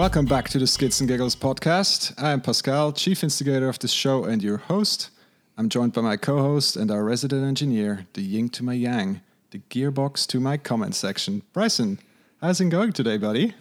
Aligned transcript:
Welcome 0.00 0.24
back 0.24 0.48
to 0.48 0.58
the 0.58 0.66
Skids 0.66 0.98
and 1.02 1.08
Giggles 1.10 1.36
podcast. 1.36 2.14
I 2.16 2.30
am 2.30 2.40
Pascal, 2.40 2.90
chief 2.90 3.22
instigator 3.22 3.68
of 3.68 3.78
this 3.80 3.92
show 3.92 4.24
and 4.24 4.42
your 4.42 4.56
host. 4.56 5.10
I'm 5.58 5.68
joined 5.68 5.92
by 5.92 6.00
my 6.00 6.16
co 6.16 6.38
host 6.38 6.74
and 6.74 6.90
our 6.90 7.04
resident 7.04 7.44
engineer, 7.44 8.06
the 8.14 8.22
yin 8.22 8.48
to 8.48 8.64
my 8.64 8.72
yang, 8.72 9.20
the 9.50 9.60
gearbox 9.68 10.26
to 10.28 10.40
my 10.40 10.56
comment 10.56 10.94
section. 10.94 11.42
Bryson, 11.52 11.98
how's 12.40 12.62
it 12.62 12.70
going 12.70 12.94
today, 12.94 13.18
buddy? 13.18 13.52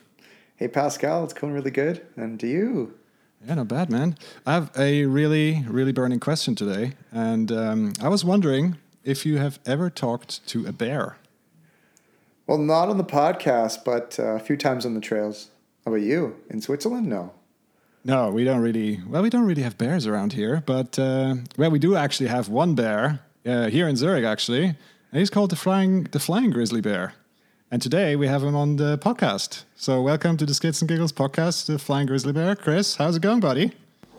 Hey, 0.56 0.70
Pascal, 0.70 1.26
it's 1.26 1.34
going 1.34 1.52
really 1.52 1.72
good. 1.72 2.08
And 2.16 2.40
to 2.40 2.48
you? 2.48 2.98
Yeah, 3.46 3.56
not 3.56 3.68
bad, 3.68 3.90
man. 3.90 4.16
I 4.46 4.54
have 4.54 4.72
a 4.78 5.08
really, 5.08 5.66
really 5.68 5.92
burning 5.92 6.22
question 6.22 6.56
today. 6.56 6.94
And 7.12 7.52
um, 7.52 7.94
I 8.02 8.08
was 8.08 8.24
wondering 8.24 8.78
if 9.04 9.26
you 9.26 9.40
have 9.40 9.60
ever 9.66 9.90
talked 9.90 10.48
to 10.48 10.66
a 10.66 10.72
bear. 10.72 11.18
Well, 12.48 12.60
not 12.60 12.88
on 12.88 12.98
the 12.98 13.04
podcast, 13.04 13.84
but 13.84 14.18
uh, 14.18 14.36
a 14.36 14.40
few 14.40 14.56
times 14.56 14.86
on 14.86 14.94
the 14.94 15.02
trails. 15.02 15.50
How 15.86 15.92
about 15.92 16.02
you? 16.02 16.36
In 16.50 16.62
Switzerland? 16.62 17.08
No. 17.08 17.32
No, 18.04 18.30
we 18.30 18.44
don't 18.44 18.62
really. 18.62 19.02
Well, 19.08 19.22
we 19.22 19.30
don't 19.30 19.46
really 19.46 19.62
have 19.62 19.78
bears 19.78 20.08
around 20.08 20.34
here, 20.34 20.64
but 20.66 20.98
uh, 20.98 21.36
well, 21.58 21.72
we 21.72 21.80
do 21.80 21.96
actually 21.96 22.30
have 22.30 22.48
one 22.50 22.76
bear 22.76 23.20
uh, 23.46 23.68
here 23.70 23.88
in 23.88 23.96
Zurich, 23.96 24.24
actually. 24.26 24.66
And 24.66 25.20
he's 25.20 25.30
called 25.30 25.50
the 25.50 25.56
flying 25.56 26.04
the 26.06 26.20
flying 26.20 26.52
grizzly 26.52 26.82
bear. 26.82 27.14
And 27.72 27.82
today 27.82 28.16
we 28.16 28.28
have 28.28 28.44
him 28.44 28.56
on 28.56 28.78
the 28.78 28.98
podcast. 28.98 29.64
So 29.76 30.02
welcome 30.02 30.38
to 30.38 30.46
the 30.46 30.54
Skids 30.54 30.82
and 30.82 30.90
Giggles 30.90 31.12
podcast, 31.12 31.68
the 31.68 31.78
Flying 31.78 32.08
Grizzly 32.08 32.34
Bear. 32.34 32.56
Chris, 32.56 32.96
how's 32.96 33.16
it 33.16 33.22
going, 33.22 33.42
buddy? 33.42 33.74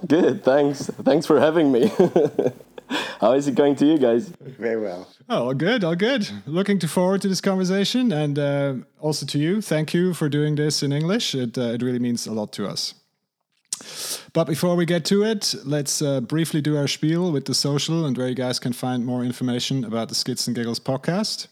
Good, 0.06 0.44
thanks. 0.44 0.86
Thanks 1.02 1.26
for 1.26 1.40
having 1.40 1.72
me. 1.72 1.90
How 3.20 3.32
is 3.32 3.46
it 3.46 3.54
going 3.54 3.76
to 3.76 3.86
you 3.86 3.98
guys? 3.98 4.32
Very 4.40 4.80
well. 4.80 5.08
Oh, 5.28 5.44
all 5.46 5.54
good, 5.54 5.84
all 5.84 5.94
good. 5.94 6.28
Looking 6.46 6.78
to 6.80 6.88
forward 6.88 7.22
to 7.22 7.28
this 7.28 7.40
conversation, 7.40 8.12
and 8.12 8.38
uh, 8.38 8.74
also 8.98 9.26
to 9.26 9.38
you. 9.38 9.60
Thank 9.60 9.94
you 9.94 10.14
for 10.14 10.28
doing 10.28 10.56
this 10.56 10.82
in 10.82 10.92
English. 10.92 11.34
It 11.34 11.56
uh, 11.56 11.74
it 11.74 11.82
really 11.82 11.98
means 11.98 12.26
a 12.26 12.32
lot 12.32 12.52
to 12.52 12.66
us. 12.66 12.94
But 14.32 14.46
before 14.46 14.76
we 14.76 14.84
get 14.84 15.04
to 15.06 15.22
it, 15.22 15.54
let's 15.64 16.02
uh, 16.02 16.20
briefly 16.20 16.60
do 16.60 16.76
our 16.76 16.88
spiel 16.88 17.32
with 17.32 17.46
the 17.46 17.54
social 17.54 18.04
and 18.04 18.16
where 18.16 18.28
you 18.28 18.34
guys 18.34 18.58
can 18.58 18.72
find 18.72 19.06
more 19.06 19.24
information 19.24 19.84
about 19.84 20.08
the 20.08 20.14
Skids 20.14 20.46
and 20.46 20.54
Giggles 20.54 20.80
podcast. 20.80 21.48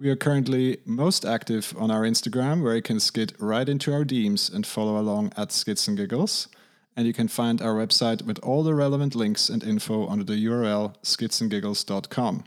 We 0.00 0.08
are 0.10 0.16
currently 0.16 0.78
most 0.86 1.24
active 1.24 1.74
on 1.78 1.90
our 1.90 2.02
Instagram, 2.02 2.62
where 2.62 2.76
you 2.76 2.82
can 2.82 3.00
skid 3.00 3.34
right 3.38 3.68
into 3.68 3.92
our 3.92 4.04
DMs 4.04 4.52
and 4.52 4.66
follow 4.66 4.98
along 4.98 5.32
at 5.36 5.52
Skids 5.52 5.88
and 5.88 5.96
Giggles. 5.96 6.48
And 6.98 7.06
you 7.06 7.12
can 7.12 7.28
find 7.28 7.62
our 7.62 7.74
website 7.74 8.22
with 8.22 8.40
all 8.40 8.64
the 8.64 8.74
relevant 8.74 9.14
links 9.14 9.48
and 9.48 9.62
info 9.62 10.08
under 10.08 10.24
the 10.24 10.44
URL 10.46 10.96
skidsandgiggles.com. 11.04 12.42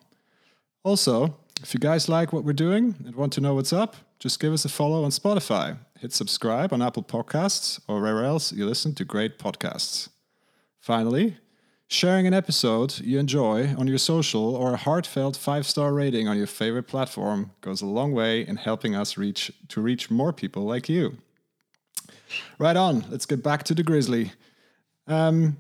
Also, 0.84 1.38
if 1.64 1.74
you 1.74 1.80
guys 1.80 2.10
like 2.10 2.34
what 2.34 2.44
we're 2.44 2.52
doing 2.52 2.96
and 3.06 3.16
want 3.16 3.32
to 3.32 3.40
know 3.40 3.56
what's 3.56 3.72
up, 3.72 3.96
just 4.20 4.42
give 4.42 4.52
us 4.52 4.66
a 4.66 4.70
follow 4.70 5.06
on 5.06 5.12
Spotify. 5.12 5.78
Hit 6.02 6.12
subscribe 6.12 6.74
on 6.74 6.82
Apple 6.82 7.02
Podcasts 7.02 7.80
or 7.88 8.02
wherever 8.02 8.26
else 8.26 8.52
you 8.52 8.66
listen 8.66 8.94
to 8.96 9.06
great 9.06 9.40
podcasts. 9.40 10.10
Finally, 10.82 11.38
Sharing 11.88 12.26
an 12.26 12.34
episode 12.34 13.00
you 13.00 13.20
enjoy 13.20 13.76
on 13.78 13.86
your 13.86 13.98
social 13.98 14.56
or 14.56 14.74
a 14.74 14.78
heartfelt 14.78 15.36
five-star 15.36 15.94
rating 15.94 16.26
on 16.26 16.38
your 16.38 16.48
favorite 16.48 16.88
platform 16.88 17.52
goes 17.60 17.82
a 17.82 17.86
long 17.86 18.14
way 18.14 18.48
in 18.48 18.56
helping 18.56 18.96
us 18.96 19.18
reach 19.18 19.52
to 19.68 19.82
reach 19.82 20.10
more 20.10 20.32
people 20.32 20.64
like 20.64 20.88
you. 20.88 21.18
Right 22.60 22.76
on, 22.76 23.06
let's 23.10 23.26
get 23.26 23.44
back 23.44 23.64
to 23.64 23.74
the 23.74 23.84
grizzly. 23.84 24.32
Um, 25.08 25.58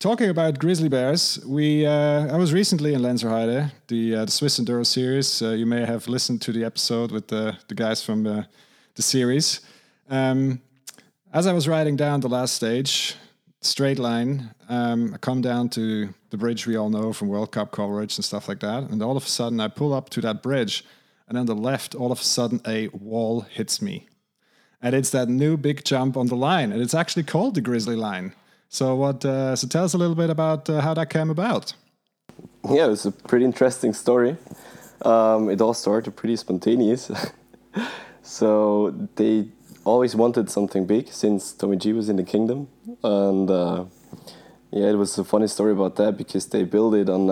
talking 0.00 0.28
about 0.28 0.58
grizzly 0.58 0.88
bears, 0.88 1.40
we 1.46 1.86
uh, 1.86 2.32
I 2.32 2.36
was 2.36 2.52
recently 2.52 2.94
in 2.94 3.00
Lenzerheide, 3.00 3.72
the, 3.88 4.14
uh, 4.14 4.24
the 4.24 4.30
Swiss 4.30 4.58
Enduro 4.58 4.84
series. 4.84 5.42
Uh, 5.42 5.50
you 5.50 5.66
may 5.66 5.84
have 5.84 6.08
listened 6.08 6.42
to 6.42 6.52
the 6.52 6.64
episode 6.64 7.10
with 7.10 7.28
the, 7.28 7.56
the 7.68 7.74
guys 7.74 8.02
from 8.02 8.22
the, 8.22 8.46
the 8.94 9.02
series. 9.02 9.60
Um, 10.08 10.60
as 11.32 11.46
I 11.46 11.52
was 11.52 11.66
riding 11.66 11.96
down 11.96 12.20
the 12.20 12.28
last 12.28 12.54
stage, 12.54 13.16
straight 13.66 13.98
line. 13.98 14.54
Um, 14.68 15.14
I 15.14 15.18
come 15.18 15.40
down 15.40 15.68
to 15.70 16.14
the 16.30 16.36
bridge 16.36 16.66
we 16.66 16.76
all 16.76 16.90
know 16.90 17.12
from 17.12 17.28
World 17.28 17.52
Cup 17.52 17.72
coverage 17.72 18.16
and 18.16 18.24
stuff 18.24 18.48
like 18.48 18.60
that. 18.60 18.84
And 18.84 19.02
all 19.02 19.16
of 19.16 19.24
a 19.24 19.28
sudden, 19.28 19.60
I 19.60 19.68
pull 19.68 19.92
up 19.92 20.10
to 20.10 20.20
that 20.22 20.42
bridge, 20.42 20.84
and 21.28 21.38
on 21.38 21.46
the 21.46 21.54
left, 21.54 21.94
all 21.94 22.12
of 22.12 22.20
a 22.20 22.24
sudden, 22.24 22.60
a 22.66 22.88
wall 22.88 23.40
hits 23.40 23.80
me. 23.80 24.06
And 24.84 24.94
it's 24.94 25.08
that 25.10 25.30
new 25.30 25.56
big 25.56 25.82
jump 25.82 26.14
on 26.14 26.26
the 26.26 26.36
line, 26.36 26.70
and 26.70 26.82
it's 26.82 26.92
actually 26.92 27.22
called 27.22 27.54
the 27.54 27.62
Grizzly 27.62 27.96
Line. 27.96 28.34
So, 28.68 28.94
what? 28.94 29.24
Uh, 29.24 29.56
so, 29.56 29.66
tell 29.66 29.84
us 29.84 29.94
a 29.94 29.98
little 29.98 30.14
bit 30.14 30.28
about 30.28 30.68
uh, 30.68 30.82
how 30.82 30.92
that 30.92 31.08
came 31.08 31.30
about. 31.30 31.72
Yeah, 32.68 32.90
it's 32.90 33.06
a 33.06 33.10
pretty 33.10 33.46
interesting 33.46 33.94
story. 33.94 34.36
Um, 35.00 35.48
it 35.48 35.62
all 35.62 35.72
started 35.72 36.12
pretty 36.16 36.36
spontaneous. 36.36 37.10
so 38.22 38.94
they 39.16 39.48
always 39.84 40.14
wanted 40.14 40.50
something 40.50 40.84
big 40.84 41.08
since 41.08 41.52
Tommy 41.52 41.78
G 41.78 41.94
was 41.94 42.10
in 42.10 42.16
the 42.16 42.22
kingdom, 42.22 42.68
and 43.02 43.50
uh, 43.50 43.86
yeah, 44.70 44.90
it 44.90 44.98
was 44.98 45.16
a 45.16 45.24
funny 45.24 45.46
story 45.46 45.72
about 45.72 45.96
that 45.96 46.18
because 46.18 46.44
they 46.46 46.64
built 46.64 46.94
it 46.94 47.08
on 47.08 47.30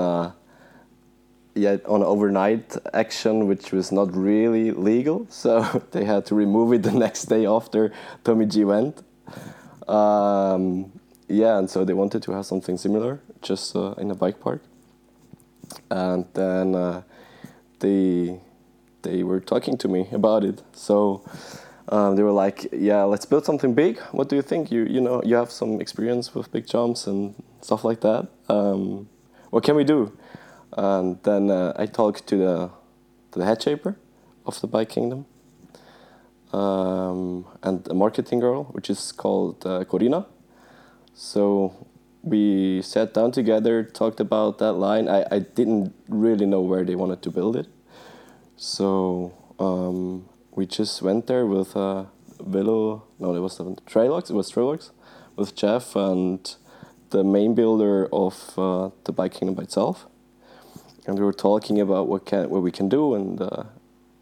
yeah 1.54 1.76
on 1.86 2.02
overnight 2.02 2.76
action, 2.94 3.46
which 3.46 3.72
was 3.72 3.92
not 3.92 4.14
really 4.14 4.70
legal, 4.70 5.26
so 5.30 5.82
they 5.90 6.04
had 6.04 6.26
to 6.26 6.34
remove 6.34 6.72
it 6.72 6.82
the 6.82 6.92
next 6.92 7.26
day 7.26 7.46
after 7.46 7.92
Tommy 8.24 8.46
G 8.46 8.64
went. 8.64 9.02
Um, 9.88 10.92
yeah, 11.28 11.58
and 11.58 11.68
so 11.68 11.84
they 11.84 11.94
wanted 11.94 12.22
to 12.24 12.32
have 12.32 12.46
something 12.46 12.76
similar, 12.76 13.20
just 13.40 13.74
uh, 13.74 13.94
in 13.98 14.10
a 14.10 14.14
bike 14.14 14.40
park, 14.40 14.62
and 15.90 16.26
then 16.34 16.74
uh, 16.74 17.02
they 17.80 18.40
they 19.02 19.22
were 19.22 19.40
talking 19.40 19.76
to 19.78 19.88
me 19.88 20.08
about 20.12 20.44
it, 20.44 20.62
so 20.72 21.22
um, 21.88 22.16
they 22.16 22.22
were 22.22 22.32
like, 22.32 22.68
"Yeah, 22.72 23.02
let's 23.04 23.26
build 23.26 23.44
something 23.44 23.74
big. 23.74 23.98
What 24.12 24.28
do 24.28 24.36
you 24.36 24.42
think? 24.42 24.70
You 24.70 24.84
you 24.84 25.00
know 25.00 25.22
you 25.24 25.36
have 25.36 25.50
some 25.50 25.80
experience 25.80 26.34
with 26.34 26.52
big 26.52 26.66
jumps 26.66 27.06
and 27.06 27.34
stuff 27.60 27.84
like 27.84 28.00
that. 28.00 28.28
Um, 28.48 29.08
what 29.50 29.64
can 29.64 29.76
we 29.76 29.84
do?" 29.84 30.12
And 30.76 31.22
then 31.22 31.50
uh, 31.50 31.72
I 31.76 31.86
talked 31.86 32.26
to 32.28 32.36
the 32.36 32.70
to 33.32 33.38
the 33.38 33.44
head 33.44 33.62
shaper 33.62 33.96
of 34.44 34.60
the 34.60 34.66
Bike 34.66 34.90
Kingdom 34.90 35.26
um, 36.52 37.46
and 37.62 37.86
a 37.88 37.94
marketing 37.94 38.40
girl, 38.40 38.64
which 38.64 38.90
is 38.90 39.12
called 39.12 39.64
uh, 39.66 39.84
Corina. 39.84 40.26
So 41.14 41.86
we 42.22 42.82
sat 42.82 43.14
down 43.14 43.32
together, 43.32 43.82
talked 43.82 44.20
about 44.20 44.58
that 44.58 44.72
line. 44.72 45.08
I, 45.08 45.24
I 45.30 45.38
didn't 45.40 45.94
really 46.08 46.46
know 46.46 46.60
where 46.60 46.84
they 46.84 46.94
wanted 46.94 47.22
to 47.22 47.30
build 47.30 47.56
it. 47.56 47.68
So 48.56 49.32
um, 49.58 50.28
we 50.50 50.66
just 50.66 51.02
went 51.02 51.26
there 51.26 51.46
with 51.46 51.76
uh. 51.76 52.04
No, 52.44 53.04
it 53.20 53.38
was 53.38 53.58
Trailux. 53.86 54.28
It 54.28 54.34
was 54.34 54.50
Trailux 54.50 54.90
with 55.36 55.54
Jeff 55.54 55.94
and 55.94 56.56
the 57.10 57.22
main 57.22 57.54
builder 57.54 58.08
of 58.12 58.58
uh, 58.58 58.90
the 59.04 59.12
Bike 59.12 59.34
Kingdom 59.34 59.54
by 59.54 59.62
itself, 59.62 60.06
and 61.06 61.18
we 61.18 61.24
were 61.24 61.32
talking 61.32 61.80
about 61.80 62.08
what 62.08 62.24
can 62.24 62.48
what 62.50 62.62
we 62.62 62.70
can 62.70 62.88
do 62.88 63.14
and 63.14 63.40
uh, 63.40 63.64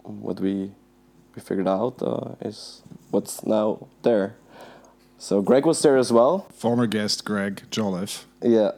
what 0.02 0.40
we 0.40 0.72
we 1.34 1.42
figured 1.42 1.68
out 1.68 2.02
uh, 2.02 2.34
is 2.40 2.82
what's 3.10 3.44
now 3.44 3.86
there. 4.02 4.34
So 5.18 5.42
Greg 5.42 5.66
was 5.66 5.82
there 5.82 5.96
as 5.96 6.12
well. 6.12 6.46
Former 6.54 6.86
guest 6.86 7.24
Greg 7.24 7.62
Jolliffe. 7.70 8.24
Yeah. 8.42 8.72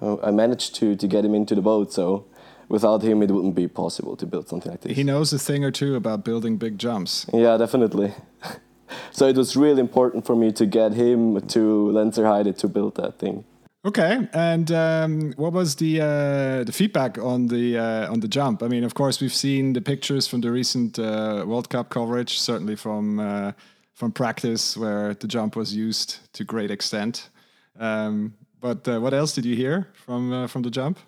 I 0.00 0.32
managed 0.32 0.74
to, 0.76 0.96
to 0.96 1.06
get 1.06 1.24
him 1.24 1.32
into 1.32 1.54
the 1.54 1.62
boat, 1.62 1.92
so 1.92 2.24
without 2.68 3.02
him, 3.02 3.22
it 3.22 3.30
wouldn't 3.30 3.54
be 3.54 3.68
possible 3.68 4.16
to 4.16 4.26
build 4.26 4.48
something 4.48 4.72
like 4.72 4.80
this. 4.80 4.96
He 4.96 5.04
knows 5.04 5.32
a 5.32 5.38
thing 5.38 5.64
or 5.64 5.70
two 5.70 5.94
about 5.94 6.24
building 6.24 6.56
big 6.56 6.76
jumps. 6.76 7.26
Yeah, 7.32 7.56
definitely. 7.56 8.14
so 9.12 9.28
it 9.28 9.36
was 9.36 9.56
really 9.56 9.80
important 9.80 10.26
for 10.26 10.34
me 10.34 10.50
to 10.52 10.66
get 10.66 10.94
him 10.94 11.40
to 11.48 11.90
Lenzerheide 11.92 12.56
to 12.58 12.68
build 12.68 12.96
that 12.96 13.20
thing. 13.20 13.44
Okay, 13.84 14.28
and 14.32 14.70
um, 14.70 15.32
what 15.36 15.52
was 15.52 15.74
the 15.74 16.00
uh, 16.00 16.64
the 16.64 16.72
feedback 16.72 17.18
on 17.18 17.48
the 17.48 17.76
uh, 17.76 18.12
on 18.12 18.20
the 18.20 18.28
jump? 18.28 18.62
I 18.62 18.68
mean, 18.68 18.84
of 18.84 18.94
course, 18.94 19.20
we've 19.20 19.34
seen 19.34 19.72
the 19.72 19.80
pictures 19.80 20.28
from 20.28 20.40
the 20.40 20.52
recent 20.52 21.00
uh, 21.00 21.44
World 21.44 21.68
Cup 21.68 21.90
coverage, 21.90 22.38
certainly 22.38 22.76
from 22.76 23.18
uh, 23.18 23.52
from 23.94 24.12
practice 24.12 24.76
where 24.76 25.14
the 25.14 25.26
jump 25.26 25.56
was 25.56 25.74
used 25.74 26.32
to 26.34 26.44
great 26.44 26.70
extent. 26.70 27.28
Um, 27.76 28.34
but 28.60 28.86
uh, 28.86 29.00
what 29.00 29.14
else 29.14 29.34
did 29.34 29.44
you 29.44 29.56
hear 29.56 29.88
from 29.94 30.32
uh, 30.32 30.46
from 30.46 30.62
the 30.62 30.70
jump? 30.70 31.00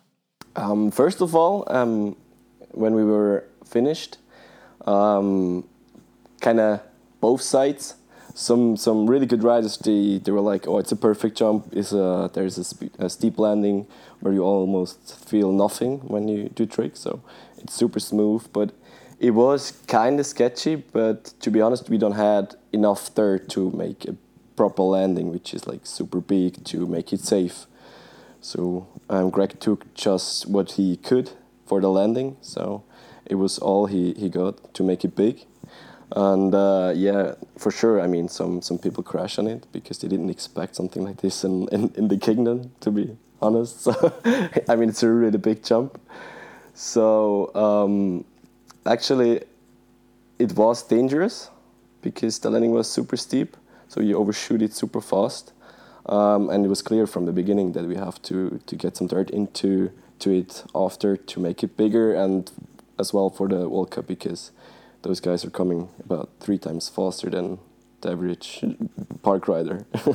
Um, 0.57 0.91
first 0.91 1.21
of 1.21 1.37
all, 1.37 1.65
um, 1.69 2.17
when 2.73 2.95
we 2.95 3.05
were 3.05 3.45
finished, 3.65 4.19
um, 4.85 5.63
kind 6.41 6.59
of 6.59 6.81
both 7.21 7.41
sides. 7.41 7.95
Some 8.37 8.77
some 8.77 9.09
really 9.09 9.27
good 9.27 9.45
riders 9.45 9.79
they, 9.79 10.19
they 10.19 10.33
were 10.33 10.41
like, 10.41 10.67
oh, 10.67 10.79
it's 10.79 10.91
a 10.93 10.97
perfect 10.97 11.39
jump. 11.39 11.73
Is 11.73 11.93
a 11.93 12.31
there's 12.35 12.59
a, 12.59 12.65
sp- 12.67 12.99
a, 12.99 13.09
steep 13.09 13.39
landing 13.39 13.87
where 14.21 14.35
you 14.35 14.43
almost 14.43 15.17
feel 15.29 15.53
nothing 15.53 16.01
when 16.01 16.27
you 16.27 16.49
do 16.49 16.67
tricks. 16.67 17.01
So 17.01 17.23
it's 17.59 17.75
super 17.75 18.01
smooth, 18.01 18.47
but 18.53 18.73
it 19.21 19.31
was 19.31 19.73
kind 19.87 20.19
of 20.19 20.27
sketchy. 20.27 20.75
But 20.75 21.27
to 21.41 21.51
be 21.51 21.61
honest, 21.61 21.89
we 21.89 21.97
don't 21.97 22.13
had 22.13 22.57
enough 22.73 23.15
dirt 23.15 23.49
to 23.51 23.71
make 23.71 24.05
a 24.05 24.17
proper 24.57 24.83
landing, 24.83 25.31
which 25.31 25.55
is 25.55 25.67
like 25.67 25.87
super 25.87 26.21
big 26.21 26.65
to 26.65 26.87
make 26.87 27.13
it 27.13 27.21
safe. 27.21 27.67
So 28.41 28.87
um, 29.09 29.31
Greg 29.31 29.59
took 29.61 29.95
just 29.95 30.47
what 30.49 30.73
he 30.73 30.97
could 30.97 31.31
for 31.67 31.81
the 31.81 31.89
landing. 31.89 32.37
So 32.43 32.85
it 33.25 33.37
was 33.37 33.59
all 33.59 33.87
he, 33.87 34.13
he 34.15 34.29
got 34.29 34.75
to 34.75 34.83
make 34.83 35.05
it 35.05 35.17
big. 35.17 35.47
And 36.15 36.55
uh, 36.55 36.93
yeah, 36.95 37.35
for 37.59 37.73
sure. 37.73 38.01
I 38.01 38.07
mean, 38.07 38.29
some 38.29 38.63
some 38.63 38.79
people 38.79 39.03
crash 39.03 39.37
on 39.37 39.49
it 39.49 39.67
because 39.73 39.99
they 39.99 40.07
didn't 40.07 40.31
expect 40.31 40.77
something 40.77 41.03
like 41.03 41.17
this 41.17 41.43
in 41.43 41.69
in, 41.73 41.93
in 41.97 42.07
the 42.07 42.17
kingdom. 42.17 42.71
To 42.81 42.93
be 42.93 43.17
honest, 43.43 43.81
so 43.85 44.13
I 44.69 44.77
mean, 44.77 44.89
it's 44.89 45.03
a 45.03 45.11
really 45.11 45.39
big 45.39 45.65
jump. 45.65 46.01
So 46.73 47.53
um, 47.57 48.25
actually, 48.87 49.43
it 50.39 50.53
was 50.53 50.85
dangerous 50.85 51.51
because 52.01 52.39
the 52.39 52.51
landing 52.51 52.71
was 52.71 52.89
super 52.89 53.17
steep. 53.17 53.57
So 53.89 54.01
you 54.01 54.17
overshoot 54.17 54.63
it 54.63 54.73
super 54.73 55.01
fast, 55.01 55.53
um, 56.07 56.49
and 56.49 56.65
it 56.65 56.69
was 56.69 56.81
clear 56.81 57.09
from 57.09 57.27
the 57.27 57.33
beginning 57.33 57.73
that 57.73 57.87
we 57.87 57.97
have 57.97 58.23
to 58.23 58.61
to 58.67 58.77
get 58.77 58.97
some 58.97 59.09
dirt 59.09 59.31
into 59.31 59.91
to 60.21 60.31
it 60.31 60.63
after 60.77 61.17
to 61.17 61.41
make 61.41 61.65
it 61.65 61.77
bigger 61.77 62.15
and 62.15 62.53
as 63.01 63.13
well 63.13 63.31
for 63.31 63.49
the 63.49 63.69
World 63.69 63.91
Cup 63.91 64.07
because 64.07 64.53
those 65.05 65.21
guys 65.21 65.45
are 65.45 65.51
coming 65.51 65.89
about 66.05 66.31
three 66.41 66.59
times 66.59 66.89
faster 66.89 67.31
than 67.31 67.59
the 68.01 68.11
average 68.11 68.65
park 69.23 69.47
rider. 69.49 69.87
yeah, 70.07 70.15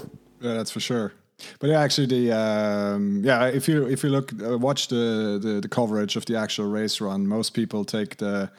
that's 0.53 0.71
for 0.71 0.80
sure. 0.80 1.13
But 1.59 1.69
actually, 1.69 2.07
the 2.07 2.31
um, 2.38 3.21
yeah, 3.24 3.45
if 3.45 3.68
you 3.69 3.88
if 3.88 4.03
you 4.03 4.09
look 4.09 4.33
uh, 4.44 4.57
watch 4.57 4.89
the, 4.89 5.39
the, 5.41 5.62
the 5.62 5.69
coverage 5.69 6.18
of 6.18 6.25
the 6.25 6.36
actual 6.36 6.65
race 6.65 7.00
run, 7.00 7.27
most 7.27 7.53
people 7.53 7.86
take 7.86 8.18
the 8.18 8.51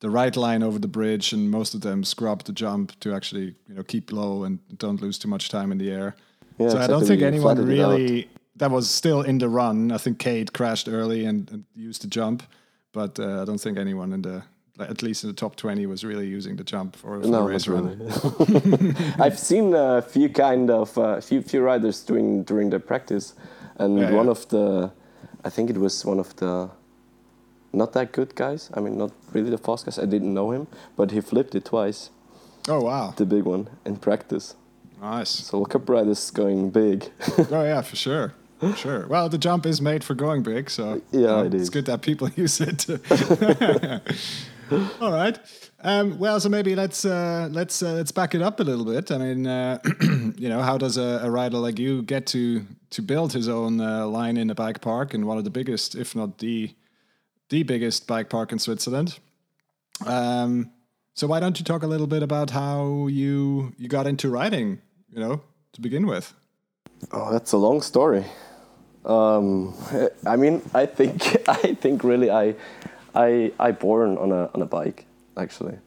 the 0.00 0.08
right 0.08 0.34
line 0.34 0.62
over 0.62 0.78
the 0.78 0.88
bridge, 0.88 1.32
and 1.32 1.50
most 1.50 1.74
of 1.74 1.82
them 1.82 2.04
scrub 2.04 2.44
the 2.44 2.52
jump 2.52 2.98
to 3.00 3.14
actually 3.14 3.54
you 3.68 3.74
know 3.74 3.82
keep 3.82 4.12
low 4.12 4.44
and 4.44 4.60
don't 4.78 5.02
lose 5.02 5.18
too 5.18 5.28
much 5.28 5.50
time 5.50 5.72
in 5.72 5.78
the 5.78 5.90
air. 5.90 6.16
Yeah, 6.58 6.68
so 6.70 6.76
exactly. 6.76 6.84
I 6.84 6.86
don't 6.86 7.06
think 7.06 7.22
anyone 7.22 7.66
really 7.66 8.28
that 8.56 8.70
was 8.70 8.88
still 8.88 9.22
in 9.22 9.38
the 9.38 9.48
run. 9.48 9.92
I 9.92 9.98
think 9.98 10.18
Kate 10.18 10.52
crashed 10.52 10.88
early 10.88 11.26
and, 11.26 11.50
and 11.50 11.64
used 11.74 12.02
the 12.02 12.08
jump, 12.08 12.42
but 12.92 13.18
uh, 13.18 13.42
I 13.42 13.44
don't 13.44 13.60
think 13.60 13.78
anyone 13.78 14.12
in 14.14 14.22
the 14.22 14.42
at 14.88 15.02
least 15.02 15.24
in 15.24 15.30
the 15.30 15.34
top 15.34 15.56
20 15.56 15.86
was 15.86 16.04
really 16.04 16.26
using 16.26 16.56
the 16.56 16.64
jump 16.64 16.96
for, 16.96 17.20
for 17.20 17.26
no, 17.26 17.44
the 17.44 17.50
race 17.50 17.68
run. 17.68 17.98
Really. 17.98 18.94
I've 19.18 19.38
seen 19.38 19.74
a 19.74 20.02
few 20.02 20.28
kind 20.28 20.70
of 20.70 20.96
uh, 20.98 21.20
few 21.20 21.42
few 21.42 21.62
riders 21.62 22.02
doing 22.02 22.44
during 22.44 22.70
their 22.70 22.80
practice, 22.80 23.34
and 23.76 23.98
yeah, 23.98 24.12
one 24.12 24.26
yeah. 24.26 24.32
of 24.32 24.48
the, 24.48 24.92
I 25.44 25.50
think 25.50 25.70
it 25.70 25.78
was 25.78 26.04
one 26.04 26.18
of 26.18 26.34
the, 26.36 26.70
not 27.72 27.92
that 27.92 28.12
good 28.12 28.34
guys. 28.34 28.70
I 28.74 28.80
mean, 28.80 28.98
not 28.98 29.12
really 29.32 29.50
the 29.50 29.58
fast 29.58 29.86
guys. 29.86 29.98
I 29.98 30.06
didn't 30.06 30.32
know 30.32 30.50
him, 30.50 30.66
but 30.96 31.10
he 31.10 31.20
flipped 31.20 31.54
it 31.54 31.64
twice. 31.64 32.10
Oh 32.68 32.82
wow! 32.82 33.12
The 33.16 33.26
big 33.26 33.44
one 33.44 33.68
in 33.84 33.96
practice. 33.96 34.54
Nice. 35.00 35.30
So 35.30 35.64
Cup 35.64 35.88
riders 35.88 36.30
going 36.30 36.70
big. 36.70 37.10
oh 37.50 37.64
yeah, 37.64 37.82
for 37.82 37.96
sure. 37.96 38.34
Sure. 38.76 39.08
Well, 39.08 39.28
the 39.28 39.38
jump 39.38 39.66
is 39.66 39.80
made 39.80 40.04
for 40.04 40.14
going 40.14 40.44
big, 40.44 40.70
so 40.70 41.02
yeah, 41.10 41.20
know, 41.20 41.44
it 41.44 41.54
it's 41.54 41.68
good 41.68 41.86
that 41.86 42.02
people 42.02 42.28
use 42.36 42.60
it. 42.60 42.86
All 45.00 45.12
right. 45.12 45.38
Um, 45.80 46.18
well, 46.18 46.40
so 46.40 46.48
maybe 46.48 46.74
let's 46.74 47.04
uh, 47.04 47.48
let's 47.50 47.82
uh, 47.82 47.92
let's 47.92 48.12
back 48.12 48.34
it 48.34 48.42
up 48.42 48.60
a 48.60 48.62
little 48.62 48.84
bit. 48.84 49.10
I 49.10 49.18
mean, 49.18 49.46
uh, 49.46 49.78
you 50.36 50.48
know, 50.48 50.62
how 50.62 50.78
does 50.78 50.96
a, 50.96 51.20
a, 51.22 51.30
rider 51.30 51.58
like 51.58 51.78
you 51.78 52.02
get 52.02 52.26
to 52.28 52.64
to 52.90 53.02
build 53.02 53.32
his 53.32 53.48
own 53.48 53.80
uh, 53.80 54.06
line 54.06 54.36
in 54.36 54.50
a 54.50 54.54
bike 54.54 54.80
park 54.80 55.14
in 55.14 55.26
one 55.26 55.38
of 55.38 55.44
the 55.44 55.50
biggest, 55.50 55.94
if 55.94 56.14
not 56.14 56.38
the 56.38 56.74
the 57.48 57.62
biggest 57.62 58.06
bike 58.06 58.30
park 58.30 58.52
in 58.52 58.58
Switzerland? 58.58 59.18
Um, 60.06 60.70
so 61.14 61.26
why 61.26 61.40
don't 61.40 61.58
you 61.58 61.64
talk 61.64 61.82
a 61.82 61.86
little 61.86 62.06
bit 62.06 62.22
about 62.22 62.50
how 62.50 63.08
you 63.08 63.72
you 63.78 63.88
got 63.88 64.06
into 64.06 64.30
riding? 64.30 64.80
You 65.12 65.20
know, 65.20 65.42
to 65.72 65.80
begin 65.80 66.06
with. 66.06 66.32
Oh, 67.10 67.32
that's 67.32 67.52
a 67.52 67.58
long 67.58 67.82
story. 67.82 68.24
Um, 69.04 69.74
I 70.26 70.36
mean, 70.36 70.62
I 70.72 70.86
think 70.86 71.36
I 71.48 71.74
think 71.74 72.04
really 72.04 72.30
I 72.30 72.54
I 73.14 73.52
I 73.58 73.72
born 73.72 74.16
on 74.18 74.32
a 74.32 74.50
on 74.54 74.62
a 74.62 74.66
bike 74.66 75.06
actually, 75.36 75.78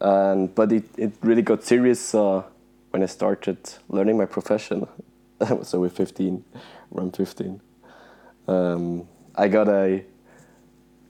and 0.00 0.54
but 0.54 0.72
it 0.72 0.84
it 0.96 1.12
really 1.22 1.42
got 1.42 1.64
serious 1.64 2.14
uh, 2.14 2.42
when 2.90 3.02
I 3.02 3.06
started 3.06 3.58
learning 3.88 4.18
my 4.18 4.26
profession. 4.26 4.86
so 5.62 5.80
with 5.80 5.94
15, 5.94 6.42
around 6.94 7.14
15, 7.14 7.60
um, 8.48 9.06
I 9.34 9.48
got 9.48 9.68
a 9.68 10.04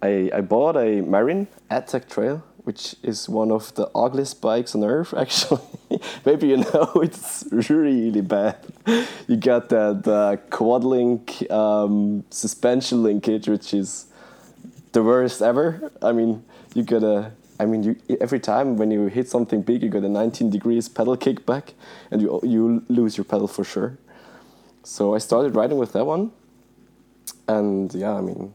I 0.02 0.30
I 0.32 0.40
bought 0.40 0.76
a 0.76 1.00
Marin 1.00 1.48
Attack 1.70 2.08
Trail, 2.08 2.42
which 2.64 2.96
is 3.02 3.28
one 3.28 3.50
of 3.50 3.74
the 3.74 3.88
ugliest 3.94 4.40
bikes 4.40 4.74
on 4.74 4.84
earth. 4.84 5.14
Actually, 5.16 5.60
maybe 6.24 6.48
you 6.48 6.58
know 6.58 6.90
it's 7.02 7.44
really 7.50 8.20
bad. 8.20 8.58
You 9.26 9.36
got 9.36 9.68
that 9.70 10.06
uh, 10.06 10.36
quad 10.50 10.84
link 10.84 11.50
um, 11.50 12.24
suspension 12.30 13.02
linkage, 13.02 13.48
which 13.48 13.74
is 13.74 14.06
the 14.96 15.02
worst 15.02 15.42
ever. 15.42 15.92
I 16.00 16.12
mean, 16.12 16.42
you 16.74 16.82
got 16.82 17.02
a. 17.02 17.32
I 17.60 17.64
mean, 17.66 17.82
you 17.82 17.92
every 18.26 18.40
time 18.40 18.76
when 18.78 18.90
you 18.90 19.06
hit 19.18 19.28
something 19.28 19.60
big, 19.62 19.82
you 19.82 19.90
got 19.90 20.04
a 20.04 20.08
19 20.08 20.50
degrees 20.50 20.88
pedal 20.88 21.16
kickback, 21.24 21.74
and 22.10 22.22
you 22.22 22.40
you 22.42 22.82
lose 22.88 23.18
your 23.18 23.26
pedal 23.32 23.48
for 23.56 23.64
sure. 23.64 23.98
So 24.84 25.14
I 25.14 25.18
started 25.18 25.54
riding 25.54 25.78
with 25.78 25.92
that 25.92 26.06
one, 26.06 26.32
and 27.46 27.94
yeah, 27.94 28.14
I 28.20 28.22
mean, 28.22 28.54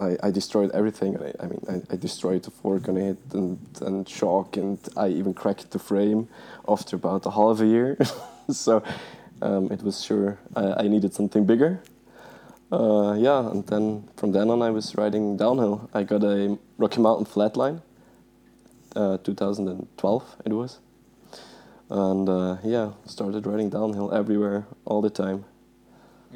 I, 0.00 0.10
I 0.26 0.30
destroyed 0.30 0.70
everything. 0.80 1.10
I, 1.26 1.28
I 1.42 1.46
mean, 1.50 1.62
I, 1.74 1.94
I, 1.94 1.96
destroyed 1.96 2.42
the 2.46 2.52
fork 2.52 2.88
on 2.88 2.96
it 2.96 3.18
and 3.32 3.58
and 3.86 4.08
shock, 4.08 4.56
and 4.56 4.78
I 4.96 5.08
even 5.20 5.32
cracked 5.34 5.70
the 5.70 5.80
frame 5.80 6.28
after 6.68 6.94
about 6.96 7.26
a 7.26 7.32
half 7.38 7.60
a 7.60 7.66
year. 7.66 7.98
so 8.64 8.82
um, 9.42 9.72
it 9.72 9.82
was 9.82 10.04
sure 10.08 10.38
I, 10.54 10.84
I 10.84 10.88
needed 10.94 11.14
something 11.14 11.44
bigger 11.46 11.82
uh, 12.72 13.14
yeah, 13.18 13.50
and 13.50 13.66
then 13.66 14.08
from 14.16 14.32
then 14.32 14.50
on, 14.50 14.62
I 14.62 14.70
was 14.70 14.94
riding 14.94 15.36
downhill. 15.36 15.90
I 15.92 16.04
got 16.04 16.22
a 16.22 16.58
Rocky 16.78 17.00
Mountain 17.00 17.26
Flatline, 17.26 17.82
uh, 18.96 19.18
2012 19.18 20.36
it 20.44 20.52
was, 20.52 20.78
and 21.88 22.28
uh, 22.28 22.56
yeah, 22.62 22.92
started 23.06 23.46
riding 23.46 23.70
downhill 23.70 24.12
everywhere 24.12 24.66
all 24.84 25.00
the 25.00 25.10
time. 25.10 25.44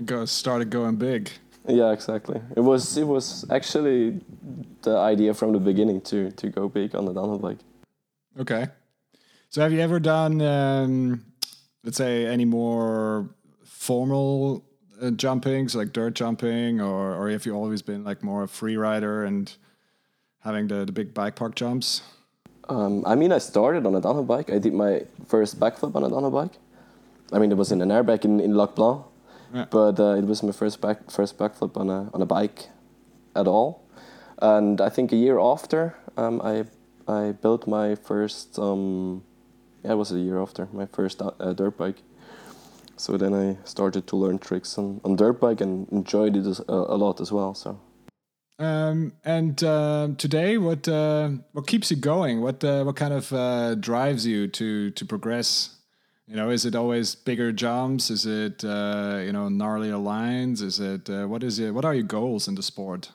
Go 0.05 0.25
started 0.25 0.71
going 0.71 0.97
big. 0.97 1.31
Yeah, 1.67 1.93
exactly. 1.93 2.41
It 2.57 2.61
was 2.61 2.97
it 2.97 3.07
was 3.07 3.45
actually 3.51 4.21
the 4.83 4.99
idea 4.99 5.35
from 5.35 5.53
the 5.53 5.61
beginning 5.61 6.01
to 6.03 6.31
to 6.33 6.49
go 6.49 6.69
big 6.69 6.95
on 6.95 7.05
the 7.05 7.13
downhill 7.13 7.39
bike. 7.39 7.59
Okay, 8.39 8.67
so 9.55 9.63
have 9.63 9.73
you 9.73 9.79
ever 9.79 10.01
done, 10.01 10.43
um, 10.43 11.25
let's 11.85 11.97
say, 11.97 12.27
any 12.27 12.45
more 12.45 13.31
formal 13.63 14.65
uh, 15.01 15.11
jumping, 15.11 15.69
so 15.69 15.79
like 15.79 15.93
dirt 15.93 16.15
jumping, 16.15 16.81
or 16.81 17.15
or 17.15 17.31
have 17.31 17.47
you 17.47 17.55
always 17.55 17.83
been 17.83 18.05
like 18.05 18.23
more 18.23 18.45
a 18.45 18.49
free 18.49 18.77
rider 18.77 19.25
and 19.25 19.55
having 20.41 20.69
the, 20.69 20.85
the 20.85 20.93
big 20.93 21.15
bike 21.15 21.37
park 21.37 21.55
jumps? 21.55 22.03
Um, 22.69 23.05
I 23.07 23.15
mean, 23.15 23.33
I 23.33 23.39
started 23.39 23.87
on 23.87 23.95
a 23.95 24.01
downhill 24.01 24.25
bike. 24.25 24.51
I 24.51 24.59
did 24.59 24.73
my 24.73 25.03
first 25.27 25.61
backflip 25.61 25.95
on 25.95 26.05
a 26.05 26.09
downhill 26.09 26.31
bike. 26.31 26.53
I 27.33 27.39
mean, 27.39 27.51
it 27.53 27.57
was 27.57 27.73
in 27.73 27.81
an 27.83 27.91
airbag 27.91 28.25
in, 28.25 28.41
in 28.41 28.55
Lac 28.55 28.75
Blanc, 28.75 29.05
yeah. 29.53 29.67
but 29.71 29.99
uh, 29.99 30.15
it 30.15 30.25
was 30.25 30.43
my 30.43 30.53
first 30.53 30.81
back 30.81 31.11
first 31.11 31.39
backflip 31.39 31.77
on 31.77 31.91
a 31.91 32.11
on 32.15 32.23
a 32.23 32.27
bike 32.27 32.69
at 33.35 33.47
all. 33.47 33.83
And 34.39 34.81
I 34.81 34.89
think 34.89 35.13
a 35.13 35.17
year 35.17 35.39
after, 35.39 35.97
um, 36.17 36.41
I 36.43 36.65
I 37.07 37.33
built 37.33 37.67
my 37.67 37.95
first. 37.95 38.59
Um, 38.59 39.25
yeah, 39.85 39.93
it 39.93 39.97
was 39.97 40.13
a 40.13 40.19
year 40.19 40.41
after 40.41 40.69
my 40.73 40.87
first 40.87 41.21
uh, 41.21 41.53
dirt 41.53 41.77
bike. 41.77 42.03
So 42.97 43.17
then 43.17 43.35
I 43.35 43.57
started 43.65 44.07
to 44.09 44.17
learn 44.17 44.39
tricks 44.39 44.79
on, 44.79 45.01
on 45.05 45.17
dirt 45.17 45.41
bike 45.41 45.61
and 45.61 45.89
enjoyed 45.91 46.37
it 46.37 46.59
a, 46.69 46.73
a 46.73 46.97
lot 46.97 47.21
as 47.21 47.33
well. 47.33 47.55
So. 47.55 47.79
Um, 48.59 49.13
and 49.25 49.63
uh, 49.65 50.11
today, 50.17 50.59
what 50.59 50.87
uh, 50.87 51.31
what 51.53 51.67
keeps 51.67 51.91
you 51.91 51.97
going? 51.97 52.41
What 52.41 52.63
uh, 52.63 52.85
what 52.85 52.95
kind 52.95 53.13
of 53.13 53.33
uh, 53.33 53.75
drives 53.75 54.27
you 54.27 54.47
to 54.49 54.91
to 54.91 55.05
progress? 55.05 55.71
You 56.29 56.37
know, 56.37 56.51
is 56.51 56.65
it 56.65 56.75
always 56.75 57.17
bigger 57.17 57.53
jumps? 57.53 58.11
Is 58.11 58.27
it 58.27 58.65
uh, 58.65 59.21
you 59.25 59.33
know 59.33 59.49
gnarlier 59.49 60.03
lines? 60.03 60.63
Is 60.63 60.79
it 60.79 61.11
uh, 61.11 61.27
what 61.27 61.43
is 61.43 61.59
it? 61.59 61.75
What 61.75 61.85
are 61.85 61.95
your 61.95 62.05
goals 62.05 62.47
in 62.47 62.55
the 62.55 62.63
sport? 62.63 63.11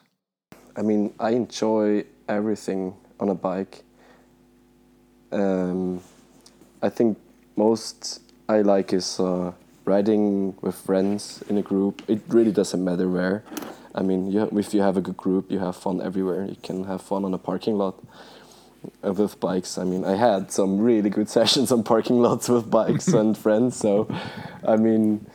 I 0.76 0.82
mean, 0.82 1.14
I 1.18 1.30
enjoy 1.30 2.04
everything 2.28 2.94
on 3.18 3.30
a 3.30 3.34
bike. 3.34 3.82
Um, 5.32 6.02
I 6.82 6.90
think 6.90 7.18
most 7.56 8.20
I 8.48 8.60
like 8.60 8.92
is 8.92 9.18
riding 9.90 10.54
with 10.62 10.76
friends 10.76 11.42
in 11.48 11.58
a 11.58 11.62
group, 11.62 12.02
it 12.06 12.20
really 12.28 12.52
doesn't 12.52 12.82
matter 12.82 13.08
where. 13.08 13.42
I 13.92 14.02
mean, 14.02 14.30
you, 14.30 14.48
if 14.56 14.72
you 14.72 14.82
have 14.82 14.96
a 14.96 15.00
good 15.00 15.16
group, 15.16 15.50
you 15.50 15.58
have 15.58 15.76
fun 15.76 16.00
everywhere. 16.00 16.44
You 16.44 16.56
can 16.62 16.84
have 16.84 17.02
fun 17.02 17.24
on 17.24 17.34
a 17.34 17.38
parking 17.38 17.76
lot 17.76 17.96
uh, 19.04 19.12
with 19.12 19.40
bikes. 19.40 19.78
I 19.78 19.84
mean, 19.84 20.04
I 20.04 20.14
had 20.14 20.52
some 20.52 20.78
really 20.78 21.10
good 21.10 21.28
sessions 21.38 21.72
on 21.72 21.82
parking 21.82 22.22
lots 22.22 22.48
with 22.48 22.70
bikes 22.70 23.08
and 23.20 23.36
friends. 23.36 23.76
So, 23.76 24.06
I 24.66 24.76
mean, 24.76 25.26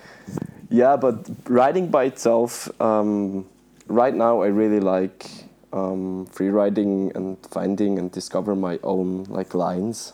yeah, 0.70 0.96
but 0.96 1.30
riding 1.50 1.90
by 1.90 2.06
itself, 2.06 2.70
um, 2.82 3.46
right 3.88 4.16
now, 4.16 4.42
I 4.42 4.48
really 4.48 4.80
like 4.80 5.30
um, 5.74 6.26
free 6.28 6.50
riding 6.50 7.12
and 7.14 7.38
finding 7.52 8.00
and 8.00 8.10
discover 8.10 8.56
my 8.56 8.80
own 8.84 9.26
like 9.26 9.54
lines 9.54 10.14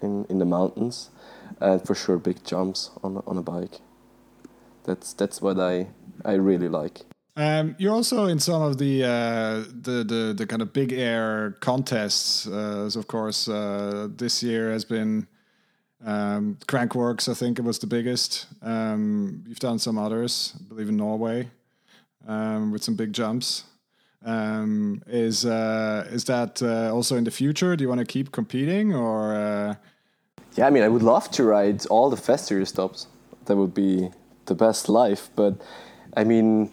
in, 0.00 0.24
in 0.28 0.38
the 0.38 0.46
mountains 0.46 1.10
and 1.60 1.84
for 1.86 1.94
sure 1.94 2.18
big 2.18 2.44
jumps 2.44 2.90
on 3.02 3.22
on 3.26 3.38
a 3.38 3.42
bike. 3.42 3.80
That's 4.84 5.12
that's 5.12 5.40
what 5.40 5.58
I 5.58 5.88
I 6.24 6.34
really 6.34 6.68
like. 6.68 7.02
Um, 7.34 7.76
you're 7.78 7.94
also 7.94 8.26
in 8.26 8.38
some 8.38 8.60
of 8.60 8.76
the 8.76 9.04
uh, 9.04 9.64
the, 9.80 10.04
the 10.04 10.34
the 10.36 10.46
kind 10.46 10.60
of 10.60 10.72
big 10.72 10.92
air 10.92 11.56
contests. 11.60 12.46
Uh, 12.46 12.90
so 12.90 13.00
of 13.00 13.06
course, 13.06 13.48
uh, 13.48 14.08
this 14.14 14.42
year 14.42 14.70
has 14.70 14.84
been 14.84 15.26
um, 16.04 16.58
Crankworx. 16.66 17.30
I 17.30 17.34
think 17.34 17.58
it 17.58 17.62
was 17.62 17.78
the 17.78 17.86
biggest. 17.86 18.46
Um, 18.60 19.44
you've 19.46 19.60
done 19.60 19.78
some 19.78 19.98
others, 19.98 20.54
I 20.60 20.68
believe 20.68 20.90
in 20.90 20.96
Norway, 20.96 21.48
um, 22.28 22.70
with 22.70 22.82
some 22.84 22.96
big 22.96 23.14
jumps. 23.14 23.64
Um, 24.24 25.02
is 25.06 25.46
uh, 25.46 26.06
is 26.10 26.24
that 26.24 26.62
uh, 26.62 26.92
also 26.92 27.16
in 27.16 27.24
the 27.24 27.30
future? 27.30 27.76
Do 27.76 27.82
you 27.82 27.88
want 27.88 28.00
to 28.00 28.06
keep 28.06 28.30
competing 28.30 28.94
or? 28.94 29.78
Yeah, 30.54 30.66
I 30.66 30.70
mean, 30.70 30.82
I 30.82 30.88
would 30.88 31.02
love 31.02 31.30
to 31.32 31.44
ride 31.44 31.86
all 31.86 32.10
the 32.10 32.16
fast 32.16 32.52
stops. 32.66 33.06
That 33.46 33.56
would 33.56 33.72
be 33.74 34.10
the 34.46 34.54
best 34.54 34.88
life. 34.88 35.30
But 35.34 35.60
I 36.14 36.24
mean, 36.24 36.70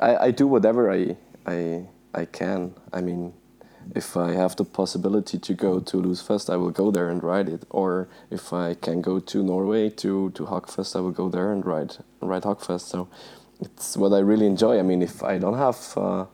I, 0.00 0.16
I 0.16 0.30
do 0.30 0.46
whatever 0.46 0.90
I 0.90 1.16
I 1.46 1.86
I 2.14 2.26
can. 2.26 2.74
I 2.92 3.00
mean, 3.00 3.32
if 3.94 4.16
I 4.16 4.32
have 4.32 4.56
the 4.56 4.64
possibility 4.64 5.38
to 5.38 5.54
go 5.54 5.80
to 5.80 5.96
Loosefest, 5.96 6.50
I 6.50 6.56
will 6.56 6.70
go 6.70 6.90
there 6.90 7.08
and 7.08 7.22
ride 7.22 7.48
it. 7.48 7.64
Or 7.70 8.08
if 8.30 8.52
I 8.52 8.74
can 8.74 9.00
go 9.00 9.18
to 9.18 9.42
Norway 9.42 9.88
to 9.90 10.30
to 10.30 10.46
Huckfest, 10.46 10.94
I 10.94 11.00
will 11.00 11.12
go 11.12 11.28
there 11.30 11.52
and 11.52 11.64
ride 11.64 11.96
ride 12.20 12.42
Huckfest. 12.42 12.82
So 12.82 13.08
it's 13.60 13.96
what 13.96 14.12
I 14.12 14.18
really 14.18 14.46
enjoy. 14.46 14.78
I 14.78 14.82
mean, 14.82 15.02
if 15.02 15.22
I 15.22 15.38
don't 15.38 15.56
have 15.56 15.78
uh, 15.96 16.26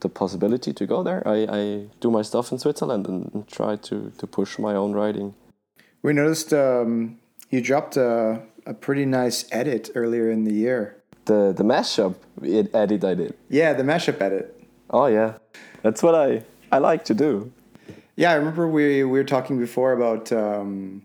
the 0.00 0.08
possibility 0.08 0.72
to 0.72 0.86
go 0.86 1.02
there, 1.02 1.22
I, 1.28 1.46
I 1.50 1.86
do 2.00 2.10
my 2.10 2.22
stuff 2.22 2.52
in 2.52 2.58
Switzerland 2.58 3.06
and, 3.06 3.30
and 3.34 3.46
try 3.46 3.76
to 3.76 4.12
to 4.18 4.26
push 4.26 4.58
my 4.58 4.74
own 4.74 4.92
riding. 4.92 5.34
We 6.06 6.12
noticed 6.12 6.52
um, 6.52 7.18
you 7.50 7.60
dropped 7.60 7.96
a, 7.96 8.40
a 8.64 8.74
pretty 8.74 9.04
nice 9.04 9.44
edit 9.50 9.90
earlier 9.96 10.30
in 10.30 10.44
the 10.44 10.54
year. 10.54 11.02
The 11.24 11.52
the 11.52 11.64
mashup 11.64 12.14
ed- 12.44 12.70
edit 12.72 13.02
I 13.02 13.14
did. 13.14 13.34
Yeah, 13.48 13.72
the 13.72 13.82
mashup 13.82 14.20
edit. 14.20 14.56
Oh 14.88 15.06
yeah, 15.06 15.38
that's 15.82 16.04
what 16.04 16.14
I 16.14 16.44
I 16.70 16.78
like 16.78 17.04
to 17.06 17.14
do. 17.14 17.50
Yeah, 18.14 18.30
I 18.30 18.34
remember 18.34 18.68
we, 18.68 19.02
we 19.02 19.18
were 19.18 19.24
talking 19.24 19.58
before 19.58 19.94
about 19.94 20.30
um, 20.30 21.02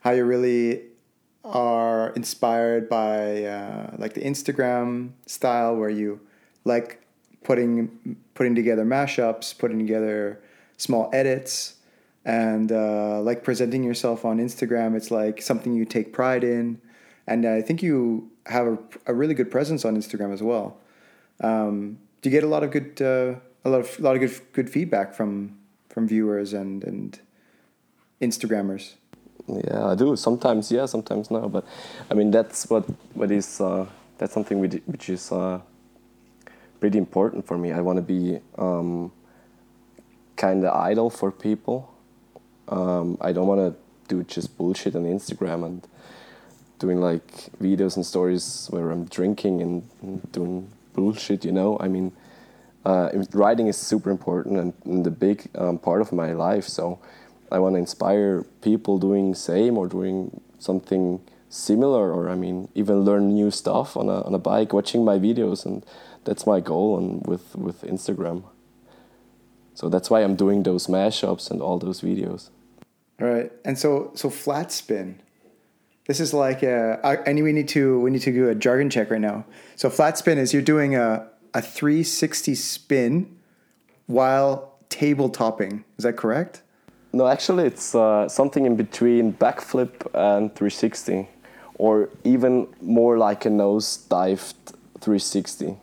how 0.00 0.10
you 0.10 0.26
really 0.26 0.82
are 1.42 2.10
inspired 2.10 2.90
by 2.90 3.44
uh, 3.44 3.96
like 3.96 4.12
the 4.12 4.20
Instagram 4.20 5.12
style 5.24 5.74
where 5.74 5.88
you 5.88 6.20
like 6.66 7.00
putting 7.44 8.18
putting 8.34 8.54
together 8.54 8.84
mashups, 8.84 9.56
putting 9.56 9.78
together 9.78 10.38
small 10.76 11.08
edits, 11.14 11.76
and 12.24 12.72
uh, 12.72 13.20
like 13.20 13.44
presenting 13.44 13.84
yourself 13.84 14.24
on 14.24 14.38
Instagram. 14.38 14.96
It's 14.96 15.10
like 15.10 15.42
something 15.42 15.74
you 15.74 15.84
take 15.84 16.12
pride 16.12 16.44
in, 16.44 16.80
and 17.26 17.46
I 17.46 17.62
think 17.62 17.82
you 17.82 18.30
have 18.46 18.66
a, 18.66 18.78
a 19.06 19.14
really 19.14 19.34
good 19.34 19.50
presence 19.50 19.84
on 19.84 19.96
Instagram 19.96 20.32
as 20.32 20.42
well. 20.42 20.78
Um, 21.40 21.98
do 22.22 22.30
you 22.30 22.30
get 22.30 22.44
a 22.44 22.48
lot 22.48 22.62
of 22.62 22.70
good 22.70 23.00
uh, 23.00 23.38
a 23.64 23.70
lot 23.70 23.80
of 23.80 23.98
a 23.98 24.02
lot 24.02 24.14
of 24.16 24.20
good 24.20 24.40
good 24.52 24.70
feedback 24.70 25.14
from 25.14 25.58
from 25.88 26.08
viewers 26.08 26.52
and 26.52 26.84
and 26.84 27.18
Instagrammers? 28.20 28.94
Yeah, 29.46 29.88
I 29.88 29.94
do. 29.94 30.16
Sometimes 30.16 30.70
yeah, 30.70 30.86
sometimes 30.86 31.30
no. 31.30 31.48
But 31.48 31.64
I 32.10 32.14
mean, 32.14 32.30
that's 32.30 32.70
what 32.70 32.88
what 33.14 33.30
is 33.30 33.60
uh, 33.60 33.86
that's 34.18 34.32
something 34.32 34.60
which 34.60 35.08
is 35.08 35.30
uh, 35.30 35.60
pretty 36.80 36.98
important 36.98 37.46
for 37.46 37.58
me. 37.58 37.72
I 37.72 37.80
want 37.80 37.96
to 37.96 38.02
be 38.02 38.38
um, 38.56 39.12
kind 40.36 40.64
of 40.64 40.74
idol 40.74 41.10
for 41.10 41.30
people. 41.30 41.93
Um, 42.68 43.18
I 43.20 43.32
don't 43.32 43.46
want 43.46 43.60
to 43.60 43.78
do 44.08 44.22
just 44.24 44.56
bullshit 44.56 44.96
on 44.96 45.04
Instagram 45.04 45.64
and 45.64 45.86
doing 46.78 47.00
like 47.00 47.26
videos 47.60 47.96
and 47.96 48.04
stories 48.04 48.68
where 48.70 48.90
I'm 48.90 49.04
drinking 49.06 49.62
and, 49.62 50.32
doing 50.32 50.70
bullshit. 50.94 51.44
You 51.44 51.52
know, 51.52 51.76
I 51.80 51.88
mean, 51.88 52.12
uh, 52.84 53.10
writing 53.32 53.66
is 53.68 53.76
super 53.76 54.10
important 54.10 54.58
and, 54.58 54.72
and 54.84 55.06
a 55.06 55.10
big 55.10 55.48
um, 55.54 55.78
part 55.78 56.00
of 56.00 56.12
my 56.12 56.32
life. 56.32 56.66
So 56.68 56.98
I 57.50 57.58
want 57.58 57.74
to 57.74 57.78
inspire 57.78 58.44
people 58.62 58.98
doing 58.98 59.34
same 59.34 59.78
or 59.78 59.86
doing 59.86 60.40
something 60.58 61.20
similar, 61.48 62.12
or 62.12 62.28
I 62.28 62.34
mean, 62.34 62.68
even 62.74 63.04
learn 63.04 63.32
new 63.32 63.50
stuff 63.50 63.96
on 63.96 64.08
a 64.08 64.22
on 64.22 64.34
a 64.34 64.38
bike, 64.38 64.72
watching 64.72 65.04
my 65.04 65.18
videos, 65.18 65.64
and 65.64 65.84
that's 66.24 66.46
my 66.46 66.60
goal. 66.60 66.98
And 66.98 67.26
with 67.26 67.54
with 67.54 67.82
Instagram. 67.82 68.44
So 69.74 69.88
that's 69.88 70.08
why 70.08 70.22
I'm 70.22 70.36
doing 70.36 70.62
those 70.62 70.86
mashups 70.86 71.50
and 71.50 71.60
all 71.60 71.78
those 71.78 72.00
videos. 72.00 72.50
All 73.20 73.28
right, 73.28 73.52
and 73.64 73.78
so 73.78 74.12
so 74.14 74.30
flat 74.30 74.72
spin. 74.72 75.20
This 76.06 76.20
is 76.20 76.34
like 76.34 76.62
a, 76.62 77.00
I, 77.02 77.30
I 77.30 77.32
we 77.32 77.52
need 77.52 77.68
to 77.68 78.00
we 78.00 78.10
need 78.10 78.22
to 78.22 78.32
do 78.32 78.48
a 78.48 78.54
jargon 78.54 78.90
check 78.90 79.10
right 79.10 79.20
now. 79.20 79.44
So 79.76 79.90
flat 79.90 80.18
spin 80.18 80.38
is 80.38 80.52
you're 80.52 80.62
doing 80.62 80.94
a 80.96 81.28
a 81.54 81.62
360 81.62 82.54
spin 82.54 83.36
while 84.06 84.74
table 84.88 85.28
topping. 85.28 85.84
Is 85.98 86.02
that 86.04 86.16
correct? 86.16 86.62
No, 87.12 87.28
actually, 87.28 87.66
it's 87.66 87.94
uh, 87.94 88.28
something 88.28 88.66
in 88.66 88.74
between 88.74 89.32
backflip 89.34 89.92
and 90.14 90.52
360, 90.54 91.28
or 91.76 92.10
even 92.24 92.66
more 92.80 93.18
like 93.18 93.44
a 93.44 93.50
nose 93.50 93.98
dived 93.98 94.56
360. 95.00 95.76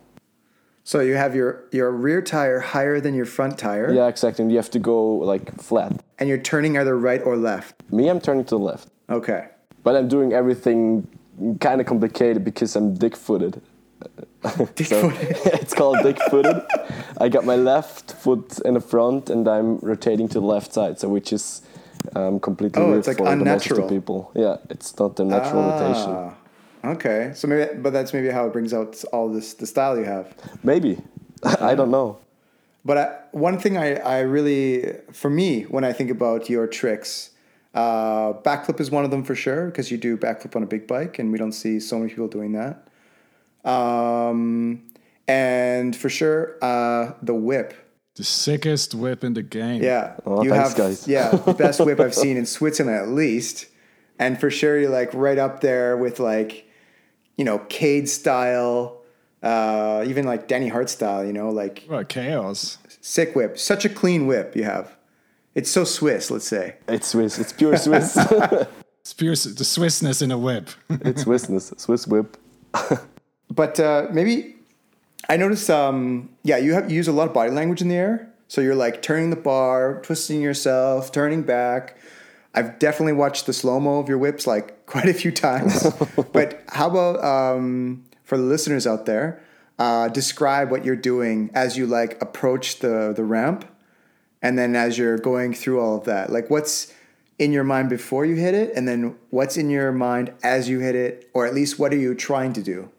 So 0.84 1.00
you 1.00 1.14
have 1.14 1.34
your 1.34 1.64
your 1.70 1.90
rear 1.92 2.20
tire 2.22 2.58
higher 2.60 3.00
than 3.00 3.14
your 3.14 3.26
front 3.26 3.56
tire, 3.58 3.92
Yeah, 3.92 4.08
exactly. 4.08 4.42
And 4.42 4.50
you 4.50 4.58
have 4.58 4.70
to 4.70 4.78
go 4.80 5.14
like 5.32 5.44
flat. 5.60 5.92
and 6.18 6.28
you're 6.28 6.38
turning 6.42 6.76
either 6.76 6.96
right 6.98 7.22
or 7.24 7.36
left. 7.36 7.74
Me, 7.92 8.08
I'm 8.10 8.20
turning 8.20 8.44
to 8.44 8.56
the 8.56 8.64
left, 8.70 8.88
Okay. 9.08 9.48
but 9.84 9.94
I'm 9.96 10.08
doing 10.08 10.32
everything 10.32 11.06
kind 11.60 11.80
of 11.80 11.86
complicated 11.86 12.44
because 12.44 12.76
I'm 12.76 12.94
dick-footed. 12.94 13.60
Dick-footed. 14.74 15.36
it's 15.62 15.72
called 15.74 15.98
dick-footed. 16.02 16.56
I 17.18 17.28
got 17.28 17.44
my 17.44 17.54
left 17.56 18.12
foot 18.14 18.58
in 18.64 18.74
the 18.74 18.80
front, 18.80 19.30
and 19.30 19.46
I'm 19.48 19.78
rotating 19.78 20.28
to 20.28 20.40
the 20.40 20.46
left 20.46 20.72
side, 20.72 20.98
so 20.98 21.08
which 21.08 21.32
is 21.32 21.62
um, 22.16 22.40
completely 22.40 22.82
Oh, 22.82 22.90
weird 22.90 23.06
like 23.06 23.18
for 23.18 23.24
the 23.30 23.36
most 23.36 23.70
of 23.70 23.76
the 23.76 23.88
people. 23.88 24.32
Yeah, 24.34 24.56
it's 24.70 24.98
not 24.98 25.14
the 25.16 25.24
natural 25.24 25.62
rotation. 25.62 26.32
Okay. 26.84 27.32
So 27.34 27.46
maybe, 27.48 27.74
but 27.78 27.92
that's 27.92 28.12
maybe 28.12 28.28
how 28.30 28.46
it 28.46 28.52
brings 28.52 28.72
out 28.74 29.02
all 29.12 29.28
this 29.28 29.54
the 29.54 29.66
style 29.66 29.96
you 29.98 30.04
have. 30.04 30.34
Maybe. 30.64 30.98
I 31.44 31.74
don't 31.74 31.90
know. 31.90 32.18
But 32.84 32.98
I, 32.98 33.16
one 33.30 33.58
thing 33.60 33.76
I, 33.76 33.94
I 34.00 34.20
really, 34.20 34.92
for 35.12 35.30
me, 35.30 35.62
when 35.64 35.84
I 35.84 35.92
think 35.92 36.10
about 36.10 36.50
your 36.50 36.66
tricks, 36.66 37.30
uh, 37.74 38.32
backflip 38.42 38.80
is 38.80 38.90
one 38.90 39.04
of 39.04 39.12
them 39.12 39.22
for 39.22 39.36
sure 39.36 39.66
because 39.66 39.90
you 39.92 39.96
do 39.96 40.16
backflip 40.16 40.56
on 40.56 40.64
a 40.64 40.66
big 40.66 40.88
bike, 40.88 41.20
and 41.20 41.30
we 41.30 41.38
don't 41.38 41.52
see 41.52 41.78
so 41.78 41.98
many 41.98 42.10
people 42.10 42.26
doing 42.28 42.52
that. 42.52 42.88
Um, 43.64 44.82
and 45.28 45.94
for 45.94 46.08
sure, 46.08 46.56
uh, 46.60 47.12
the 47.22 47.34
whip. 47.34 47.74
the 48.16 48.24
sickest 48.24 48.94
whip 48.94 49.22
in 49.24 49.34
the 49.34 49.42
game. 49.42 49.82
Yeah, 49.82 50.16
Oh, 50.26 50.42
you 50.42 50.50
thanks, 50.50 50.68
have 50.70 50.76
guys. 50.76 51.08
yeah 51.08 51.30
the 51.30 51.54
best 51.64 51.80
whip 51.80 51.98
I've 52.00 52.14
seen 52.14 52.36
in 52.36 52.44
Switzerland 52.46 52.98
at 52.98 53.08
least, 53.08 53.66
and 54.18 54.38
for 54.40 54.50
sure 54.50 54.78
you're 54.78 54.90
like 54.90 55.14
right 55.14 55.38
up 55.38 55.60
there 55.60 55.96
with 55.96 56.18
like, 56.20 56.66
you 57.36 57.44
know, 57.44 57.58
Kade 57.60 58.08
style, 58.08 59.00
uh, 59.42 60.04
even 60.06 60.24
like 60.24 60.48
Danny 60.48 60.68
Hart 60.68 60.90
style. 60.90 61.24
You 61.24 61.32
know, 61.32 61.50
like 61.50 61.84
What 61.88 62.08
chaos. 62.08 62.78
sick 63.00 63.34
whip, 63.34 63.58
such 63.58 63.84
a 63.84 63.88
clean 63.88 64.26
whip 64.26 64.54
you 64.56 64.64
have. 64.64 64.96
It's 65.54 65.70
so 65.70 65.84
Swiss, 65.84 66.30
let's 66.30 66.46
say. 66.48 66.76
It's 66.88 67.08
Swiss. 67.08 67.38
It's 67.38 67.52
pure 67.52 67.76
Swiss. 67.76 68.16
It's 69.02 69.14
pure 69.14 69.32
the 69.34 69.64
Swissness 69.64 70.22
in 70.22 70.30
a 70.30 70.38
whip. 70.38 70.68
it's 70.88 71.24
Swissness. 71.24 71.76
Swiss 71.80 72.06
whip. 72.06 72.36
But 73.50 73.78
uh, 73.80 74.06
maybe 74.12 74.54
I 75.28 75.36
noticed. 75.36 75.68
Um, 75.68 76.30
yeah, 76.42 76.56
you 76.56 76.72
have 76.74 76.88
you 76.88 76.96
use 76.96 77.08
a 77.08 77.12
lot 77.12 77.26
of 77.28 77.34
body 77.34 77.50
language 77.50 77.82
in 77.82 77.88
the 77.88 77.96
air. 77.96 78.28
So 78.48 78.60
you're 78.60 78.74
like 78.76 79.02
turning 79.02 79.30
the 79.30 79.36
bar, 79.36 80.00
twisting 80.02 80.40
yourself, 80.40 81.10
turning 81.12 81.42
back. 81.42 81.96
I've 82.54 82.78
definitely 82.78 83.14
watched 83.14 83.46
the 83.46 83.52
slow 83.52 83.80
mo 83.80 83.98
of 83.98 84.08
your 84.08 84.18
whips 84.18 84.46
like 84.46 84.86
quite 84.86 85.08
a 85.08 85.14
few 85.14 85.32
times. 85.32 85.86
but 86.32 86.62
how 86.68 86.90
about 86.90 87.24
um, 87.24 88.04
for 88.24 88.36
the 88.36 88.44
listeners 88.44 88.86
out 88.86 89.06
there? 89.06 89.42
Uh, 89.78 90.08
describe 90.08 90.70
what 90.70 90.84
you're 90.84 90.94
doing 90.94 91.50
as 91.54 91.76
you 91.76 91.86
like 91.86 92.20
approach 92.22 92.78
the 92.80 93.12
the 93.16 93.24
ramp, 93.24 93.64
and 94.40 94.58
then 94.58 94.76
as 94.76 94.98
you're 94.98 95.18
going 95.18 95.54
through 95.54 95.80
all 95.80 95.96
of 95.96 96.04
that. 96.04 96.30
Like 96.30 96.50
what's 96.50 96.92
in 97.38 97.52
your 97.52 97.64
mind 97.64 97.88
before 97.88 98.24
you 98.24 98.36
hit 98.36 98.54
it, 98.54 98.72
and 98.76 98.86
then 98.86 99.16
what's 99.30 99.56
in 99.56 99.70
your 99.70 99.90
mind 99.90 100.32
as 100.42 100.68
you 100.68 100.78
hit 100.80 100.94
it, 100.94 101.30
or 101.32 101.46
at 101.46 101.54
least 101.54 101.78
what 101.78 101.92
are 101.92 101.96
you 101.96 102.14
trying 102.14 102.52
to 102.52 102.62
do? 102.62 102.90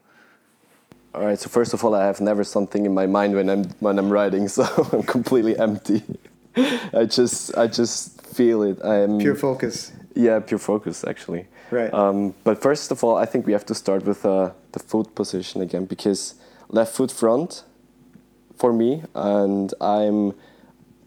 All 1.14 1.24
right. 1.24 1.38
So 1.38 1.48
first 1.48 1.74
of 1.74 1.84
all, 1.86 1.94
I 1.94 2.06
have 2.06 2.20
never 2.20 2.44
something 2.44 2.86
in 2.86 2.94
my 2.94 3.06
mind 3.06 3.36
when 3.36 3.50
I'm 3.50 3.66
when 3.80 4.00
I'm 4.00 4.10
riding, 4.10 4.48
so 4.58 4.64
I'm 4.92 5.04
completely 5.04 5.58
empty. 5.58 6.04
I 6.94 7.06
just 7.06 7.56
I 7.58 7.68
just 7.68 8.13
feel 8.34 8.64
it. 8.64 8.84
I'm 8.84 9.20
Pure 9.20 9.36
focus. 9.36 9.92
Yeah, 10.16 10.40
pure 10.40 10.60
focus 10.60 11.04
actually. 11.04 11.48
Right. 11.72 11.94
Um, 11.94 12.34
but 12.44 12.62
first 12.62 12.92
of 12.92 13.04
all, 13.04 13.16
I 13.18 13.26
think 13.26 13.48
we 13.48 13.54
have 13.54 13.66
to 13.66 13.76
start 13.76 14.06
with 14.06 14.26
uh, 14.26 14.52
the 14.74 14.80
foot 14.80 15.16
position 15.16 15.62
again 15.62 15.86
because 15.86 16.36
left 16.70 16.96
foot 16.96 17.12
front 17.12 17.64
for 18.56 18.72
me, 18.72 19.04
and 19.16 19.74
I'm 19.82 20.34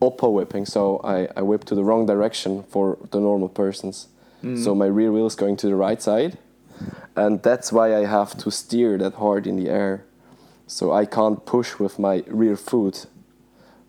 oppo 0.02 0.32
whipping, 0.32 0.66
so 0.66 1.00
I, 1.04 1.28
I 1.36 1.42
whip 1.42 1.64
to 1.64 1.74
the 1.74 1.84
wrong 1.84 2.06
direction 2.06 2.64
for 2.64 2.98
the 3.12 3.20
normal 3.20 3.48
persons. 3.48 4.08
So 4.62 4.76
my 4.76 4.86
rear 4.86 5.10
wheel 5.10 5.26
is 5.26 5.34
going 5.34 5.56
to 5.56 5.66
the 5.66 5.74
right 5.74 6.00
side, 6.00 6.38
and 7.16 7.42
that's 7.42 7.72
why 7.72 7.96
I 7.96 8.04
have 8.04 8.36
to 8.38 8.50
steer 8.52 8.96
that 8.98 9.14
hard 9.14 9.44
in 9.44 9.56
the 9.56 9.68
air. 9.68 10.04
So 10.68 10.92
I 10.92 11.04
can't 11.04 11.44
push 11.44 11.80
with 11.80 11.98
my 11.98 12.22
rear 12.28 12.56
foot. 12.56 13.06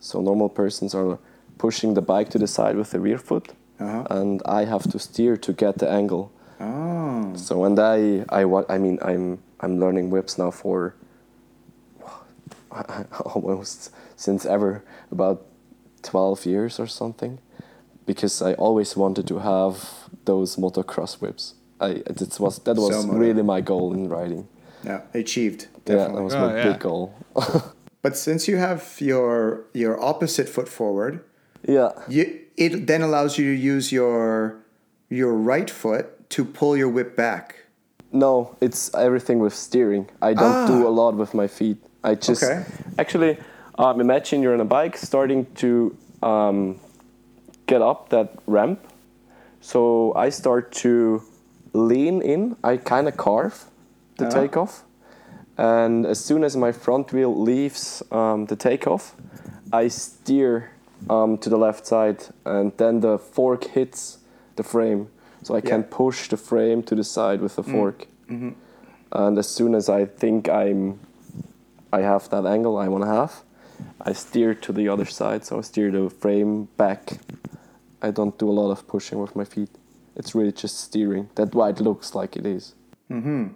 So 0.00 0.20
normal 0.20 0.48
persons 0.48 0.96
are 0.96 1.18
pushing 1.58 1.94
the 1.94 2.02
bike 2.02 2.28
to 2.30 2.38
the 2.38 2.46
side 2.46 2.76
with 2.76 2.90
the 2.90 3.00
rear 3.00 3.18
foot, 3.18 3.48
Uh-huh. 3.80 4.04
and 4.10 4.40
I 4.60 4.64
have 4.64 4.84
to 4.92 4.98
steer 4.98 5.36
to 5.36 5.52
get 5.52 5.78
the 5.78 5.88
angle. 5.90 6.30
Oh. 6.60 7.32
So 7.36 7.64
and 7.64 7.78
I 7.78 8.24
I 8.40 8.44
wa- 8.44 8.66
I 8.68 8.78
mean 8.78 8.98
I'm 9.02 9.38
I'm 9.60 9.78
learning 9.78 10.10
whips 10.10 10.38
now 10.38 10.50
for 10.50 10.94
almost 13.34 13.90
since 14.16 14.44
ever 14.46 14.82
about 15.10 15.44
12 16.02 16.46
years 16.46 16.78
or 16.80 16.86
something 16.86 17.38
because 18.06 18.42
I 18.42 18.54
always 18.54 18.96
wanted 18.96 19.26
to 19.28 19.38
have 19.38 20.08
those 20.24 20.56
motocross 20.56 21.20
whips. 21.20 21.54
I 21.80 22.02
it 22.06 22.38
was 22.40 22.58
that 22.60 22.76
was 22.76 23.02
So 23.02 23.08
really 23.12 23.42
my 23.42 23.60
goal 23.60 23.92
in 23.94 24.08
riding. 24.08 24.48
Yeah, 24.84 25.00
achieved. 25.14 25.68
Yeah, 25.86 25.96
that 25.96 26.22
was 26.22 26.34
Oh, 26.34 26.40
my 26.48 26.56
yeah. 26.56 26.72
big 26.72 26.80
goal. 26.80 27.14
But 28.02 28.16
since 28.16 28.46
you 28.50 28.58
have 28.58 28.82
your 29.00 29.64
your 29.74 30.00
opposite 30.00 30.48
foot 30.48 30.68
forward, 30.68 31.20
yeah. 31.66 31.90
you, 32.08 32.40
it 32.56 32.86
then 32.86 33.02
allows 33.02 33.38
you 33.38 33.44
to 33.54 33.60
use 33.74 33.92
your 33.92 34.56
your 35.10 35.32
right 35.34 35.70
foot 35.70 36.28
to 36.30 36.44
pull 36.44 36.76
your 36.76 36.88
whip 36.88 37.16
back. 37.16 37.54
No, 38.12 38.56
it's 38.60 38.90
everything 38.94 39.38
with 39.40 39.54
steering. 39.54 40.08
I 40.22 40.34
don't 40.34 40.66
do 40.66 40.86
a 40.86 40.90
lot 40.90 41.14
with 41.14 41.34
my 41.34 41.46
feet. 41.46 41.76
I 42.04 42.14
just 42.14 42.42
Ah. 42.42 42.46
Okay. 42.46 42.64
actually 42.98 43.36
um, 43.78 44.00
imagine 44.00 44.42
you're 44.42 44.54
on 44.54 44.60
a 44.60 44.64
bike 44.80 44.96
starting 44.96 45.46
to 45.56 45.96
um, 46.22 46.78
get 47.66 47.80
up 47.82 48.08
that 48.10 48.28
ramp. 48.46 48.78
So 49.60 50.12
I 50.16 50.30
start 50.30 50.72
to 50.84 51.22
lean 51.72 52.22
in. 52.22 52.56
I 52.64 52.76
kind 52.78 53.08
of 53.08 53.16
carve 53.16 53.64
the 54.16 54.26
Ah. 54.26 54.30
takeoff, 54.40 54.84
and 55.56 56.06
as 56.06 56.18
soon 56.24 56.44
as 56.44 56.56
my 56.56 56.72
front 56.72 57.12
wheel 57.12 57.34
leaves 57.34 58.02
um, 58.10 58.46
the 58.46 58.56
takeoff, 58.56 59.14
I 59.72 59.88
steer 59.88 60.70
um, 61.08 61.38
to 61.38 61.48
the 61.48 61.56
left 61.58 61.86
side, 61.86 62.24
and 62.44 62.72
then 62.76 63.00
the 63.00 63.18
fork 63.18 63.64
hits 63.64 64.18
the 64.56 64.62
frame. 64.62 65.08
So 65.42 65.54
I 65.54 65.60
can 65.60 65.84
push 65.84 66.28
the 66.28 66.36
frame 66.36 66.82
to 66.82 66.94
the 66.94 67.04
side 67.04 67.40
with 67.40 67.56
the 67.56 67.62
fork. 67.62 68.06
And 69.12 69.38
as 69.38 69.48
soon 69.48 69.74
as 69.74 69.88
I 69.88 70.04
think 70.04 70.48
I'm, 70.48 71.00
I 71.92 72.00
have 72.02 72.28
that 72.30 72.44
angle 72.44 72.76
I 72.76 72.88
want 72.88 73.04
to 73.04 73.10
have, 73.10 73.42
I 74.02 74.12
steer 74.12 74.54
to 74.54 74.72
the 74.72 74.88
other 74.88 75.06
side. 75.06 75.44
So 75.44 75.58
I 75.58 75.62
steer 75.62 75.90
the 75.90 76.10
frame 76.10 76.68
back. 76.76 77.18
I 78.02 78.10
don't 78.10 78.36
do 78.38 78.50
a 78.50 78.52
lot 78.60 78.70
of 78.70 78.86
pushing 78.86 79.18
with 79.20 79.34
my 79.34 79.44
feet. 79.44 79.70
It's 80.16 80.34
really 80.34 80.52
just 80.52 80.80
steering. 80.80 81.30
That's 81.36 81.54
why 81.54 81.70
it 81.70 81.80
looks 81.80 82.14
like 82.14 82.36
it 82.36 82.44
is. 82.44 82.74
Hmm. 83.08 83.46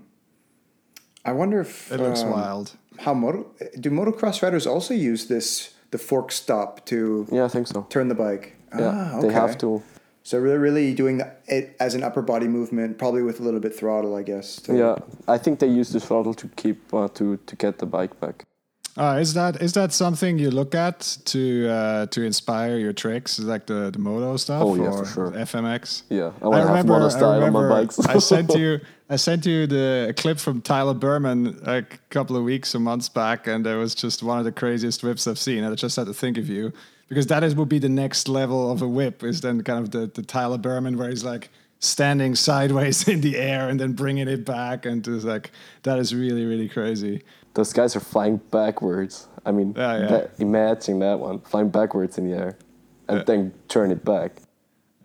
I 1.24 1.32
wonder 1.32 1.60
if 1.60 1.90
It 1.92 2.00
looks 2.00 2.22
um, 2.22 2.30
wild. 2.30 2.76
How 2.98 3.14
moto 3.14 3.46
do 3.78 3.90
motocross 3.90 4.42
riders 4.42 4.66
also 4.66 4.94
use 4.94 5.26
this 5.26 5.74
the 5.92 5.98
fork 5.98 6.32
stop 6.32 6.84
to 6.86 7.26
Yeah, 7.30 7.44
I 7.44 7.48
think 7.48 7.68
so. 7.68 7.86
turn 7.88 8.08
the 8.08 8.16
bike? 8.16 8.56
Yeah, 8.76 9.12
ah, 9.14 9.20
they 9.20 9.32
have 9.32 9.56
to. 9.58 9.82
So 10.24 10.40
they're 10.40 10.58
really 10.58 10.94
doing 10.94 11.20
it 11.46 11.76
as 11.80 11.94
an 11.94 12.02
upper 12.02 12.22
body 12.22 12.48
movement, 12.48 12.96
probably 12.96 13.22
with 13.22 13.40
a 13.40 13.42
little 13.42 13.60
bit 13.60 13.74
throttle, 13.74 14.14
I 14.14 14.22
guess. 14.22 14.60
Yeah, 14.68 14.96
I 15.26 15.36
think 15.38 15.58
they 15.58 15.66
use 15.66 15.90
the 15.90 16.00
throttle 16.00 16.34
to 16.34 16.48
keep 16.56 16.78
uh, 16.94 17.08
to 17.14 17.36
to 17.36 17.56
get 17.56 17.78
the 17.78 17.86
bike 17.86 18.18
back. 18.20 18.44
Uh, 18.94 19.16
is 19.18 19.32
that 19.32 19.62
is 19.62 19.72
that 19.72 19.90
something 19.90 20.38
you 20.38 20.50
look 20.50 20.74
at 20.74 21.16
to 21.24 21.66
uh, 21.68 22.06
to 22.06 22.22
inspire 22.22 22.76
your 22.76 22.92
tricks, 22.92 23.38
like 23.38 23.64
the, 23.66 23.90
the 23.90 23.98
moto 23.98 24.36
stuff? 24.36 24.62
Oh, 24.62 24.74
yeah, 24.74 24.90
for 24.90 25.02
or 25.02 25.06
sure. 25.06 25.30
FMX. 25.30 26.02
Yeah, 26.10 26.32
I 26.42 26.48
want 26.48 26.66
to 26.66 26.76
have 26.76 26.86
mono 26.86 27.08
style 27.08 27.42
on 27.42 27.52
my 27.52 27.68
bikes. 27.68 27.98
I 28.00 28.18
sent 28.18 28.54
you 28.54 28.80
I 29.08 29.16
sent 29.16 29.46
you 29.46 29.66
the 29.66 30.08
a 30.10 30.12
clip 30.12 30.38
from 30.38 30.60
Tyler 30.60 30.92
Bereman 30.92 31.66
a 31.66 31.86
couple 32.10 32.36
of 32.36 32.44
weeks 32.44 32.74
or 32.74 32.80
months 32.80 33.08
back, 33.08 33.46
and 33.46 33.66
it 33.66 33.76
was 33.76 33.94
just 33.94 34.22
one 34.22 34.38
of 34.38 34.44
the 34.44 34.52
craziest 34.52 35.02
whips 35.02 35.26
I've 35.26 35.38
seen. 35.38 35.64
And 35.64 35.72
I 35.72 35.74
just 35.74 35.96
had 35.96 36.06
to 36.06 36.14
think 36.14 36.36
of 36.36 36.50
you 36.50 36.70
because 37.08 37.26
that 37.28 37.42
is 37.42 37.54
would 37.54 37.70
be 37.70 37.78
the 37.78 37.88
next 37.88 38.28
level 38.28 38.70
of 38.70 38.82
a 38.82 38.88
whip. 38.88 39.22
Is 39.22 39.40
then 39.40 39.62
kind 39.62 39.78
of 39.78 39.90
the 39.90 40.06
the 40.06 40.22
Tyler 40.22 40.58
Bereman 40.58 40.98
where 40.98 41.08
he's 41.08 41.24
like 41.24 41.48
standing 41.78 42.34
sideways 42.34 43.08
in 43.14 43.22
the 43.22 43.38
air 43.38 43.70
and 43.70 43.80
then 43.80 43.92
bringing 43.94 44.28
it 44.28 44.44
back, 44.44 44.84
and 44.84 45.02
just 45.02 45.24
like 45.24 45.50
that 45.84 45.98
is 45.98 46.14
really 46.14 46.44
really 46.44 46.68
crazy. 46.68 47.22
Those 47.54 47.72
guys 47.72 47.94
are 47.96 48.00
flying 48.00 48.38
backwards. 48.50 49.28
I 49.44 49.52
mean, 49.52 49.74
Yeah, 49.76 49.98
yeah. 49.98 50.06
that- 50.08 50.30
imagine 50.38 51.00
that 51.00 51.18
one 51.20 51.40
flying 51.40 51.68
backwards 51.70 52.18
in 52.18 52.30
the 52.30 52.36
air 52.36 52.56
and 53.08 53.18
Yeah. 53.18 53.24
then 53.24 53.52
turn 53.68 53.90
it 53.90 54.04
back. 54.04 54.32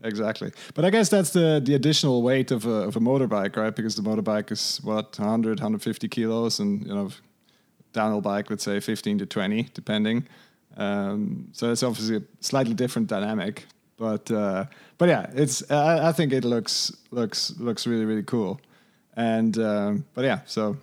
Exactly. 0.04 0.52
But 0.76 0.86
I 0.86 0.90
guess 0.92 1.10
that's 1.10 1.32
the 1.32 1.60
the 1.64 1.74
additional 1.76 2.22
weight 2.22 2.52
of 2.52 2.66
a, 2.66 2.88
of 2.88 2.96
a 2.96 3.00
motorbike, 3.00 3.56
right? 3.58 3.76
Because 3.76 3.96
the 3.96 4.04
motorbike 4.04 4.52
is 4.52 4.80
what 4.84 5.18
100, 5.20 5.60
150 5.60 6.08
kilos, 6.08 6.60
and 6.60 6.86
you 6.86 6.94
know, 6.94 7.10
downhill 7.94 8.22
bike, 8.22 8.50
let's 8.50 8.64
say 8.64 8.80
15 8.80 9.18
to 9.20 9.26
20, 9.26 9.70
depending. 9.74 10.28
Um, 10.78 11.48
so 11.52 11.72
it's 11.72 11.82
obviously 11.84 12.18
a 12.18 12.22
slightly 12.40 12.76
different 12.76 13.08
dynamic, 13.10 13.66
but 13.98 14.30
uh, 14.32 14.66
but 15.00 15.10
yeah, 15.10 15.26
it's 15.34 15.64
I, 15.72 16.10
I 16.10 16.12
think 16.14 16.32
it 16.32 16.46
looks 16.46 16.92
looks 17.12 17.54
looks 17.60 17.88
really 17.88 18.06
really 18.06 18.24
cool, 18.24 18.60
and 19.16 19.58
um, 19.58 20.06
but 20.14 20.24
yeah, 20.26 20.40
so. 20.46 20.78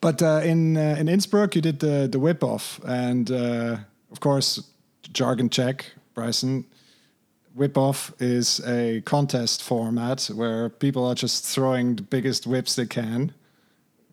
But 0.00 0.22
uh, 0.22 0.40
in 0.44 0.76
uh, 0.76 0.96
in 0.98 1.08
Innsbruck, 1.08 1.54
you 1.54 1.60
did 1.62 1.80
the 1.80 2.08
the 2.10 2.18
whip 2.18 2.42
off, 2.42 2.80
and 2.86 3.30
uh, 3.30 3.76
of 4.10 4.20
course, 4.20 4.62
jargon 5.12 5.50
check, 5.50 5.84
Bryson. 6.14 6.64
Whip 7.54 7.76
off 7.76 8.12
is 8.20 8.60
a 8.66 9.00
contest 9.04 9.60
format 9.62 10.30
where 10.34 10.68
people 10.68 11.04
are 11.04 11.16
just 11.16 11.44
throwing 11.44 11.96
the 11.96 12.02
biggest 12.02 12.46
whips 12.46 12.74
they 12.76 12.86
can, 12.86 13.32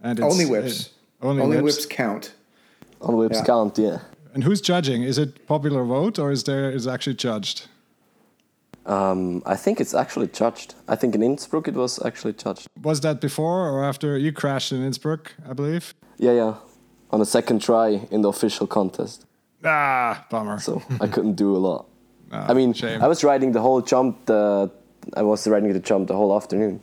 and 0.02 0.20
it's, 0.20 0.26
Only 0.34 0.46
whips. 0.46 0.80
it- 0.82 0.90
only, 1.22 1.42
Only 1.44 1.62
whips. 1.62 1.78
whips 1.78 1.86
count. 1.86 2.34
On 3.02 3.16
whips 3.16 3.38
Yeah. 3.38 3.46
count, 3.46 3.78
yeah. 3.78 4.00
And 4.34 4.44
who's 4.44 4.60
judging? 4.62 5.04
Is 5.04 5.18
it 5.18 5.48
popular 5.48 5.84
vote 5.84 6.20
or 6.20 6.32
is 6.32 6.44
there 6.44 6.70
is 6.76 6.86
actually 6.88 7.16
judged? 7.16 7.68
Um, 8.88 9.44
I 9.46 9.58
think 9.58 9.82
it's 9.82 9.94
actually 9.94 10.28
judged. 10.28 10.74
I 10.88 10.96
think 10.96 11.14
in 11.14 11.22
Innsbruck 11.22 11.68
it 11.68 11.76
was 11.76 12.00
actually 12.06 12.34
judged. 12.34 12.68
Was 12.82 13.02
that 13.02 13.20
before 13.20 13.70
or 13.70 13.84
after 13.84 14.18
you 14.18 14.32
crashed 14.32 14.72
in 14.72 14.82
Innsbruck? 14.82 15.34
I 15.50 15.54
believe. 15.54 15.94
Yeah, 16.18 16.32
yeah. 16.32 16.54
On 17.12 17.20
the 17.20 17.26
second 17.26 17.62
try 17.62 18.08
in 18.12 18.22
the 18.22 18.30
official 18.30 18.66
contest. 18.66 19.26
Ah, 19.64 20.26
bummer. 20.30 20.60
So 20.60 20.82
I 21.02 21.08
couldn't 21.14 21.36
do 21.36 21.56
a 21.56 21.60
lot. 21.60 21.86
Ah, 22.32 22.48
I 22.50 22.54
mean, 22.54 22.74
shame. 22.74 23.02
I 23.02 23.08
was 23.08 23.24
riding 23.24 23.52
the 23.52 23.62
whole 23.62 23.82
jump. 23.82 24.26
The 24.26 24.72
I 25.16 25.22
was 25.22 25.48
riding 25.48 25.74
the 25.74 25.80
jump 25.80 26.08
the 26.08 26.16
whole 26.16 26.36
afternoon, 26.36 26.82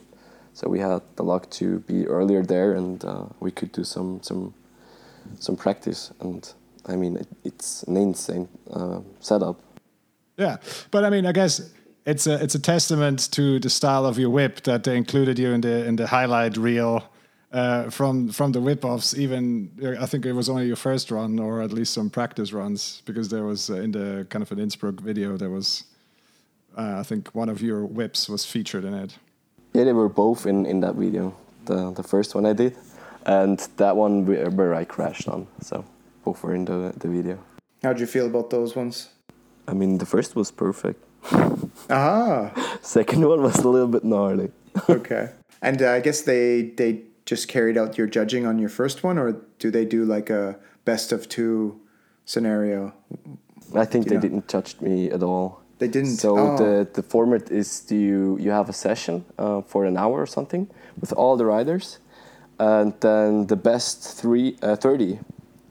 so 0.53 0.69
we 0.69 0.81
had 0.81 1.01
the 1.17 1.23
luck 1.23 1.51
to 1.51 1.81
be 1.81 2.07
earlier 2.07 2.43
there, 2.43 2.75
and 2.75 3.03
uh, 3.05 3.27
we 3.41 3.51
could 3.51 3.73
do 3.73 3.85
some 3.85 4.21
some 4.23 4.53
some 5.39 5.57
practice. 5.57 6.13
And 6.21 6.53
I 6.87 6.97
mean, 6.97 7.17
it, 7.17 7.29
it's 7.45 7.83
an 7.85 7.97
insane 7.97 8.49
uh, 8.71 9.01
setup. 9.21 9.57
Yeah, 10.37 10.57
but 10.91 11.05
I 11.05 11.11
mean, 11.11 11.27
I 11.27 11.33
guess 11.33 11.71
it's 12.07 12.27
a 12.27 12.43
it's 12.43 12.55
a 12.55 12.59
testament 12.59 13.31
to 13.33 13.59
the 13.59 13.71
style 13.71 14.07
of 14.07 14.19
your 14.19 14.31
whip 14.31 14.63
that 14.63 14.85
they 14.85 14.97
included 14.97 15.39
you 15.39 15.53
in 15.53 15.61
the 15.61 15.85
in 15.87 15.97
the 15.97 16.07
highlight 16.07 16.57
reel 16.57 17.03
uh, 17.53 17.91
from 17.91 18.29
from 18.29 18.53
the 18.53 18.61
whip 18.61 18.85
offs. 18.85 19.15
Even 19.17 19.71
uh, 19.83 20.03
I 20.03 20.07
think 20.07 20.27
it 20.27 20.33
was 20.33 20.49
only 20.49 20.67
your 20.67 20.77
first 20.77 21.11
run, 21.11 21.39
or 21.39 21.63
at 21.63 21.73
least 21.73 21.95
some 21.95 22.11
practice 22.11 22.53
runs, 22.53 23.03
because 23.07 23.29
there 23.29 23.45
was 23.45 23.71
uh, 23.71 23.75
in 23.75 23.93
the 23.93 24.27
kind 24.29 24.43
of 24.43 24.53
an 24.53 24.59
Innsbruck 24.59 25.01
video 25.01 25.37
there 25.37 25.51
was. 25.51 25.85
Uh, 26.77 26.99
I 26.99 27.05
think 27.05 27.29
one 27.35 27.49
of 27.49 27.63
your 27.63 27.85
whips 27.87 28.29
was 28.29 28.45
featured 28.45 28.85
in 28.85 28.95
it. 28.95 29.17
Yeah, 29.75 29.85
they 29.85 29.93
were 29.93 30.09
both 30.09 30.45
in, 30.45 30.67
in 30.67 30.81
that 30.81 30.97
video. 30.97 31.33
The 31.67 31.93
the 31.93 32.03
first 32.03 32.35
one 32.35 32.45
I 32.45 32.53
did, 32.53 32.77
and 33.25 33.59
that 33.77 33.97
one 33.97 34.27
where, 34.27 34.51
where 34.51 34.75
I 34.75 34.85
crashed 34.85 35.29
on. 35.29 35.47
So 35.61 35.85
both 36.25 36.43
were 36.43 36.55
in 36.55 36.65
the 36.65 36.93
the 36.99 37.09
video. 37.09 37.39
How'd 37.83 38.01
you 38.01 38.07
feel 38.07 38.27
about 38.27 38.51
those 38.51 38.75
ones? 38.75 39.11
I 39.69 39.73
mean, 39.73 39.99
the 39.99 40.07
first 40.07 40.35
was 40.35 40.51
perfect. 40.51 41.04
Ah, 41.91 42.53
Second 42.83 43.27
one 43.27 43.43
was 43.43 43.59
a 43.59 43.69
little 43.69 43.89
bit 43.89 44.05
gnarly. 44.05 44.51
okay. 44.89 45.31
And 45.63 45.83
uh, 45.83 45.93
I 45.93 46.01
guess 46.01 46.23
they 46.23 46.73
they 46.77 47.03
just 47.27 47.49
carried 47.49 47.77
out 47.79 47.97
your 47.99 48.07
judging 48.07 48.47
on 48.47 48.59
your 48.59 48.69
first 48.69 49.03
one, 49.03 49.19
or 49.19 49.33
do 49.59 49.71
they 49.71 49.85
do 49.85 50.05
like 50.05 50.31
a 50.31 50.57
best 50.85 51.13
of 51.13 51.29
two 51.29 51.81
scenario? 52.25 52.93
I 53.75 53.85
think 53.87 54.07
they 54.09 54.15
Yeah. 54.15 54.21
didn't 54.21 54.49
judge 54.49 54.77
me 54.81 55.11
at 55.11 55.23
all. 55.23 55.61
They 55.79 55.89
didn't. 55.89 56.17
So 56.19 56.37
oh. 56.39 56.57
the 56.57 56.87
the 56.93 57.03
format 57.03 57.51
is 57.51 57.81
do 57.81 57.97
you 57.97 58.37
you 58.39 58.51
have 58.53 58.69
a 58.69 58.73
session 58.73 59.25
uh, 59.39 59.63
for 59.63 59.85
an 59.87 59.97
hour 59.97 60.21
or 60.21 60.27
something 60.27 60.69
with 61.01 61.13
all 61.13 61.37
the 61.37 61.45
riders, 61.45 61.99
and 62.59 62.93
then 63.01 63.47
the 63.47 63.57
best 63.57 64.21
three 64.21 64.57
uh, 64.63 64.77
30, 64.77 65.19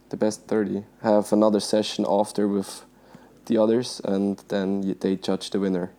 the 0.09 0.17
best 0.17 0.47
thirty 0.47 0.83
have 1.01 1.31
another 1.33 1.59
session 1.59 2.05
after 2.07 2.47
with 2.47 2.83
the 3.45 3.58
others, 3.58 4.01
and 4.03 4.38
then 4.47 4.95
they 4.99 5.15
judge 5.15 5.49
the 5.49 5.60
winner. 5.60 5.91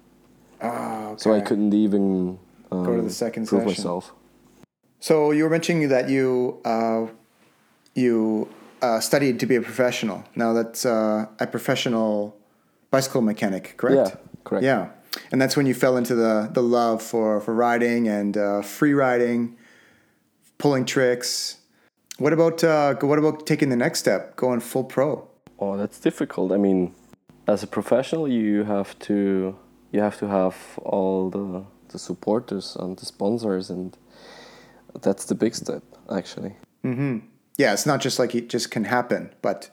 Ah, 0.61 1.09
okay. 1.09 1.23
So 1.23 1.35
I 1.35 1.41
couldn't 1.41 1.75
even 1.75 2.39
um, 2.71 2.85
to 2.85 3.03
the 3.03 3.11
second 3.11 3.47
prove 3.47 3.63
session. 3.63 3.71
myself. 3.71 4.13
So 5.01 5.33
you 5.33 5.45
were 5.45 5.51
mentioning 5.51 5.89
that 5.89 6.09
you 6.09 6.61
uh, 6.65 7.07
you 7.95 8.49
uh, 8.81 9.01
studied 9.01 9.39
to 9.41 9.47
be 9.47 9.57
a 9.57 9.61
professional. 9.61 10.25
Now 10.35 10.53
that's 10.53 10.87
uh, 10.87 11.27
a 11.39 11.47
professional 11.47 12.37
bicycle 12.91 13.21
mechanic, 13.23 13.75
correct? 13.77 14.11
Yeah, 14.11 14.17
correct. 14.45 14.65
Yeah, 14.65 14.89
and 15.31 15.41
that's 15.41 15.57
when 15.57 15.67
you 15.67 15.75
fell 15.75 15.97
into 15.97 16.15
the 16.15 16.49
the 16.53 16.63
love 16.63 17.03
for 17.03 17.41
for 17.41 17.55
riding 17.55 18.09
and 18.09 18.37
uh, 18.37 18.63
free 18.63 18.95
riding, 18.95 19.57
pulling 20.59 20.85
tricks. 20.85 21.59
What 22.19 22.33
about 22.33 22.63
uh, 22.63 22.95
what 23.01 23.19
about 23.19 23.47
taking 23.47 23.69
the 23.71 23.77
next 23.77 23.99
step, 23.99 24.37
going 24.37 24.61
full 24.61 24.85
pro? 24.85 25.29
Oh, 25.59 25.77
that's 25.77 26.01
difficult. 26.01 26.53
I 26.53 26.57
mean, 26.57 26.95
as 27.47 27.63
a 27.63 27.67
professional, 27.67 28.29
you 28.29 28.65
have 28.65 28.99
to 29.01 29.57
you 29.93 30.01
have 30.01 30.19
to 30.19 30.29
have 30.29 30.57
all 30.83 31.31
the 31.31 31.65
the 31.89 31.99
supporters 31.99 32.77
and 32.77 32.97
the 32.97 33.07
sponsors, 33.07 33.71
and 33.71 33.97
that's 35.01 35.25
the 35.27 35.35
big 35.35 35.55
step, 35.55 35.83
actually. 36.11 36.57
Mm-hmm. 36.85 37.19
Yeah, 37.57 37.73
it's 37.73 37.87
not 37.87 38.01
just 38.01 38.19
like 38.19 38.35
it 38.35 38.49
just 38.49 38.71
can 38.71 38.85
happen, 38.85 39.33
but 39.43 39.71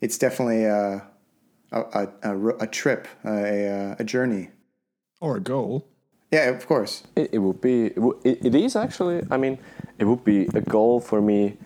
it's 0.00 0.18
definitely 0.18 0.64
a 0.64 1.06
a, 1.72 2.08
a, 2.22 2.48
a 2.60 2.66
trip, 2.66 3.06
a, 3.24 3.96
a 3.98 4.04
journey, 4.04 4.48
or 5.20 5.36
a 5.36 5.40
goal. 5.40 5.86
Yeah, 6.30 6.48
of 6.48 6.66
course. 6.66 7.02
It, 7.16 7.30
it 7.32 7.38
would 7.38 7.60
be. 7.60 7.86
It, 8.24 8.46
it 8.46 8.54
is 8.54 8.76
actually. 8.76 9.22
I 9.30 9.36
mean, 9.36 9.58
it 9.98 10.04
would 10.04 10.24
be 10.24 10.48
a 10.54 10.60
goal 10.60 11.00
for 11.00 11.20
me 11.20 11.56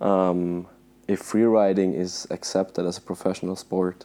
um, 0.00 0.66
if 1.08 1.20
free 1.20 1.44
riding 1.44 1.94
is 1.94 2.26
accepted 2.30 2.86
as 2.86 2.98
a 2.98 3.00
professional 3.00 3.56
sport. 3.56 4.04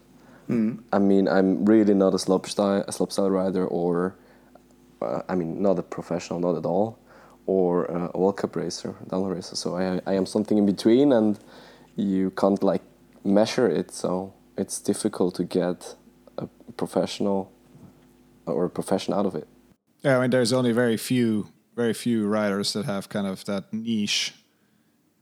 Mm. 0.50 0.84
I 0.94 1.00
mean, 1.00 1.28
I'm 1.28 1.66
really 1.66 1.94
not 1.94 2.14
a 2.14 2.18
slopestyle 2.18 2.84
a 2.88 2.92
slopestyle 2.92 3.32
rider, 3.32 3.66
or 3.66 4.16
uh, 5.02 5.22
I 5.28 5.36
mean, 5.36 5.62
not 5.62 5.78
a 5.80 5.84
professional, 5.84 6.40
not 6.40 6.56
at 6.58 6.66
all, 6.66 6.98
or 7.46 7.90
uh, 7.92 8.12
a 8.14 8.18
World 8.20 8.38
Cup 8.38 8.56
racer, 8.56 8.96
downhill 9.10 9.30
racer. 9.30 9.56
So 9.56 9.76
I 9.76 10.02
I 10.06 10.14
am 10.14 10.26
something 10.26 10.58
in 10.58 10.66
between, 10.66 11.12
and 11.12 11.38
you 11.96 12.32
can't 12.32 12.64
like 12.64 12.84
measure 13.24 13.68
it. 13.68 13.92
So 13.92 14.34
it's 14.58 14.80
difficult 14.80 15.36
to 15.36 15.44
get 15.44 15.96
a 16.38 16.48
professional 16.78 17.52
or 18.46 18.66
a 18.66 18.70
profession 18.70 19.14
out 19.14 19.26
of 19.26 19.36
it. 19.36 19.48
Yeah, 20.04 20.18
I 20.18 20.22
mean, 20.22 20.30
there's 20.30 20.54
only 20.54 20.72
very 20.72 20.98
few, 20.98 21.48
very 21.76 21.94
few 21.94 22.28
riders 22.28 22.74
that 22.74 22.86
have 22.86 23.10
kind 23.10 23.28
of 23.28 23.44
that 23.46 23.74
niche, 23.74 24.34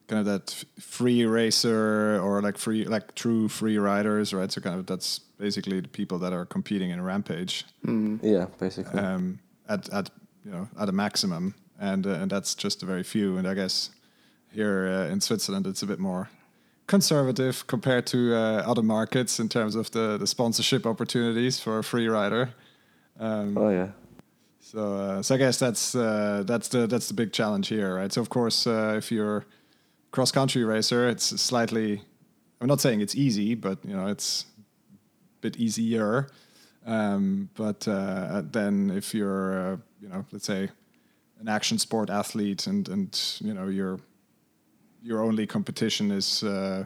kind 0.08 0.20
of 0.20 0.26
that 0.26 0.64
free 0.80 1.26
racer 1.26 2.20
or 2.22 2.42
like 2.42 2.58
free, 2.58 2.86
like 2.86 3.16
true 3.16 3.48
free 3.48 3.78
riders, 3.78 4.34
right? 4.34 4.52
So 4.52 4.62
kind 4.62 4.80
of 4.80 4.86
that's 4.86 5.20
basically 5.38 5.80
the 5.80 5.88
people 5.88 6.20
that 6.20 6.34
are 6.34 6.46
competing 6.46 6.92
in 6.92 7.02
Rampage. 7.02 7.66
Mm. 7.86 8.20
Yeah, 8.22 8.48
basically. 8.60 9.00
Um, 9.00 9.40
at 9.68 9.90
at 9.90 10.10
you 10.44 10.52
know 10.52 10.68
at 10.80 10.90
a 10.90 10.92
maximum, 10.92 11.56
and 11.80 12.06
uh, 12.06 12.12
and 12.12 12.32
that's 12.32 12.56
just 12.56 12.84
a 12.84 12.86
very 12.86 13.04
few. 13.04 13.38
And 13.38 13.48
I 13.48 13.54
guess 13.54 13.90
here 14.52 14.88
uh, 14.88 15.12
in 15.12 15.22
Switzerland, 15.22 15.68
it's 15.68 15.84
a 15.84 15.88
bit 15.88 16.00
more 16.00 16.30
conservative 16.88 17.66
compared 17.68 18.06
to 18.06 18.36
uh, 18.36 18.64
other 18.66 18.84
markets 18.84 19.40
in 19.40 19.50
terms 19.50 19.76
of 19.76 19.92
the 19.92 20.18
the 20.18 20.28
sponsorship 20.28 20.86
opportunities 20.86 21.60
for 21.60 21.80
a 21.80 21.84
free 21.84 22.08
rider. 22.08 22.50
Um, 23.20 23.58
oh 23.58 23.70
yeah. 23.70 23.90
So, 24.60 24.96
uh, 24.96 25.22
so 25.22 25.36
I 25.36 25.38
guess 25.38 25.60
that's 25.60 25.94
uh, 25.96 26.44
that's 26.46 26.70
the 26.70 26.88
that's 26.88 27.08
the 27.08 27.14
big 27.14 27.32
challenge 27.32 27.68
here, 27.68 27.96
right? 27.96 28.12
So 28.12 28.22
of 28.22 28.30
course, 28.30 28.66
uh, 28.66 28.96
if 28.98 29.12
you're 29.12 29.46
cross 30.12 30.32
country 30.32 30.64
racer, 30.64 31.10
it's 31.10 31.40
slightly. 31.42 32.02
I'm 32.62 32.68
not 32.68 32.82
saying 32.82 33.02
it's 33.02 33.16
easy, 33.16 33.56
but 33.56 33.80
you 33.86 33.96
know 33.96 34.08
it's 34.08 34.46
a 35.40 35.42
bit 35.42 35.58
easier. 35.58 36.30
Um, 36.86 37.50
but 37.56 37.88
uh, 37.88 38.44
then 38.52 38.92
if 38.92 39.14
you're, 39.14 39.74
uh, 39.74 39.78
you 40.00 40.08
know, 40.08 40.24
let's 40.32 40.46
say 40.46 40.70
an 41.40 41.48
action 41.50 41.78
sport 41.78 42.10
athlete, 42.10 42.68
and 42.68 42.88
and 42.90 43.40
you 43.42 43.54
know 43.54 43.68
your 43.68 44.00
your 45.02 45.22
only 45.22 45.48
competition 45.48 46.12
is 46.12 46.44
uh, 46.44 46.86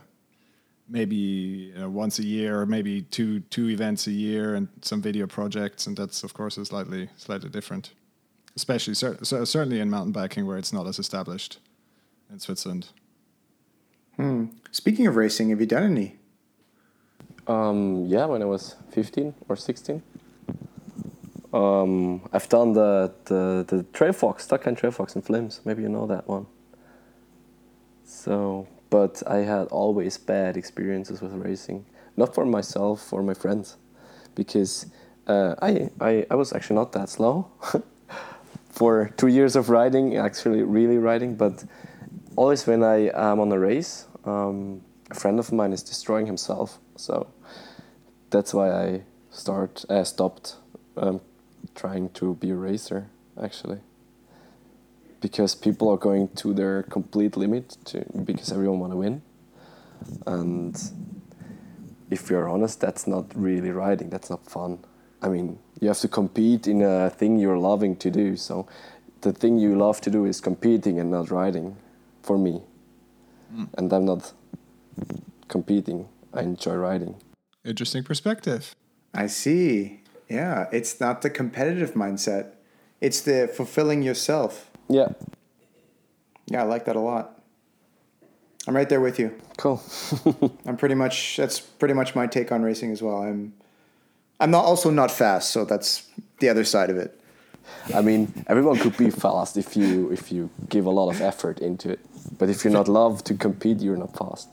maybe 0.87 1.15
you 1.15 1.73
know, 1.75 1.89
once 1.89 2.19
a 2.19 2.25
year, 2.25 2.61
or 2.61 2.65
maybe 2.65 3.01
two 3.01 3.41
two 3.41 3.69
events 3.69 4.07
a 4.07 4.11
year, 4.11 4.55
and 4.55 4.67
some 4.81 5.01
video 5.01 5.27
projects, 5.27 5.87
and 5.87 5.97
that's 5.97 6.23
of 6.23 6.33
course 6.33 6.55
slightly 6.55 7.09
slightly 7.17 7.49
different, 7.49 7.93
especially 8.55 8.93
cer- 8.93 9.23
certainly 9.23 9.79
in 9.79 9.89
mountain 9.89 10.13
biking 10.13 10.45
where 10.47 10.57
it's 10.57 10.73
not 10.73 10.87
as 10.87 10.97
established 10.97 11.59
in 12.31 12.39
Switzerland. 12.39 12.87
Hmm. 14.19 14.47
Speaking 14.71 15.07
of 15.07 15.15
racing, 15.15 15.49
have 15.51 15.61
you 15.61 15.65
done 15.65 15.83
any? 15.83 16.17
Um, 17.47 18.03
yeah, 18.07 18.25
when 18.25 18.41
I 18.41 18.45
was 18.45 18.75
15 18.91 19.33
or 19.47 19.55
16. 19.55 20.03
Um, 21.53 22.27
I've 22.33 22.49
done 22.49 22.73
the, 22.73 23.13
the, 23.23 23.63
the 23.65 23.83
Trail 23.93 24.11
Fox, 24.11 24.45
Tuckline 24.45 24.77
Trail 24.77 24.91
Fox 24.91 25.15
in 25.15 25.21
Flims. 25.21 25.61
Maybe 25.63 25.83
you 25.83 25.87
know 25.87 26.05
that 26.07 26.27
one. 26.27 26.47
So, 28.03 28.67
but 28.89 29.23
I 29.25 29.37
had 29.37 29.67
always 29.67 30.17
bad 30.17 30.57
experiences 30.57 31.21
with 31.21 31.31
racing. 31.31 31.85
Not 32.17 32.35
for 32.35 32.45
myself, 32.45 33.13
or 33.13 33.23
my 33.23 33.33
friends. 33.33 33.77
Because 34.35 34.87
uh, 35.27 35.55
I, 35.61 35.91
I, 36.01 36.25
I 36.29 36.35
was 36.35 36.51
actually 36.51 36.75
not 36.75 36.91
that 36.91 37.07
slow. 37.07 37.47
for 38.69 39.13
two 39.15 39.27
years 39.27 39.55
of 39.55 39.69
riding, 39.69 40.17
actually 40.17 40.61
really 40.63 40.97
riding, 40.97 41.35
but 41.35 41.63
always 42.35 42.65
when 42.67 42.83
I 42.83 43.11
am 43.13 43.39
on 43.39 43.51
a 43.51 43.59
race, 43.59 44.05
um, 44.25 44.81
a 45.09 45.15
friend 45.15 45.39
of 45.39 45.51
mine 45.51 45.73
is 45.73 45.83
destroying 45.83 46.25
himself. 46.25 46.79
So 46.95 47.27
that's 48.29 48.53
why 48.53 48.71
I 48.71 49.01
start 49.31 49.85
stopped 50.03 50.55
um, 50.97 51.21
trying 51.75 52.09
to 52.09 52.35
be 52.35 52.51
a 52.51 52.55
racer 52.55 53.07
actually. 53.41 53.79
Because 55.21 55.53
people 55.53 55.89
are 55.89 55.97
going 55.97 56.29
to 56.35 56.53
their 56.53 56.83
complete 56.83 57.35
limit 57.35 57.77
to, 57.85 58.05
because 58.23 58.51
everyone 58.51 58.79
want 58.79 58.93
to 58.93 58.97
win. 58.97 59.21
And 60.25 60.81
if 62.09 62.29
you're 62.29 62.47
honest 62.47 62.79
that's 62.79 63.05
not 63.07 63.25
really 63.35 63.71
riding 63.71 64.09
that's 64.09 64.29
not 64.29 64.45
fun. 64.45 64.79
I 65.21 65.29
mean 65.29 65.59
you 65.79 65.87
have 65.87 65.99
to 65.99 66.07
compete 66.07 66.67
in 66.67 66.81
a 66.81 67.09
thing 67.09 67.37
you're 67.37 67.57
loving 67.57 67.95
to 67.97 68.09
do 68.09 68.35
so 68.35 68.67
the 69.21 69.33
thing 69.33 69.57
you 69.57 69.75
love 69.75 69.99
to 70.01 70.09
do 70.09 70.25
is 70.25 70.39
competing 70.39 70.99
and 70.99 71.11
not 71.11 71.29
riding 71.29 71.75
for 72.21 72.37
me 72.37 72.61
mm. 73.53 73.67
and 73.77 73.91
i'm 73.93 74.05
not 74.05 74.33
competing 75.47 76.07
i 76.33 76.41
enjoy 76.41 76.75
riding 76.75 77.15
interesting 77.63 78.03
perspective 78.03 78.75
I 79.13 79.27
see. 79.27 80.01
Yeah, 80.29 80.67
it's 80.71 80.99
not 80.99 81.21
the 81.21 81.29
competitive 81.29 81.93
mindset. 81.93 82.53
It's 83.01 83.21
the 83.21 83.47
fulfilling 83.47 84.03
yourself. 84.03 84.69
Yeah. 84.87 85.09
Yeah, 86.47 86.63
I 86.63 86.65
like 86.65 86.85
that 86.85 86.95
a 86.95 86.99
lot. 86.99 87.39
I'm 88.67 88.75
right 88.75 88.89
there 88.89 89.01
with 89.01 89.17
you. 89.17 89.35
Cool. 89.57 89.81
I'm 90.65 90.77
pretty 90.77 90.95
much 90.95 91.37
that's 91.37 91.59
pretty 91.59 91.93
much 91.93 92.13
my 92.13 92.27
take 92.27 92.51
on 92.51 92.61
racing 92.61 92.91
as 92.91 93.01
well. 93.01 93.21
I'm 93.23 93.53
I'm 94.39 94.51
not 94.51 94.65
also 94.65 94.89
not 94.89 95.11
fast, 95.11 95.51
so 95.51 95.65
that's 95.65 96.07
the 96.39 96.49
other 96.49 96.63
side 96.63 96.89
of 96.89 96.97
it. 96.97 97.19
I 97.93 98.01
mean, 98.01 98.45
everyone 98.47 98.77
could 98.77 98.97
be 98.97 99.09
fast 99.09 99.57
if 99.57 99.75
you 99.75 100.11
if 100.11 100.31
you 100.31 100.49
give 100.69 100.85
a 100.85 100.91
lot 100.91 101.09
of 101.09 101.21
effort 101.21 101.59
into 101.59 101.91
it. 101.91 101.99
But 102.37 102.49
if 102.49 102.63
you're 102.63 102.73
not 102.73 102.87
loved 102.87 103.25
to 103.27 103.33
compete, 103.33 103.79
you're 103.79 103.97
not 103.97 104.17
fast. 104.17 104.49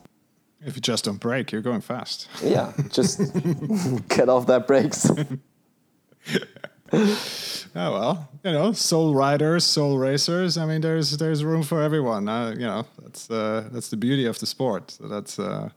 If 0.64 0.74
you 0.74 0.82
just 0.82 1.04
don't 1.04 1.20
brake, 1.20 1.52
you're 1.52 1.62
going 1.62 1.80
fast. 1.80 2.28
Yeah, 2.42 2.72
just 2.90 3.18
get 4.08 4.28
off 4.28 4.46
that 4.46 4.66
brakes. 4.66 5.08
oh 6.92 7.66
well, 7.74 8.28
you 8.42 8.52
know, 8.52 8.72
soul 8.72 9.14
riders, 9.14 9.64
soul 9.64 9.98
racers. 9.98 10.56
I 10.58 10.66
mean, 10.66 10.80
there's 10.80 11.16
there's 11.18 11.44
room 11.44 11.62
for 11.62 11.82
everyone. 11.82 12.28
Uh, 12.28 12.50
you 12.50 12.66
know, 12.66 12.86
that's 13.00 13.30
uh, 13.30 13.68
that's 13.70 13.90
the 13.90 13.96
beauty 13.96 14.26
of 14.26 14.38
the 14.38 14.46
sport. 14.46 14.90
So 14.92 15.08
that's 15.08 15.38
uh, 15.38 15.68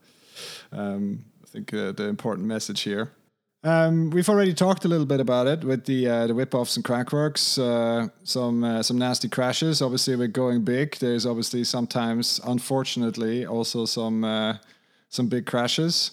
um, 0.72 1.26
I 1.44 1.48
think 1.48 1.74
uh, 1.74 1.92
the 1.92 2.06
important 2.06 2.48
message 2.48 2.82
here. 2.82 3.12
Um, 3.62 4.10
we've 4.12 4.30
already 4.30 4.54
talked 4.54 4.86
a 4.86 4.88
little 4.88 5.06
bit 5.06 5.20
about 5.20 5.48
it 5.48 5.66
with 5.66 5.84
the 5.86 6.08
uh, 6.08 6.28
the 6.28 6.34
whip 6.34 6.56
offs 6.56 6.78
and 6.78 6.86
Crankworx. 6.86 7.60
Uh, 7.60 8.08
some 8.24 8.64
uh, 8.64 8.82
some 8.82 8.98
nasty 8.98 9.28
crashes. 9.28 9.82
Obviously, 9.82 10.16
we're 10.16 10.28
going 10.30 10.64
big. 10.64 10.96
There's 10.96 11.26
obviously 11.26 11.66
sometimes, 11.66 12.40
unfortunately, 12.46 13.46
also 13.46 13.86
some 13.86 14.24
uh, 14.24 14.58
some 15.10 15.28
big 15.28 15.46
crashes. 15.46 16.12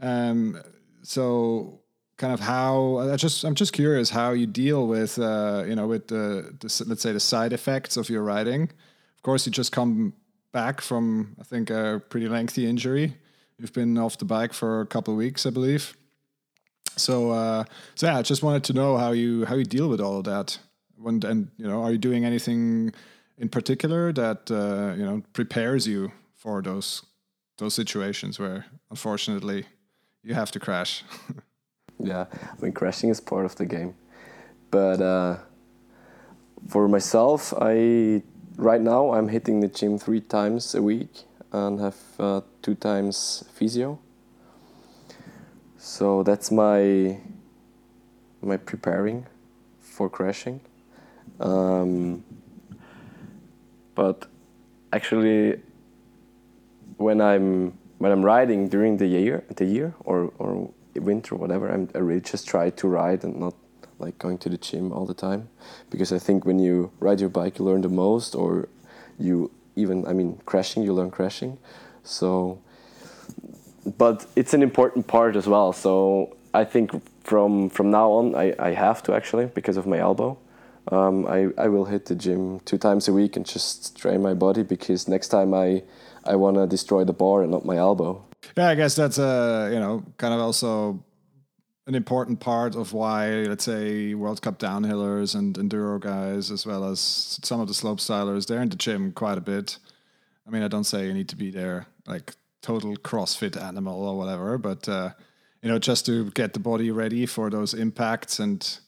Um, 0.00 0.62
so, 1.02 1.80
kind 2.16 2.32
of 2.32 2.40
how 2.40 2.98
I 2.98 3.16
just 3.16 3.44
I'm 3.44 3.54
just 3.54 3.74
curious 3.74 4.08
how 4.08 4.30
you 4.32 4.46
deal 4.46 4.86
with 4.86 5.18
uh, 5.18 5.64
you 5.66 5.74
know 5.74 5.86
with 5.86 6.08
the, 6.08 6.56
the 6.58 6.84
let's 6.86 7.02
say 7.02 7.12
the 7.12 7.20
side 7.20 7.52
effects 7.52 7.98
of 7.98 8.08
your 8.08 8.22
riding. 8.22 8.62
Of 8.62 9.22
course, 9.22 9.44
you 9.44 9.52
just 9.52 9.72
come 9.72 10.14
back 10.52 10.80
from 10.80 11.36
I 11.38 11.42
think 11.42 11.68
a 11.68 12.00
pretty 12.08 12.28
lengthy 12.30 12.66
injury. 12.66 13.18
You've 13.58 13.74
been 13.74 13.98
off 13.98 14.16
the 14.16 14.24
bike 14.24 14.54
for 14.54 14.80
a 14.80 14.86
couple 14.86 15.12
of 15.12 15.18
weeks, 15.18 15.44
I 15.44 15.50
believe. 15.50 15.97
So, 16.98 17.30
uh, 17.30 17.64
so 17.94 18.06
yeah, 18.06 18.18
I 18.18 18.22
just 18.22 18.42
wanted 18.42 18.64
to 18.64 18.72
know 18.72 18.96
how 18.96 19.12
you 19.12 19.44
how 19.44 19.54
you 19.54 19.64
deal 19.64 19.88
with 19.88 20.00
all 20.00 20.18
of 20.18 20.24
that. 20.24 20.58
When 20.96 21.22
and 21.24 21.50
you 21.56 21.66
know, 21.66 21.82
are 21.82 21.92
you 21.92 21.98
doing 21.98 22.24
anything 22.24 22.92
in 23.38 23.48
particular 23.48 24.12
that 24.12 24.50
uh, 24.50 24.94
you 24.96 25.04
know 25.04 25.22
prepares 25.32 25.86
you 25.86 26.12
for 26.34 26.62
those 26.62 27.02
those 27.58 27.74
situations 27.74 28.38
where 28.38 28.66
unfortunately 28.90 29.66
you 30.22 30.34
have 30.34 30.50
to 30.52 30.60
crash? 30.60 31.04
yeah, 31.98 32.26
I 32.32 32.62
mean, 32.62 32.72
crashing 32.72 33.10
is 33.10 33.20
part 33.20 33.44
of 33.44 33.56
the 33.56 33.66
game, 33.66 33.94
but 34.70 35.00
uh, 35.00 35.38
for 36.68 36.88
myself, 36.88 37.54
I 37.60 38.22
right 38.56 38.80
now 38.80 39.12
I'm 39.12 39.28
hitting 39.28 39.60
the 39.60 39.68
gym 39.68 39.98
three 39.98 40.20
times 40.20 40.74
a 40.74 40.82
week 40.82 41.24
and 41.52 41.80
have 41.80 41.96
uh, 42.18 42.40
two 42.60 42.74
times 42.74 43.44
physio 43.54 43.98
so 45.78 46.22
that's 46.22 46.50
my 46.50 47.18
my 48.42 48.56
preparing 48.56 49.26
for 49.80 50.08
crashing. 50.10 50.60
Um, 51.40 52.24
but 53.94 54.26
actually, 54.92 55.60
when 56.96 57.20
I'm 57.20 57.78
when 57.98 58.12
I'm 58.12 58.24
riding 58.24 58.68
during 58.68 58.96
the 58.98 59.06
year, 59.06 59.44
the 59.56 59.64
year 59.64 59.94
or 60.04 60.32
or 60.38 60.70
winter 60.94 61.36
or 61.36 61.38
whatever, 61.38 61.70
I'm, 61.70 61.88
I 61.94 61.98
really 61.98 62.20
just 62.20 62.48
try 62.48 62.70
to 62.70 62.88
ride 62.88 63.22
and 63.24 63.38
not 63.38 63.54
like 64.00 64.18
going 64.18 64.38
to 64.38 64.48
the 64.48 64.58
gym 64.58 64.92
all 64.92 65.06
the 65.06 65.14
time, 65.14 65.48
because 65.90 66.12
I 66.12 66.18
think 66.18 66.44
when 66.44 66.58
you 66.58 66.90
ride 67.00 67.20
your 67.20 67.30
bike, 67.30 67.58
you 67.58 67.64
learn 67.64 67.82
the 67.82 67.88
most, 67.88 68.34
or 68.34 68.68
you 69.18 69.50
even 69.76 70.06
I 70.06 70.12
mean 70.12 70.40
crashing, 70.44 70.82
you 70.82 70.92
learn 70.92 71.10
crashing, 71.10 71.58
so. 72.02 72.58
But 73.96 74.26
it's 74.36 74.54
an 74.54 74.62
important 74.62 75.06
part 75.06 75.36
as 75.36 75.46
well. 75.46 75.72
So 75.72 76.36
I 76.52 76.64
think 76.64 76.90
from 77.22 77.70
from 77.70 77.90
now 77.90 78.10
on, 78.12 78.34
I, 78.34 78.54
I 78.58 78.72
have 78.72 79.02
to 79.04 79.14
actually 79.14 79.46
because 79.46 79.76
of 79.76 79.86
my 79.86 79.98
elbow. 79.98 80.38
Um, 80.90 81.26
I, 81.26 81.48
I 81.58 81.68
will 81.68 81.84
hit 81.84 82.06
the 82.06 82.14
gym 82.14 82.60
two 82.60 82.78
times 82.78 83.08
a 83.08 83.12
week 83.12 83.36
and 83.36 83.44
just 83.44 83.98
train 83.98 84.22
my 84.22 84.32
body 84.32 84.62
because 84.62 85.06
next 85.06 85.28
time 85.28 85.52
I 85.52 85.82
I 86.24 86.36
want 86.36 86.56
to 86.56 86.66
destroy 86.66 87.04
the 87.04 87.12
bar 87.12 87.42
and 87.42 87.50
not 87.50 87.64
my 87.64 87.76
elbow. 87.76 88.24
Yeah, 88.56 88.68
I 88.68 88.74
guess 88.74 88.94
that's 88.94 89.18
a 89.18 89.70
you 89.72 89.78
know 89.78 90.04
kind 90.16 90.32
of 90.34 90.40
also 90.40 91.04
an 91.86 91.94
important 91.94 92.40
part 92.40 92.74
of 92.76 92.92
why 92.92 93.28
let's 93.44 93.64
say 93.64 94.14
World 94.14 94.40
Cup 94.42 94.58
downhillers 94.58 95.34
and 95.34 95.56
enduro 95.56 96.00
guys 96.00 96.50
as 96.50 96.66
well 96.66 96.84
as 96.84 97.00
some 97.42 97.60
of 97.60 97.68
the 97.68 97.74
slope 97.74 97.98
stylers 97.98 98.46
they're 98.46 98.62
in 98.62 98.68
the 98.68 98.76
gym 98.76 99.12
quite 99.12 99.38
a 99.38 99.42
bit. 99.42 99.78
I 100.46 100.50
mean, 100.50 100.62
I 100.62 100.68
don't 100.68 100.84
say 100.84 101.06
you 101.06 101.12
need 101.12 101.28
to 101.28 101.36
be 101.36 101.50
there 101.50 101.86
like 102.06 102.34
total 102.62 102.96
CrossFit 102.96 103.60
animal 103.60 104.06
or 104.06 104.16
whatever, 104.16 104.58
but 104.58 104.88
uh, 104.88 105.10
you 105.62 105.68
know 105.68 105.78
just 105.78 106.06
to 106.06 106.30
get 106.30 106.52
the 106.52 106.60
body 106.60 106.90
ready 106.90 107.26
for 107.26 107.50
those 107.50 107.74
impacts 107.74 108.38
and 108.38 108.78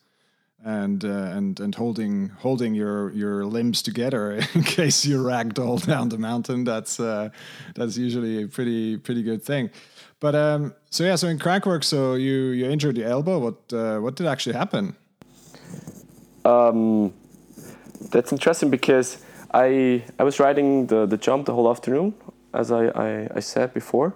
and 0.64 1.04
uh, 1.04 1.08
and 1.08 1.58
and 1.60 1.74
holding 1.74 2.28
holding 2.40 2.74
your 2.74 3.10
your 3.12 3.44
limbs 3.44 3.82
together 3.82 4.32
in 4.54 4.62
case 4.62 5.04
you 5.04 5.22
ragdoll 5.22 5.84
down 5.84 6.08
the 6.08 6.18
mountain. 6.18 6.64
That's 6.64 7.00
uh, 7.00 7.30
that's 7.74 7.96
usually 7.96 8.42
a 8.42 8.48
pretty 8.48 8.96
pretty 8.98 9.22
good 9.22 9.42
thing. 9.42 9.70
But 10.20 10.34
um, 10.34 10.74
so 10.90 11.04
yeah, 11.04 11.16
so 11.16 11.28
in 11.28 11.38
Crankworx, 11.38 11.84
so 11.84 12.14
you 12.14 12.50
you 12.50 12.68
injured 12.68 12.96
the 12.96 13.04
elbow. 13.04 13.38
What 13.38 13.72
uh, 13.72 14.00
what 14.00 14.16
did 14.16 14.26
actually 14.26 14.54
happen? 14.54 14.96
Um, 16.44 17.12
that's 18.10 18.32
interesting 18.32 18.70
because 18.70 19.18
I 19.52 20.04
I 20.18 20.24
was 20.24 20.38
riding 20.38 20.86
the, 20.86 21.06
the 21.06 21.16
jump 21.16 21.46
the 21.46 21.54
whole 21.54 21.70
afternoon, 21.70 22.14
as 22.52 22.70
I, 22.70 22.86
I, 22.88 23.28
I 23.36 23.40
said 23.40 23.74
before. 23.74 24.14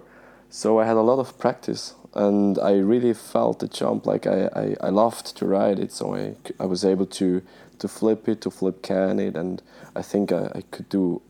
So 0.49 0.79
I 0.79 0.85
had 0.85 0.95
a 0.95 1.01
lot 1.01 1.19
of 1.19 1.37
practice 1.37 1.95
and 2.15 2.57
I 2.59 2.73
really 2.77 3.13
felt 3.13 3.59
the 3.59 3.67
jump 3.67 4.05
like 4.05 4.25
I, 4.25 4.49
I, 4.55 4.75
I 4.87 4.89
loved 4.89 5.35
to 5.37 5.45
ride 5.45 5.79
it. 5.79 5.91
So 5.91 6.15
I, 6.15 6.35
I 6.59 6.65
was 6.65 6.85
able 6.85 7.05
to, 7.07 7.41
to 7.79 7.87
flip 7.87 8.29
it, 8.29 8.41
to 8.41 8.51
flip 8.51 8.81
can 8.81 9.19
it, 9.19 9.35
and 9.35 9.61
I 9.95 10.01
think 10.01 10.31
I, 10.31 10.49
I 10.55 10.61
could 10.71 10.87
do 10.87 11.21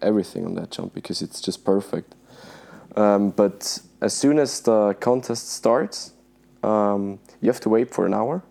everything 0.00 0.46
on 0.46 0.54
that 0.54 0.70
jump 0.70 0.94
because 0.94 1.20
it's 1.20 1.40
just 1.42 1.64
perfect. 1.64 2.14
Um, 2.96 3.30
but 3.30 3.80
as 4.00 4.14
soon 4.14 4.38
as 4.38 4.60
the 4.60 4.94
contest 4.98 5.50
starts, 5.50 6.12
um, 6.62 7.18
you 7.42 7.48
have 7.50 7.60
to 7.60 7.68
wait 7.68 7.92
for 7.92 8.06
an 8.06 8.14
hour. 8.14 8.42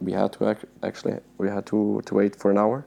We 0.00 0.12
had 0.12 0.32
to 0.34 0.50
ac- 0.50 0.68
actually 0.82 1.18
we 1.36 1.48
had 1.48 1.66
to, 1.66 2.00
to 2.06 2.14
wait 2.14 2.34
for 2.36 2.50
an 2.50 2.56
hour, 2.56 2.86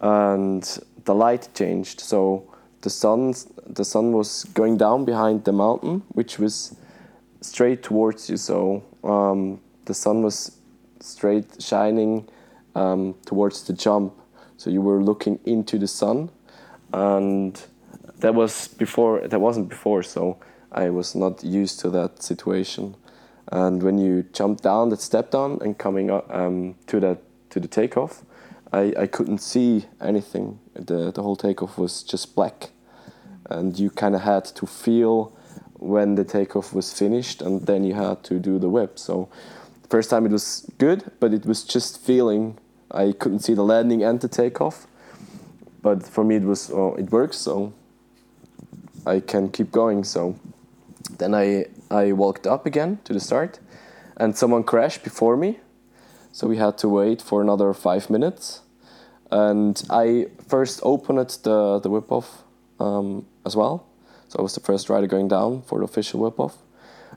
and 0.00 0.62
the 1.04 1.14
light 1.14 1.48
changed. 1.54 2.00
So 2.00 2.52
the 2.82 2.90
sun 2.90 3.34
the 3.68 3.84
sun 3.84 4.12
was 4.12 4.44
going 4.54 4.76
down 4.76 5.04
behind 5.04 5.44
the 5.44 5.52
mountain, 5.52 6.02
which 6.08 6.38
was 6.38 6.76
straight 7.40 7.82
towards 7.82 8.28
you. 8.28 8.36
So 8.36 8.82
um, 9.04 9.60
the 9.84 9.94
sun 9.94 10.22
was 10.22 10.56
straight 11.00 11.62
shining 11.62 12.28
um, 12.74 13.14
towards 13.26 13.64
the 13.64 13.72
jump. 13.72 14.14
So 14.56 14.70
you 14.70 14.82
were 14.82 15.02
looking 15.02 15.38
into 15.44 15.78
the 15.78 15.86
sun, 15.86 16.30
and 16.92 17.60
that 18.18 18.34
was 18.34 18.68
before. 18.68 19.20
That 19.20 19.40
wasn't 19.40 19.68
before. 19.68 20.02
So 20.02 20.38
I 20.72 20.90
was 20.90 21.14
not 21.14 21.44
used 21.44 21.80
to 21.80 21.90
that 21.90 22.22
situation. 22.22 22.96
And 23.50 23.82
when 23.82 23.98
you 23.98 24.24
jump 24.32 24.60
down 24.60 24.90
that 24.90 25.00
step 25.00 25.30
down 25.30 25.58
and 25.62 25.78
coming 25.78 26.10
up 26.10 26.30
um, 26.30 26.74
to 26.88 27.00
that 27.00 27.18
to 27.50 27.60
the 27.60 27.68
takeoff, 27.68 28.24
I, 28.72 28.92
I 28.98 29.06
couldn't 29.06 29.38
see 29.38 29.86
anything. 30.00 30.58
The 30.74 31.12
the 31.12 31.22
whole 31.22 31.36
takeoff 31.36 31.78
was 31.78 32.02
just 32.02 32.34
black, 32.34 32.70
and 33.48 33.78
you 33.78 33.90
kind 33.90 34.14
of 34.14 34.22
had 34.22 34.44
to 34.44 34.66
feel 34.66 35.32
when 35.78 36.16
the 36.16 36.24
takeoff 36.24 36.74
was 36.74 36.92
finished, 36.92 37.40
and 37.42 37.66
then 37.66 37.84
you 37.84 37.94
had 37.94 38.22
to 38.24 38.38
do 38.38 38.58
the 38.58 38.68
whip. 38.68 38.98
So 38.98 39.28
first 39.88 40.10
time 40.10 40.26
it 40.26 40.32
was 40.32 40.70
good, 40.78 41.10
but 41.20 41.32
it 41.32 41.46
was 41.46 41.64
just 41.64 42.00
feeling. 42.04 42.58
I 42.90 43.12
couldn't 43.12 43.40
see 43.40 43.54
the 43.54 43.62
landing 43.62 44.02
and 44.02 44.20
the 44.20 44.28
takeoff, 44.28 44.86
but 45.82 46.02
for 46.06 46.24
me 46.24 46.36
it 46.36 46.42
was 46.42 46.70
oh, 46.70 46.94
it 46.94 47.10
works, 47.12 47.36
so 47.36 47.72
I 49.06 49.20
can 49.20 49.50
keep 49.50 49.70
going. 49.70 50.04
So 50.04 50.36
then 51.18 51.34
I 51.34 51.66
I 51.90 52.12
walked 52.12 52.46
up 52.46 52.66
again 52.66 52.98
to 53.04 53.12
the 53.12 53.20
start, 53.20 53.60
and 54.16 54.36
someone 54.36 54.64
crashed 54.64 55.04
before 55.04 55.36
me, 55.36 55.60
so 56.32 56.46
we 56.46 56.56
had 56.56 56.76
to 56.78 56.88
wait 56.88 57.22
for 57.22 57.40
another 57.40 57.72
five 57.72 58.10
minutes, 58.10 58.62
and 59.30 59.82
I 59.90 60.26
first 60.48 60.80
opened 60.82 61.30
the 61.44 61.78
the 61.78 61.90
whip 61.90 62.10
off 62.10 62.42
um, 62.80 63.26
as 63.48 63.56
well 63.56 63.76
so 64.28 64.38
I 64.38 64.42
was 64.42 64.54
the 64.54 64.60
first 64.60 64.88
rider 64.90 65.06
going 65.06 65.28
down 65.28 65.62
for 65.62 65.78
the 65.78 65.84
official 65.84 66.20
whip 66.20 66.38
off. 66.38 66.58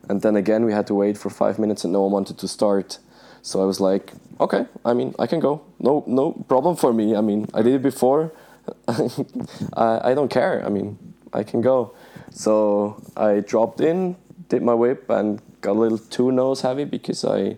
And 0.08 0.22
then 0.22 0.36
again, 0.36 0.66
we 0.66 0.72
had 0.72 0.88
to 0.88 0.96
wait 0.96 1.18
for 1.18 1.30
five 1.30 1.60
minutes 1.60 1.84
and 1.84 1.94
no 1.94 2.02
one 2.04 2.12
wanted 2.12 2.38
to 2.40 2.48
start. 2.48 3.00
So 3.42 3.62
I 3.62 3.66
was 3.66 3.80
like, 3.80 4.14
okay, 4.40 4.66
I 4.86 4.94
mean, 4.94 5.14
I 5.20 5.28
can 5.28 5.40
go. 5.40 5.62
No, 5.80 6.04
no 6.08 6.32
problem 6.32 6.76
for 6.76 6.94
me. 6.94 7.16
I 7.16 7.22
mean, 7.22 7.48
I 7.54 7.62
did 7.62 7.76
it 7.76 7.82
before. 7.82 8.32
I, 8.88 10.12
I 10.12 10.14
don't 10.14 10.30
care. 10.30 10.66
I 10.66 10.70
mean, 10.70 10.98
I 11.34 11.44
can 11.44 11.62
go. 11.62 11.94
So 12.32 13.02
I 13.18 13.42
dropped 13.42 13.82
in, 13.82 14.16
did 14.48 14.64
my 14.64 14.74
whip, 14.74 15.10
and 15.10 15.42
got 15.60 15.74
a 15.74 15.80
little 15.80 15.98
too 15.98 16.32
nose 16.32 16.62
heavy 16.62 16.86
because 16.86 17.26
I, 17.26 17.58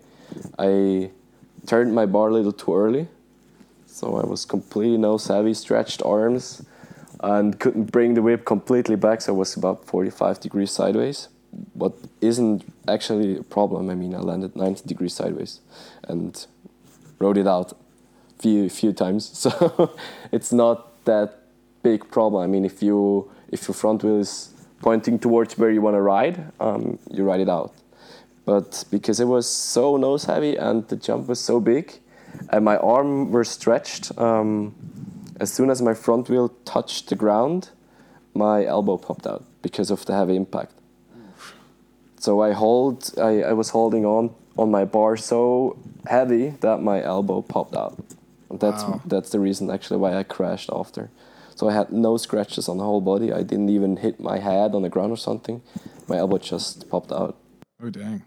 I 0.58 1.12
turned 1.68 1.94
my 1.94 2.08
bar 2.08 2.30
a 2.30 2.34
little 2.34 2.52
too 2.52 2.76
early. 2.76 3.08
So 3.86 4.18
I 4.18 4.26
was 4.26 4.46
completely 4.46 4.98
nose 4.98 5.28
heavy, 5.28 5.54
stretched 5.54 6.02
arms, 6.04 6.64
and 7.24 7.58
couldn't 7.58 7.92
bring 7.92 8.14
the 8.14 8.22
whip 8.22 8.46
completely 8.46 8.98
back, 8.98 9.22
so 9.22 9.34
I 9.34 9.38
was 9.38 9.56
about 9.56 9.86
45 9.86 10.42
degrees 10.42 10.72
sideways. 10.72 11.30
What 11.74 11.94
isn't 12.20 12.66
actually 12.88 13.38
a 13.38 13.44
problem. 13.44 13.90
I 13.90 13.96
mean, 13.96 14.14
I 14.14 14.20
landed 14.20 14.56
90 14.56 14.88
degrees 14.88 15.14
sideways 15.14 15.62
and 16.04 16.46
rode 17.20 17.38
it 17.38 17.48
out 17.48 17.74
few 18.40 18.70
few 18.70 18.92
times. 18.94 19.24
So 19.44 19.96
it's 20.32 20.52
not 20.52 21.06
that 21.06 21.30
big 21.82 22.12
problem. 22.12 22.44
I 22.44 22.48
mean, 22.48 22.66
if 22.66 22.84
you 22.84 23.32
if 23.52 23.68
your 23.68 23.76
front 23.76 24.04
wheel 24.04 24.20
is 24.20 24.50
pointing 24.82 25.18
towards 25.20 25.58
where 25.58 25.72
you 25.72 25.82
want 25.82 25.96
to 25.96 26.02
ride, 26.02 26.52
um, 26.60 27.00
you 27.10 27.24
ride 27.24 27.40
it 27.40 27.50
out. 27.50 27.72
But 28.46 28.84
because 28.92 29.22
it 29.22 29.28
was 29.28 29.48
so 29.48 29.96
nose 29.96 30.26
heavy 30.26 30.58
and 30.58 30.86
the 30.90 30.98
jump 30.98 31.28
was 31.28 31.40
so 31.40 31.62
big, 31.62 32.00
and 32.50 32.66
my 32.66 32.78
arm 32.78 33.32
were 33.32 33.46
stretched. 33.46 34.18
Um, 34.18 34.76
as 35.40 35.52
soon 35.52 35.70
as 35.70 35.82
my 35.82 35.94
front 35.94 36.30
wheel 36.30 36.50
touched 36.66 37.10
the 37.10 37.16
ground, 37.16 37.70
my 38.34 38.66
elbow 38.66 38.98
popped 38.98 39.28
out 39.28 39.44
because 39.62 39.92
of 39.92 40.06
the 40.06 40.14
heavy 40.14 40.36
impact. 40.36 40.74
So 42.20 42.42
I 42.42 42.54
hold, 42.54 43.12
I, 43.20 43.42
I 43.44 43.54
was 43.54 43.70
holding 43.70 44.06
on 44.06 44.34
on 44.58 44.70
my 44.70 44.86
bar 44.86 45.18
so 45.18 45.78
heavy 46.06 46.50
that 46.62 46.78
my 46.82 47.02
elbow 47.04 47.42
popped 47.42 47.76
out. 47.76 47.98
And 48.50 48.60
that's 48.60 48.84
Wow. 48.84 49.02
that's 49.06 49.30
the 49.32 49.40
reason 49.40 49.70
actually 49.72 49.98
why 50.00 50.14
I 50.16 50.24
crashed 50.24 50.70
after. 50.72 51.10
So 51.56 51.68
I 51.70 51.74
had 51.74 51.92
no 51.92 52.18
scratches 52.18 52.70
on 52.70 52.78
the 52.78 52.84
whole 52.84 53.02
body. 53.02 53.32
I 53.34 53.44
didn't 53.44 53.70
even 53.70 53.98
hit 53.98 54.20
my 54.20 54.40
head 54.40 54.74
on 54.76 54.82
the 54.84 54.90
ground 54.90 55.12
or 55.12 55.18
something. 55.18 55.62
My 56.08 56.18
elbow 56.18 56.38
just 56.38 56.90
popped 56.90 57.12
out. 57.12 57.36
Oh 57.82 57.90
dang! 57.90 58.24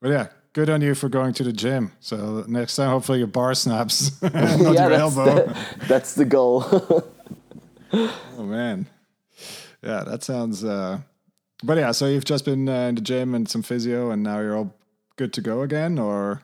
But 0.00 0.10
yeah, 0.10 0.26
good 0.52 0.70
on 0.70 0.80
you 0.80 0.94
for 0.94 1.08
going 1.08 1.32
to 1.34 1.44
the 1.44 1.52
gym. 1.52 1.92
So 2.00 2.44
next 2.48 2.76
time, 2.76 2.90
hopefully 2.90 3.18
your 3.18 3.26
bar 3.26 3.54
snaps, 3.54 4.12
yeah, 4.22 4.56
your 4.56 4.72
that's 4.88 5.00
elbow. 5.00 5.34
the, 5.34 5.56
that's 5.86 6.14
the 6.14 6.24
goal. 6.24 6.64
Oh 7.92 8.44
man, 8.44 8.86
yeah, 9.82 10.04
that 10.04 10.22
sounds. 10.22 10.62
Uh, 10.62 11.00
but 11.64 11.76
yeah, 11.76 11.90
so 11.90 12.06
you've 12.06 12.24
just 12.24 12.44
been 12.44 12.68
uh, 12.68 12.86
in 12.86 12.94
the 12.94 13.00
gym 13.00 13.34
and 13.34 13.48
some 13.48 13.62
physio, 13.62 14.12
and 14.12 14.22
now 14.22 14.38
you're 14.38 14.56
all 14.56 14.72
good 15.16 15.32
to 15.32 15.40
go 15.40 15.62
again, 15.62 15.98
or 15.98 16.42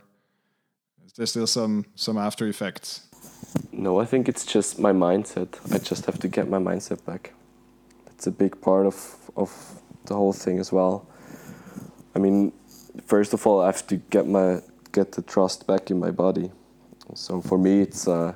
is 1.07 1.13
there 1.13 1.27
still 1.27 1.47
some 1.47 1.85
some 1.95 2.19
after 2.19 2.49
effects? 2.49 3.07
No, 3.71 4.01
I 4.01 4.07
think 4.07 4.29
it's 4.29 4.45
just 4.45 4.81
my 4.81 4.91
mindset. 4.93 5.57
I 5.73 5.79
just 5.79 6.05
have 6.07 6.19
to 6.19 6.27
get 6.29 6.49
my 6.49 6.59
mindset 6.59 7.05
back. 7.05 7.33
That's 8.07 8.27
a 8.27 8.33
big 8.33 8.61
part 8.61 8.87
of 8.87 9.15
of 9.37 9.81
the 10.07 10.15
whole 10.15 10.33
thing 10.33 10.59
as 10.59 10.73
well. 10.73 11.07
I 12.17 12.19
mean, 12.19 12.53
first 13.05 13.33
of 13.33 13.47
all, 13.47 13.61
I 13.61 13.67
have 13.67 13.87
to 13.89 13.97
get 13.97 14.27
my 14.27 14.61
get 14.93 15.13
the 15.13 15.23
trust 15.23 15.67
back 15.67 15.91
in 15.91 15.99
my 15.99 16.11
body. 16.11 16.51
So 17.15 17.41
for 17.41 17.59
me, 17.59 17.81
it's 17.81 18.09
uh, 18.09 18.35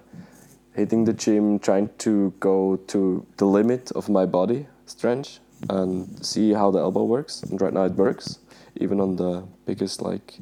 hitting 0.75 1.05
the 1.05 1.13
gym, 1.13 1.59
trying 1.59 1.91
to 1.99 2.33
go 2.39 2.77
to 2.89 3.27
the 3.39 3.45
limit 3.45 3.91
of 3.93 4.09
my 4.09 4.27
body 4.27 4.67
strength 4.87 5.41
and 5.69 6.25
see 6.25 6.53
how 6.53 6.71
the 6.71 6.79
elbow 6.79 7.05
works. 7.05 7.43
And 7.43 7.61
right 7.61 7.73
now 7.73 7.85
it 7.85 7.93
works, 7.93 8.39
even 8.77 9.01
on 9.01 9.17
the 9.17 9.45
biggest 9.67 10.01
like 10.03 10.39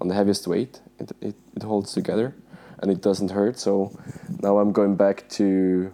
on 0.00 0.08
the 0.08 0.14
heaviest 0.14 0.46
weight, 0.46 0.80
it, 0.98 1.12
it, 1.20 1.34
it 1.56 1.62
holds 1.62 1.92
together 1.92 2.34
and 2.80 2.90
it 2.90 3.02
doesn't 3.02 3.30
hurt. 3.30 3.58
So 3.58 3.98
now 4.42 4.58
I'm 4.58 4.72
going 4.72 4.96
back 4.96 5.28
to 5.30 5.92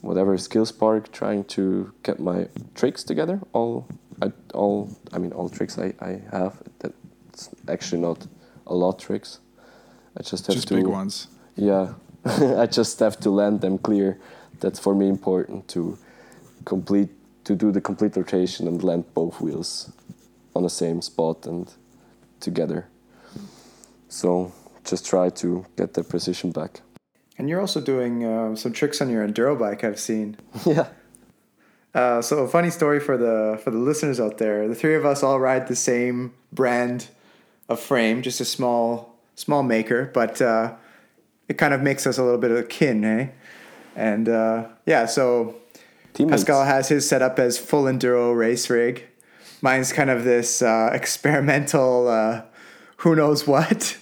whatever 0.00 0.36
skill 0.38 0.66
spark, 0.66 1.12
trying 1.12 1.44
to 1.44 1.92
get 2.02 2.20
my 2.20 2.48
tricks 2.74 3.02
together. 3.04 3.40
All, 3.52 3.86
I, 4.22 4.32
all, 4.54 4.90
I 5.12 5.18
mean, 5.18 5.32
all 5.32 5.48
tricks 5.48 5.78
I, 5.78 5.92
I 6.00 6.20
have. 6.30 6.62
That's 6.78 7.50
actually 7.68 8.02
not 8.02 8.26
a 8.66 8.74
lot 8.74 8.98
tricks. 8.98 9.40
I 10.16 10.22
just 10.22 10.46
have 10.46 10.54
Just 10.56 10.68
to 10.68 10.74
big 10.74 10.86
ones. 10.86 11.26
yeah, 11.56 11.94
I 12.24 12.66
just 12.66 12.98
have 13.00 13.18
to 13.20 13.30
land 13.30 13.60
them 13.60 13.78
clear. 13.78 14.18
That's 14.60 14.78
for 14.78 14.94
me 14.94 15.08
important 15.08 15.68
to 15.68 15.98
complete 16.64 17.10
to 17.44 17.56
do 17.56 17.72
the 17.72 17.80
complete 17.80 18.16
rotation 18.16 18.68
and 18.68 18.82
land 18.84 19.04
both 19.14 19.40
wheels 19.40 19.90
on 20.54 20.62
the 20.62 20.70
same 20.70 21.02
spot 21.02 21.46
and 21.46 21.72
together. 22.38 22.86
So 24.08 24.52
just 24.84 25.06
try 25.06 25.30
to 25.30 25.66
get 25.76 25.94
the 25.94 26.04
precision 26.04 26.52
back. 26.52 26.82
And 27.38 27.48
you're 27.48 27.60
also 27.60 27.80
doing 27.80 28.24
uh, 28.24 28.54
some 28.54 28.72
tricks 28.72 29.00
on 29.00 29.10
your 29.10 29.26
enduro 29.26 29.58
bike. 29.58 29.82
I've 29.82 29.98
seen. 29.98 30.36
yeah. 30.66 30.88
Uh, 31.94 32.22
so 32.22 32.38
a 32.38 32.48
funny 32.48 32.70
story 32.70 32.98
for 33.00 33.16
the 33.16 33.60
for 33.62 33.70
the 33.70 33.78
listeners 33.78 34.18
out 34.18 34.38
there. 34.38 34.66
The 34.66 34.74
three 34.74 34.94
of 34.94 35.04
us 35.04 35.22
all 35.22 35.38
ride 35.38 35.68
the 35.68 35.76
same 35.76 36.32
brand 36.52 37.08
of 37.68 37.80
frame, 37.80 38.22
just 38.22 38.40
a 38.40 38.44
small 38.44 39.14
small 39.34 39.62
maker, 39.62 40.10
but 40.14 40.40
uh, 40.40 40.74
it 41.48 41.58
kind 41.58 41.74
of 41.74 41.82
makes 41.82 42.06
us 42.06 42.18
a 42.18 42.22
little 42.22 42.38
bit 42.40 42.50
of 42.50 42.68
kin, 42.68 43.04
eh? 43.04 43.28
And 43.94 44.28
uh, 44.28 44.68
yeah, 44.86 45.06
so 45.06 45.56
Teammates. 46.14 46.42
Pascal 46.42 46.64
has 46.64 46.88
his 46.88 47.08
set 47.08 47.22
up 47.22 47.38
as 47.38 47.58
full 47.58 47.84
enduro 47.84 48.36
race 48.36 48.68
rig. 48.68 49.06
Mine's 49.60 49.92
kind 49.92 50.10
of 50.10 50.24
this 50.24 50.62
uh, 50.62 50.90
experimental, 50.94 52.08
uh, 52.08 52.42
who 52.98 53.14
knows 53.14 53.46
what. 53.46 53.98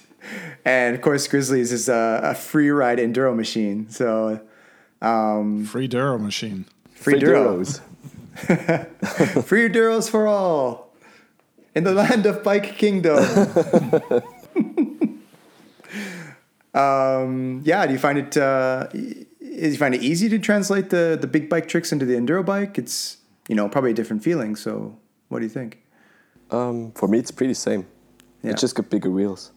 And 0.63 0.95
of 0.95 1.01
course, 1.01 1.27
Grizzlies 1.27 1.71
is 1.71 1.89
a, 1.89 2.19
a 2.23 2.35
free 2.35 2.69
ride 2.69 2.99
enduro 2.99 3.35
machine. 3.35 3.89
So 3.89 4.39
um, 5.01 5.65
Free 5.65 5.87
Duro 5.87 6.17
machine. 6.17 6.65
Free, 7.01 7.19
Duro. 7.19 7.59
Duros. 7.59 7.81
Free 9.43 9.67
Duros 9.69 10.09
for 10.09 10.25
all 10.27 10.93
in 11.75 11.83
the 11.83 11.93
land 11.93 12.25
of 12.25 12.43
Bike 12.43 12.77
Kingdom. 12.77 13.17
um, 16.73 17.61
yeah, 17.65 17.85
do 17.85 17.93
you 17.93 17.99
find 17.99 18.17
it? 18.17 18.37
Uh, 18.37 18.87
do 18.87 19.25
you 19.39 19.77
find 19.77 19.93
it 19.93 20.01
easy 20.01 20.29
to 20.29 20.39
translate 20.39 20.89
the 20.89 21.17
the 21.19 21.27
big 21.27 21.49
bike 21.49 21.67
tricks 21.67 21.91
into 21.91 22.05
the 22.05 22.13
enduro 22.15 22.45
bike? 22.45 22.77
It's 22.77 23.17
you 23.49 23.55
know 23.55 23.67
probably 23.67 23.91
a 23.91 23.93
different 23.93 24.23
feeling. 24.23 24.55
So, 24.55 24.97
what 25.29 25.39
do 25.39 25.45
you 25.45 25.49
think? 25.51 25.79
Um, 26.49 26.91
for 26.93 27.07
me, 27.07 27.19
it's 27.19 27.31
pretty 27.31 27.53
same. 27.53 27.85
Yeah. 28.43 28.51
It 28.51 28.57
just 28.57 28.75
got 28.75 28.89
bigger 28.89 29.09
wheels, 29.11 29.51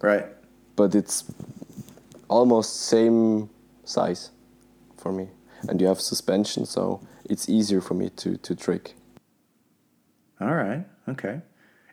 Right. 0.00 0.26
but 0.74 0.94
it's 0.94 1.24
almost 2.28 2.82
same 2.86 3.50
size 3.84 4.30
for 4.96 5.12
me. 5.12 5.28
And 5.68 5.80
you 5.80 5.86
have 5.88 6.00
suspension, 6.00 6.64
so 6.66 7.00
it's 7.24 7.48
easier 7.48 7.80
for 7.80 7.94
me 7.94 8.08
to 8.10 8.36
to 8.36 8.54
trick. 8.54 8.94
All 10.40 10.54
right. 10.54 10.84
Okay. 11.08 11.40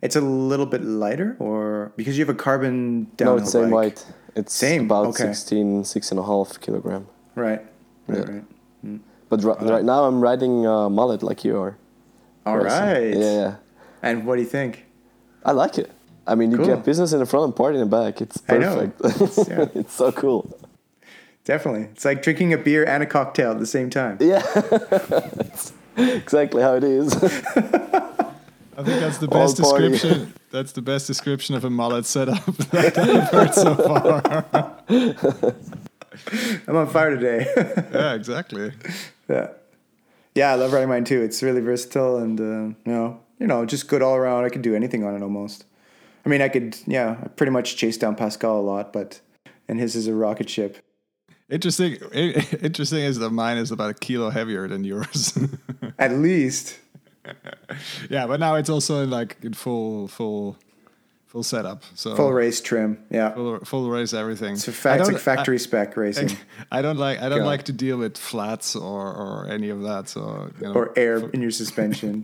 It's 0.01 0.15
a 0.15 0.21
little 0.21 0.65
bit 0.65 0.83
lighter, 0.83 1.35
or 1.39 1.91
because 1.95 2.17
you 2.17 2.25
have 2.25 2.33
a 2.35 2.37
carbon 2.37 3.07
downhill 3.17 3.35
no, 3.37 3.41
it's 3.41 3.51
same 3.51 3.69
bike. 3.69 3.73
weight. 3.97 4.05
It's 4.35 4.53
Same, 4.53 4.83
about 4.85 5.07
okay. 5.07 5.33
16, 5.33 5.83
six 5.85 6.11
and 6.11 6.19
a 6.19 6.23
half 6.23 6.59
kilogram. 6.61 7.07
Right. 7.33 7.61
Right. 8.07 8.19
Yeah. 8.27 8.39
Right. 8.83 9.01
But 9.29 9.43
ri- 9.43 9.67
right 9.73 9.83
now 9.83 10.03
I'm 10.05 10.21
riding 10.21 10.65
uh, 10.67 10.89
mullet 10.89 11.23
like 11.23 11.43
you 11.43 11.57
are. 11.59 11.75
All 12.45 12.57
racing. 12.57 12.79
right. 12.79 13.13
Yeah, 13.17 13.33
yeah. 13.41 13.55
And 14.03 14.25
what 14.27 14.35
do 14.35 14.41
you 14.43 14.47
think? 14.47 14.85
I 15.43 15.51
like 15.53 15.79
it. 15.79 15.91
I 16.27 16.35
mean, 16.35 16.51
you 16.51 16.57
Cool. 16.57 16.67
get 16.67 16.85
business 16.85 17.13
in 17.13 17.19
the 17.19 17.25
front 17.25 17.45
and 17.45 17.55
party 17.55 17.79
in 17.79 17.89
the 17.89 17.97
back. 17.97 18.21
It's 18.21 18.37
perfect. 18.37 19.01
I 19.03 19.07
know. 19.07 19.15
It's- 19.25 19.47
yeah. 19.49 19.65
it's 19.73 19.93
so 19.93 20.11
cool. 20.11 20.45
Definitely. 21.47 21.83
It's 21.93 22.03
like 22.03 22.21
drinking 22.21 22.51
a 22.51 22.57
beer 22.57 22.83
and 22.83 23.01
a 23.01 23.05
cocktail 23.05 23.51
at 23.51 23.59
the 23.59 23.65
same 23.65 23.89
time. 23.89 24.17
Yeah, 24.19 24.43
It's 25.39 25.71
exactly 25.97 26.61
how 26.61 26.75
it 26.75 26.83
is. 26.83 27.15
I 27.15 28.83
think 28.83 28.99
that's 28.99 29.19
the 29.19 29.29
best 29.29 29.55
description. 29.55 30.33
That's 30.51 30.73
the 30.73 30.81
best 30.81 31.07
description 31.07 31.55
of 31.55 31.63
a 31.63 31.69
mullet 31.69 32.05
setup 32.05 32.43
that 32.71 32.97
I've 32.97 33.29
heard 33.29 33.53
so 33.53 33.75
far. 33.75 34.83
I'm 36.67 36.75
on 36.75 36.87
fire 36.87 37.15
today. 37.15 37.47
yeah, 37.93 38.13
exactly. 38.13 38.73
yeah. 39.29 39.47
Yeah, 40.35 40.51
I 40.51 40.55
love 40.55 40.73
riding 40.73 40.89
mine 40.89 41.05
too. 41.05 41.21
It's 41.21 41.41
really 41.41 41.61
versatile 41.61 42.17
and, 42.17 42.41
uh, 42.41 42.75
you 42.85 42.91
know, 42.91 43.21
you 43.39 43.47
know, 43.47 43.65
just 43.65 43.87
good 43.87 44.01
all 44.01 44.17
around. 44.17 44.43
I 44.43 44.49
could 44.49 44.63
do 44.63 44.75
anything 44.75 45.05
on 45.05 45.15
it 45.15 45.23
almost. 45.23 45.63
I 46.25 46.29
mean, 46.29 46.41
I 46.41 46.49
could, 46.49 46.77
yeah, 46.85 47.15
I 47.23 47.29
pretty 47.29 47.53
much 47.53 47.77
chase 47.77 47.95
down 47.97 48.17
Pascal 48.17 48.59
a 48.59 48.61
lot, 48.61 48.91
but, 48.91 49.21
and 49.69 49.79
his 49.79 49.95
is 49.95 50.07
a 50.07 50.13
rocket 50.13 50.49
ship. 50.49 50.83
Interesting. 51.49 51.93
Interesting 52.61 52.99
is 53.03 53.19
that 53.19 53.29
mine 53.31 53.57
is 53.57 53.71
about 53.71 53.89
a 53.89 53.93
kilo 53.93 54.29
heavier 54.29 54.67
than 54.67 54.83
yours. 54.83 55.37
At 55.99 56.11
least. 56.13 56.77
yeah, 58.09 58.27
but 58.27 58.39
now 58.39 58.55
it's 58.55 58.69
also 58.69 59.05
like 59.05 59.37
in 59.41 59.53
full, 59.53 60.07
full, 60.09 60.57
full 61.25 61.43
setup. 61.43 61.83
So 61.95 62.15
Full 62.15 62.33
race 62.33 62.59
trim. 62.61 62.97
Yeah. 63.09 63.33
full, 63.33 63.59
full 63.59 63.89
race 63.89 64.13
everything. 64.13 64.53
It's, 64.53 64.67
a 64.67 64.71
fa- 64.73 64.97
it's 64.99 65.09
like 65.09 65.19
factory 65.21 65.57
spec 65.59 65.95
racing. 65.95 66.31
I, 66.71 66.79
I 66.79 66.81
don't 66.81 66.97
like. 66.97 67.19
I 67.21 67.29
don't 67.29 67.39
God. 67.39 67.45
like 67.47 67.63
to 67.63 67.73
deal 67.73 67.97
with 67.97 68.17
flats 68.17 68.75
or, 68.75 69.13
or 69.13 69.47
any 69.49 69.69
of 69.69 69.81
that. 69.83 70.09
So 70.09 70.51
you 70.59 70.67
know, 70.67 70.73
or 70.73 70.93
air 70.97 71.17
in 71.29 71.41
your 71.41 71.51
suspension. 71.51 72.23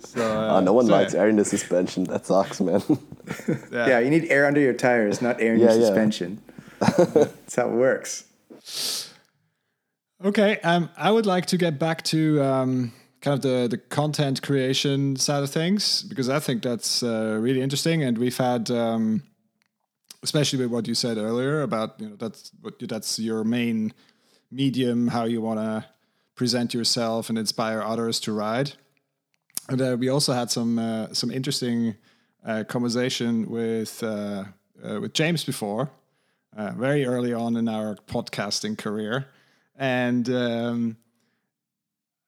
So, 0.00 0.20
uh, 0.22 0.56
Uh, 0.56 0.60
no 0.60 0.72
one 0.74 0.86
so, 0.86 0.92
likes 0.92 1.14
air 1.14 1.28
in 1.28 1.36
the 1.36 1.44
suspension. 1.44 2.04
That 2.04 2.26
sucks, 2.26 2.60
man. 2.60 2.82
Yeah. 3.72 3.86
yeah, 3.88 3.98
you 4.00 4.10
need 4.10 4.26
air 4.30 4.46
under 4.46 4.60
your 4.60 4.74
tires, 4.74 5.20
not 5.22 5.40
air 5.40 5.54
in 5.54 5.60
Yeah, 5.60 5.72
your 5.72 5.80
yeah. 5.80 5.86
suspension. 5.86 6.40
That's 7.14 7.56
how 7.56 7.68
it 7.68 7.74
works. 7.74 8.24
Okay, 10.24 10.58
um, 10.60 10.90
I 10.96 11.10
would 11.10 11.26
like 11.26 11.46
to 11.46 11.56
get 11.56 11.78
back 11.78 12.02
to 12.04 12.42
um, 12.42 12.92
kind 13.20 13.34
of 13.36 13.42
the, 13.42 13.68
the 13.68 13.78
content 13.78 14.42
creation 14.42 15.16
side 15.16 15.42
of 15.42 15.50
things 15.50 16.02
because 16.02 16.28
I 16.28 16.38
think 16.40 16.62
that's 16.62 17.02
uh, 17.02 17.38
really 17.40 17.60
interesting, 17.60 18.02
and 18.02 18.16
we've 18.16 18.36
had, 18.36 18.70
um, 18.70 19.22
especially 20.22 20.60
with 20.60 20.70
what 20.70 20.88
you 20.88 20.94
said 20.94 21.18
earlier 21.18 21.62
about 21.62 22.00
you 22.00 22.08
know 22.08 22.16
that's 22.16 22.52
what 22.60 22.78
that's 22.78 23.18
your 23.18 23.44
main 23.44 23.92
medium, 24.50 25.08
how 25.08 25.24
you 25.24 25.42
want 25.42 25.58
to 25.58 25.84
present 26.34 26.74
yourself 26.74 27.28
and 27.28 27.38
inspire 27.38 27.82
others 27.82 28.20
to 28.20 28.32
ride. 28.32 28.72
And 29.68 29.80
uh, 29.80 29.96
we 29.98 30.08
also 30.08 30.32
had 30.32 30.50
some 30.50 30.78
uh, 30.78 31.12
some 31.12 31.30
interesting 31.30 31.96
uh, 32.44 32.64
conversation 32.64 33.48
with 33.48 34.02
uh, 34.02 34.44
uh, 34.82 35.00
with 35.00 35.14
James 35.14 35.44
before, 35.44 35.90
uh, 36.56 36.72
very 36.72 37.04
early 37.04 37.32
on 37.32 37.56
in 37.56 37.68
our 37.68 37.96
podcasting 38.06 38.78
career, 38.78 39.26
and 39.76 40.28
um, 40.30 40.96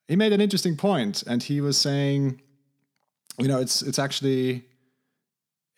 he 0.08 0.16
made 0.16 0.32
an 0.32 0.40
interesting 0.40 0.76
point, 0.76 1.22
and 1.26 1.42
he 1.42 1.60
was 1.60 1.76
saying, 1.76 2.40
you 3.38 3.48
know, 3.48 3.60
it's 3.60 3.82
it's 3.82 3.98
actually 3.98 4.64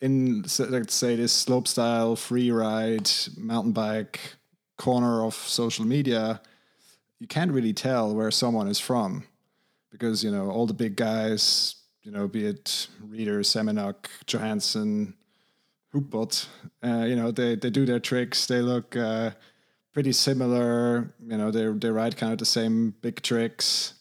in 0.01 0.45
let's 0.59 0.95
say 0.95 1.17
this 1.17 1.33
slope 1.33 1.67
style 1.67 2.15
free 2.15 2.51
ride 2.51 3.11
mountain 3.37 3.73
bike 3.73 4.37
corner 4.77 5.25
of 5.25 5.35
social 5.35 5.85
media, 5.85 6.41
you 7.19 7.27
can't 7.27 7.51
really 7.51 7.73
tell 7.73 8.15
where 8.15 8.31
someone 8.31 8.69
is 8.69 8.79
from 8.79 9.25
because 9.91 10.23
you 10.23 10.31
know 10.31 10.51
all 10.51 10.67
the 10.67 10.75
big 10.75 10.97
guys, 10.97 11.77
you 12.03 12.13
know, 12.13 12.29
be 12.29 12.47
it 12.47 12.89
Rheeder, 13.05 13.41
Semenuk, 13.41 14.07
Johansson, 14.27 15.15
Hoopbot, 15.95 16.47
uh, 16.85 17.05
you 17.07 17.17
know, 17.17 17.31
they 17.31 17.57
they 17.57 17.71
do 17.71 17.87
their 17.87 18.01
tricks. 18.01 18.47
They 18.47 18.61
look 18.61 18.97
uh, 18.97 19.31
pretty 19.95 20.13
similar. 20.13 21.15
You 21.27 21.39
know, 21.39 21.51
they 21.51 21.67
they 21.67 21.91
ride 21.91 22.17
kind 22.17 22.33
of 22.33 22.39
the 22.39 22.45
same 22.45 22.95
big 23.01 23.23
tricks, 23.23 23.95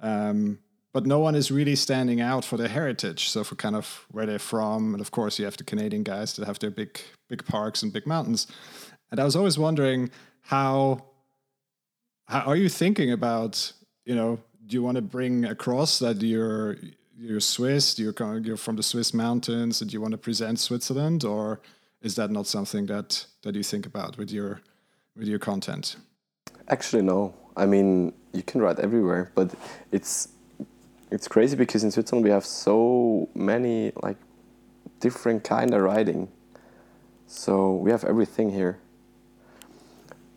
um, 0.00 0.58
but 0.92 1.06
no 1.06 1.18
one 1.18 1.34
is 1.34 1.50
really 1.50 1.76
standing 1.76 2.20
out 2.20 2.44
for 2.44 2.56
their 2.56 2.68
heritage. 2.68 3.28
So 3.28 3.44
for 3.44 3.54
kind 3.54 3.76
of 3.76 4.06
where 4.10 4.24
they're 4.24 4.38
from, 4.38 4.94
and 4.94 5.00
of 5.00 5.10
course 5.10 5.38
you 5.38 5.44
have 5.44 5.56
the 5.56 5.64
Canadian 5.64 6.04
guys 6.04 6.34
that 6.36 6.46
have 6.46 6.58
their 6.58 6.70
big 6.70 7.00
big 7.28 7.44
parks 7.44 7.82
and 7.82 7.92
big 7.92 8.06
mountains. 8.06 8.46
And 9.10 9.20
I 9.20 9.24
was 9.24 9.36
always 9.36 9.58
wondering 9.58 10.10
how 10.40 11.04
how 12.28 12.46
are 12.46 12.56
you 12.56 12.68
thinking 12.68 13.12
about 13.12 13.72
you 14.04 14.14
know 14.14 14.38
do 14.66 14.74
you 14.74 14.82
want 14.82 14.96
to 14.96 15.02
bring 15.02 15.44
across 15.44 15.98
that 15.98 16.22
you're 16.22 16.76
you're 17.18 17.40
Swiss 17.40 17.98
you're 17.98 18.12
kind 18.12 18.46
you're 18.46 18.56
from 18.56 18.76
the 18.76 18.82
Swiss 18.82 19.14
mountains 19.14 19.80
and 19.80 19.92
you 19.92 20.00
want 20.00 20.12
to 20.12 20.18
present 20.18 20.58
Switzerland 20.58 21.24
or 21.24 21.60
is 22.02 22.14
that 22.16 22.30
not 22.30 22.46
something 22.46 22.86
that 22.86 23.26
that 23.42 23.54
you 23.54 23.62
think 23.62 23.86
about 23.86 24.18
with 24.18 24.30
your 24.30 24.60
with 25.16 25.28
your 25.28 25.38
content 25.38 25.96
Actually, 26.68 27.02
no. 27.02 27.34
I 27.56 27.64
mean, 27.66 28.12
you 28.32 28.42
can 28.42 28.60
ride 28.60 28.80
everywhere, 28.80 29.30
but 29.34 29.54
it's 29.92 30.28
it's 31.10 31.28
crazy 31.28 31.56
because 31.56 31.84
in 31.84 31.90
Switzerland 31.90 32.24
we 32.24 32.30
have 32.30 32.44
so 32.44 33.28
many 33.34 33.92
like 34.02 34.16
different 35.00 35.44
kind 35.44 35.72
of 35.72 35.82
riding. 35.82 36.28
So 37.28 37.74
we 37.74 37.90
have 37.90 38.04
everything 38.04 38.50
here. 38.50 38.78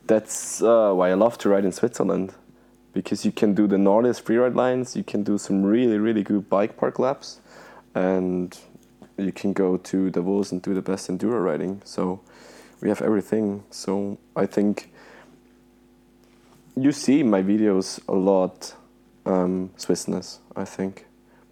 That's 0.05 0.61
uh, 0.61 0.93
why 0.93 1.09
I 1.09 1.15
love 1.15 1.38
to 1.39 1.49
ride 1.49 1.65
in 1.65 1.71
Switzerland, 1.71 2.34
because 2.94 3.26
you 3.26 3.32
can 3.32 3.54
do 3.54 3.68
the 3.68 3.78
Nordis 3.78 4.22
freeride 4.22 4.56
lines, 4.56 4.96
you 4.96 5.04
can 5.04 5.24
do 5.24 5.38
some 5.38 5.64
really 5.64 5.98
really 5.98 6.24
good 6.24 6.50
bike 6.50 6.78
park 6.78 7.00
laps, 7.00 7.40
and 7.96 8.58
you 9.18 9.32
can 9.32 9.54
go 9.54 9.78
to 9.78 10.06
the 10.06 10.22
Davos 10.22 10.52
and 10.52 10.62
do 10.62 10.74
the 10.74 10.82
best 10.82 11.10
enduro 11.10 11.44
riding. 11.44 11.82
So 11.86 12.22
we 12.82 12.90
have 12.90 13.02
everything. 13.02 13.64
So 13.70 14.18
I 14.36 14.46
think 14.46 14.92
you 16.76 16.92
see 16.92 17.24
my 17.24 17.42
videos 17.42 18.00
a 18.08 18.14
lot 18.14 18.76
um, 19.26 19.72
Swissness, 19.78 20.40
I 20.56 20.66
think, 20.66 21.06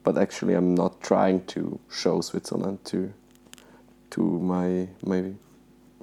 but 0.04 0.18
actually 0.18 0.54
I'm 0.54 0.74
not 0.74 1.02
trying 1.02 1.46
to 1.48 1.80
show 1.92 2.22
Switzerland 2.22 2.84
to 2.86 3.14
to 4.12 4.22
my 4.22 4.88
my 5.04 5.34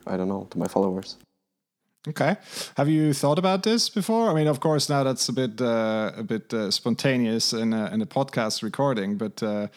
I 0.07 0.17
don't 0.17 0.29
know 0.29 0.47
to 0.51 0.59
my 0.59 0.69
followers. 0.69 1.17
Okay. 2.07 2.37
Have 2.77 2.89
you 2.89 3.15
thought 3.15 3.39
about 3.39 3.63
this 3.63 3.89
before? 3.89 4.29
I 4.29 4.35
mean, 4.35 4.47
of 4.47 4.61
course, 4.61 4.91
now 4.91 5.05
that's 5.05 5.29
a 5.31 5.33
bit 5.33 5.61
uh, 5.61 6.13
a 6.15 6.23
bit 6.23 6.53
uh, 6.53 6.71
spontaneous 6.71 7.55
in 7.55 7.73
a, 7.73 7.91
in 7.95 8.03
a 8.03 8.07
podcast 8.07 8.63
recording, 8.63 9.17
but 9.17 9.43
uh, 9.43 9.69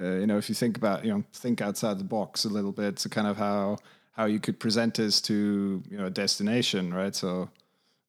uh, 0.00 0.04
you 0.16 0.26
know, 0.26 0.38
if 0.38 0.48
you 0.48 0.54
think 0.54 0.78
about 0.78 1.04
you 1.04 1.12
know 1.12 1.22
think 1.34 1.60
outside 1.60 1.98
the 1.98 2.04
box 2.04 2.46
a 2.46 2.48
little 2.48 2.72
bit, 2.72 2.98
so 2.98 3.10
kind 3.10 3.26
of 3.26 3.36
how 3.36 3.76
how 4.12 4.24
you 4.24 4.40
could 4.40 4.58
present 4.58 4.94
this 4.94 5.20
to 5.22 5.82
you 5.90 5.98
know 5.98 6.06
a 6.06 6.10
destination, 6.10 6.94
right? 6.94 7.14
So 7.14 7.50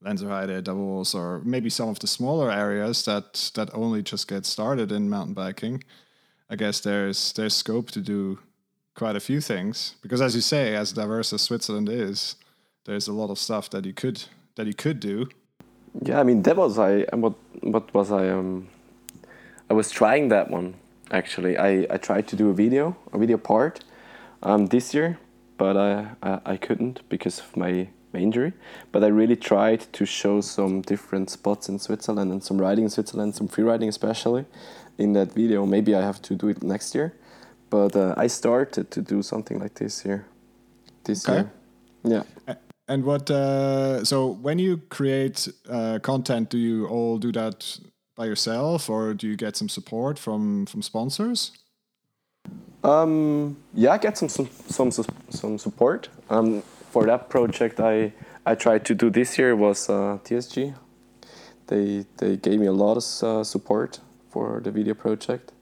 Lenzerheide, 0.01 0.63
Davos, 0.63 1.13
or 1.13 1.41
maybe 1.43 1.69
some 1.69 1.89
of 1.89 1.99
the 1.99 2.07
smaller 2.07 2.49
areas 2.49 3.03
that 3.03 3.51
that 3.55 3.69
only 3.73 4.01
just 4.01 4.29
get 4.29 4.45
started 4.45 4.93
in 4.93 5.09
mountain 5.09 5.33
biking. 5.33 5.83
I 6.49 6.55
guess 6.55 6.79
there's 6.79 7.33
there's 7.33 7.53
scope 7.55 7.91
to 7.91 7.99
do 7.99 8.39
quite 8.95 9.17
a 9.17 9.19
few 9.19 9.41
things 9.41 9.95
because, 10.01 10.21
as 10.21 10.35
you 10.35 10.41
say, 10.41 10.73
as 10.73 10.93
diverse 10.93 11.33
as 11.33 11.41
Switzerland 11.41 11.89
is 11.89 12.37
there's 12.85 13.07
a 13.07 13.13
lot 13.13 13.29
of 13.29 13.37
stuff 13.37 13.69
that 13.69 13.85
you 13.85 13.93
could 13.93 14.23
that 14.55 14.67
you 14.67 14.73
could 14.73 14.99
do. 14.99 15.29
Yeah, 16.01 16.19
I 16.19 16.23
mean 16.23 16.43
that 16.43 16.57
was 16.57 16.77
I 16.79 17.05
what 17.13 17.33
what 17.61 17.93
was 17.93 18.11
I 18.11 18.29
um 18.29 18.69
I 19.69 19.73
was 19.73 19.91
trying 19.91 20.29
that 20.29 20.49
one 20.49 20.75
actually. 21.11 21.57
I, 21.57 21.85
I 21.89 21.97
tried 21.97 22.27
to 22.29 22.35
do 22.35 22.49
a 22.49 22.53
video 22.53 22.95
a 23.13 23.17
video 23.17 23.37
part 23.37 23.83
um 24.43 24.67
this 24.67 24.93
year, 24.93 25.19
but 25.57 25.77
I, 25.77 26.07
I 26.23 26.39
I 26.53 26.57
couldn't 26.57 27.07
because 27.09 27.39
of 27.39 27.55
my 27.55 27.89
my 28.13 28.19
injury. 28.19 28.53
But 28.91 29.03
I 29.03 29.07
really 29.07 29.35
tried 29.35 29.81
to 29.93 30.05
show 30.05 30.41
some 30.41 30.81
different 30.81 31.29
spots 31.29 31.69
in 31.69 31.79
Switzerland 31.79 32.31
and 32.31 32.43
some 32.43 32.59
riding 32.59 32.85
in 32.85 32.89
Switzerland, 32.89 33.35
some 33.35 33.47
free 33.47 33.63
riding 33.63 33.89
especially 33.89 34.45
in 34.97 35.13
that 35.13 35.33
video. 35.33 35.65
Maybe 35.65 35.95
I 35.95 36.01
have 36.01 36.21
to 36.23 36.35
do 36.35 36.49
it 36.49 36.63
next 36.63 36.95
year, 36.95 37.13
but 37.69 37.95
uh, 37.95 38.13
I 38.17 38.27
started 38.27 38.91
to 38.91 39.01
do 39.01 39.21
something 39.21 39.59
like 39.59 39.75
this 39.75 40.01
here, 40.01 40.25
this 41.03 41.27
okay. 41.27 41.47
year. 42.03 42.25
Yeah. 42.47 42.55
And 42.91 43.05
what? 43.05 43.31
Uh, 43.31 44.03
so 44.03 44.27
when 44.27 44.59
you 44.59 44.75
create 44.89 45.47
uh, 45.69 45.99
content, 45.99 46.49
do 46.49 46.57
you 46.57 46.87
all 46.87 47.17
do 47.17 47.31
that 47.31 47.79
by 48.17 48.25
yourself, 48.25 48.89
or 48.89 49.13
do 49.13 49.27
you 49.27 49.37
get 49.37 49.55
some 49.55 49.69
support 49.69 50.19
from 50.19 50.65
from 50.65 50.81
sponsors? 50.81 51.53
Um, 52.83 53.55
yeah, 53.73 53.93
I 53.93 53.97
get 53.97 54.17
some 54.17 54.27
some 54.27 54.91
some, 54.91 55.05
some 55.29 55.57
support. 55.57 56.09
Um, 56.29 56.63
for 56.91 57.05
that 57.05 57.29
project, 57.29 57.79
I 57.79 58.11
I 58.45 58.55
tried 58.55 58.83
to 58.87 58.93
do 58.93 59.09
this 59.09 59.37
year 59.37 59.55
was 59.55 59.89
uh, 59.89 60.17
TSG. 60.25 60.73
They 61.67 62.05
they 62.17 62.35
gave 62.35 62.59
me 62.59 62.67
a 62.67 62.73
lot 62.73 62.97
of 62.97 63.23
uh, 63.23 63.43
support 63.45 64.01
for 64.31 64.59
the 64.59 64.71
video 64.71 64.95
project. 64.95 65.53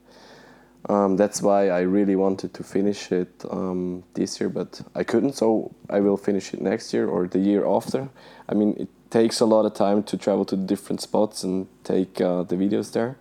Um, 0.88 1.16
that's 1.16 1.42
why 1.42 1.68
I 1.68 1.80
really 1.80 2.16
wanted 2.16 2.54
to 2.54 2.64
finish 2.64 3.12
it 3.12 3.44
um, 3.50 4.02
this 4.14 4.40
year, 4.40 4.48
but 4.48 4.80
I 4.94 5.04
couldn't. 5.04 5.34
So 5.34 5.74
I 5.90 6.00
will 6.00 6.16
finish 6.16 6.54
it 6.54 6.60
next 6.60 6.94
year 6.94 7.06
or 7.06 7.26
the 7.26 7.38
year 7.38 7.66
after. 7.66 8.08
I 8.48 8.54
mean, 8.54 8.74
it 8.78 8.88
takes 9.10 9.40
a 9.40 9.46
lot 9.46 9.66
of 9.66 9.74
time 9.74 10.02
to 10.04 10.16
travel 10.16 10.44
to 10.46 10.56
different 10.56 11.00
spots 11.02 11.44
and 11.44 11.66
take 11.84 12.20
uh, 12.20 12.44
the 12.44 12.56
videos 12.56 12.92
there. 12.92 13.16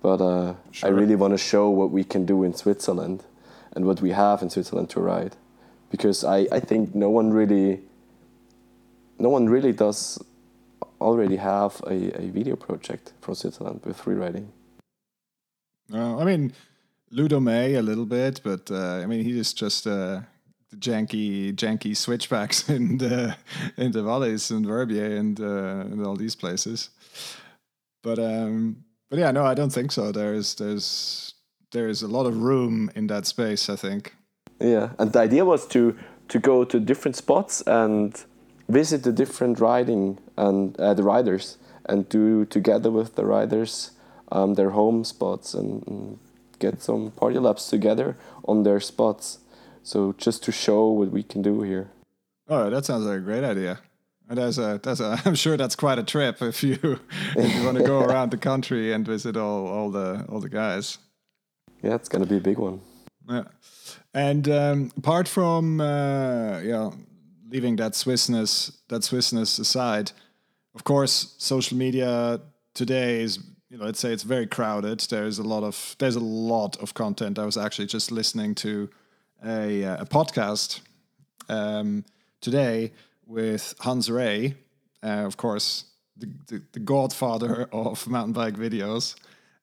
But 0.00 0.20
uh, 0.20 0.54
sure. 0.70 0.88
I 0.88 0.92
really 0.92 1.16
want 1.16 1.34
to 1.34 1.38
show 1.38 1.68
what 1.68 1.90
we 1.90 2.04
can 2.04 2.24
do 2.24 2.44
in 2.44 2.54
Switzerland 2.54 3.24
and 3.74 3.84
what 3.84 4.00
we 4.00 4.12
have 4.12 4.40
in 4.40 4.50
Switzerland 4.50 4.88
to 4.90 5.00
ride, 5.00 5.36
because 5.90 6.24
I, 6.24 6.48
I 6.50 6.60
think 6.60 6.94
no 6.94 7.10
one 7.10 7.30
really 7.32 7.82
no 9.18 9.28
one 9.28 9.48
really 9.48 9.72
does 9.72 10.22
already 11.00 11.36
have 11.36 11.80
a, 11.86 12.22
a 12.22 12.30
video 12.30 12.56
project 12.56 13.12
from 13.20 13.34
Switzerland 13.34 13.80
with 13.84 13.96
free 13.96 14.14
riding. 14.14 14.52
Uh, 15.92 16.18
I 16.18 16.24
mean, 16.24 16.52
Ludo 17.10 17.40
May 17.40 17.74
a 17.74 17.82
little 17.82 18.06
bit, 18.06 18.40
but 18.42 18.70
uh, 18.70 19.00
I 19.02 19.06
mean 19.06 19.24
he 19.24 19.38
is 19.38 19.52
just 19.52 19.86
uh, 19.86 20.20
the 20.70 20.76
janky 20.76 21.54
janky 21.54 21.96
switchbacks 21.96 22.68
in 22.76 22.98
the 22.98 23.36
in 23.76 23.92
the 23.92 24.02
valleys 24.02 24.50
and 24.50 24.66
Verbier 24.66 25.16
and 25.16 25.40
uh, 25.40 25.92
and 25.92 26.04
all 26.04 26.16
these 26.16 26.34
places. 26.34 26.90
But 28.02 28.18
um, 28.18 28.84
but 29.10 29.18
yeah, 29.18 29.30
no, 29.30 29.44
I 29.44 29.54
don't 29.54 29.72
think 29.72 29.92
so. 29.92 30.12
There's 30.12 30.54
there's 30.56 31.34
there's 31.72 32.02
a 32.02 32.08
lot 32.08 32.26
of 32.26 32.42
room 32.42 32.90
in 32.94 33.06
that 33.08 33.26
space. 33.26 33.68
I 33.68 33.76
think. 33.76 34.14
Yeah, 34.60 34.90
and 34.98 35.12
the 35.12 35.20
idea 35.20 35.44
was 35.44 35.66
to 35.68 35.96
to 36.28 36.38
go 36.38 36.64
to 36.64 36.80
different 36.80 37.16
spots 37.16 37.62
and 37.66 38.24
visit 38.68 39.04
the 39.04 39.12
different 39.12 39.60
riding 39.60 40.18
and 40.36 40.78
uh, 40.80 40.94
the 40.94 41.02
riders 41.02 41.58
and 41.88 42.08
do 42.08 42.44
together 42.44 42.90
with 42.90 43.14
the 43.14 43.24
riders 43.24 43.92
um, 44.32 44.54
their 44.54 44.70
home 44.70 45.04
spots 45.04 45.54
and, 45.54 45.86
and 45.86 46.18
get 46.58 46.82
some 46.82 47.10
party 47.12 47.38
laps 47.38 47.68
together 47.70 48.16
on 48.44 48.62
their 48.62 48.80
spots. 48.80 49.38
So 49.82 50.14
just 50.18 50.42
to 50.44 50.52
show 50.52 50.88
what 50.90 51.10
we 51.10 51.22
can 51.22 51.42
do 51.42 51.62
here. 51.62 51.90
Oh, 52.48 52.70
that 52.70 52.84
sounds 52.84 53.04
like 53.04 53.18
a 53.18 53.20
great 53.20 53.44
idea. 53.44 53.80
And 54.28 54.38
that's 54.38 54.58
a 54.58 54.80
that's 54.82 55.00
a 55.00 55.20
I'm 55.24 55.34
sure 55.34 55.56
that's 55.56 55.76
quite 55.76 55.98
a 55.98 56.02
trip 56.02 56.42
if 56.42 56.62
you 56.62 56.78
if 57.36 57.54
you 57.54 57.64
want 57.64 57.78
to 57.78 57.84
go 57.84 58.00
around 58.08 58.30
the 58.30 58.38
country 58.38 58.92
and 58.92 59.06
visit 59.06 59.36
all 59.36 59.66
all 59.66 59.90
the 59.90 60.24
all 60.28 60.40
the 60.40 60.48
guys. 60.48 60.98
Yeah, 61.82 61.94
it's 61.94 62.08
gonna 62.08 62.26
be 62.26 62.36
a 62.36 62.40
big 62.40 62.58
one. 62.58 62.80
Yeah, 63.28 63.44
and 64.14 64.48
um, 64.48 64.92
apart 64.96 65.28
from 65.28 65.80
uh, 65.80 66.60
yeah, 66.60 66.90
leaving 67.48 67.76
that 67.76 67.92
Swissness 67.92 68.76
that 68.88 69.02
Swissness 69.02 69.60
aside, 69.60 70.12
of 70.74 70.84
course, 70.84 71.34
social 71.38 71.76
media 71.76 72.40
today 72.74 73.22
is 73.22 73.38
you 73.70 73.78
know, 73.78 73.84
let's 73.84 73.98
say 73.98 74.12
it's 74.12 74.22
very 74.22 74.46
crowded. 74.46 75.00
There's 75.00 75.38
a 75.38 75.42
lot 75.42 75.64
of 75.64 75.96
there's 75.98 76.16
a 76.16 76.20
lot 76.20 76.76
of 76.80 76.94
content. 76.94 77.38
I 77.38 77.44
was 77.44 77.56
actually 77.56 77.86
just 77.86 78.12
listening 78.12 78.54
to 78.56 78.88
a, 79.44 79.84
uh, 79.84 80.02
a 80.02 80.06
podcast 80.06 80.80
um, 81.48 82.04
today 82.40 82.92
with 83.26 83.74
Hans 83.80 84.10
Rey, 84.10 84.54
uh, 85.02 85.26
of 85.26 85.36
course, 85.36 85.84
the, 86.16 86.30
the, 86.46 86.62
the, 86.72 86.78
godfather 86.80 87.68
of 87.72 88.06
mountain 88.08 88.32
bike 88.32 88.54
videos, 88.54 89.16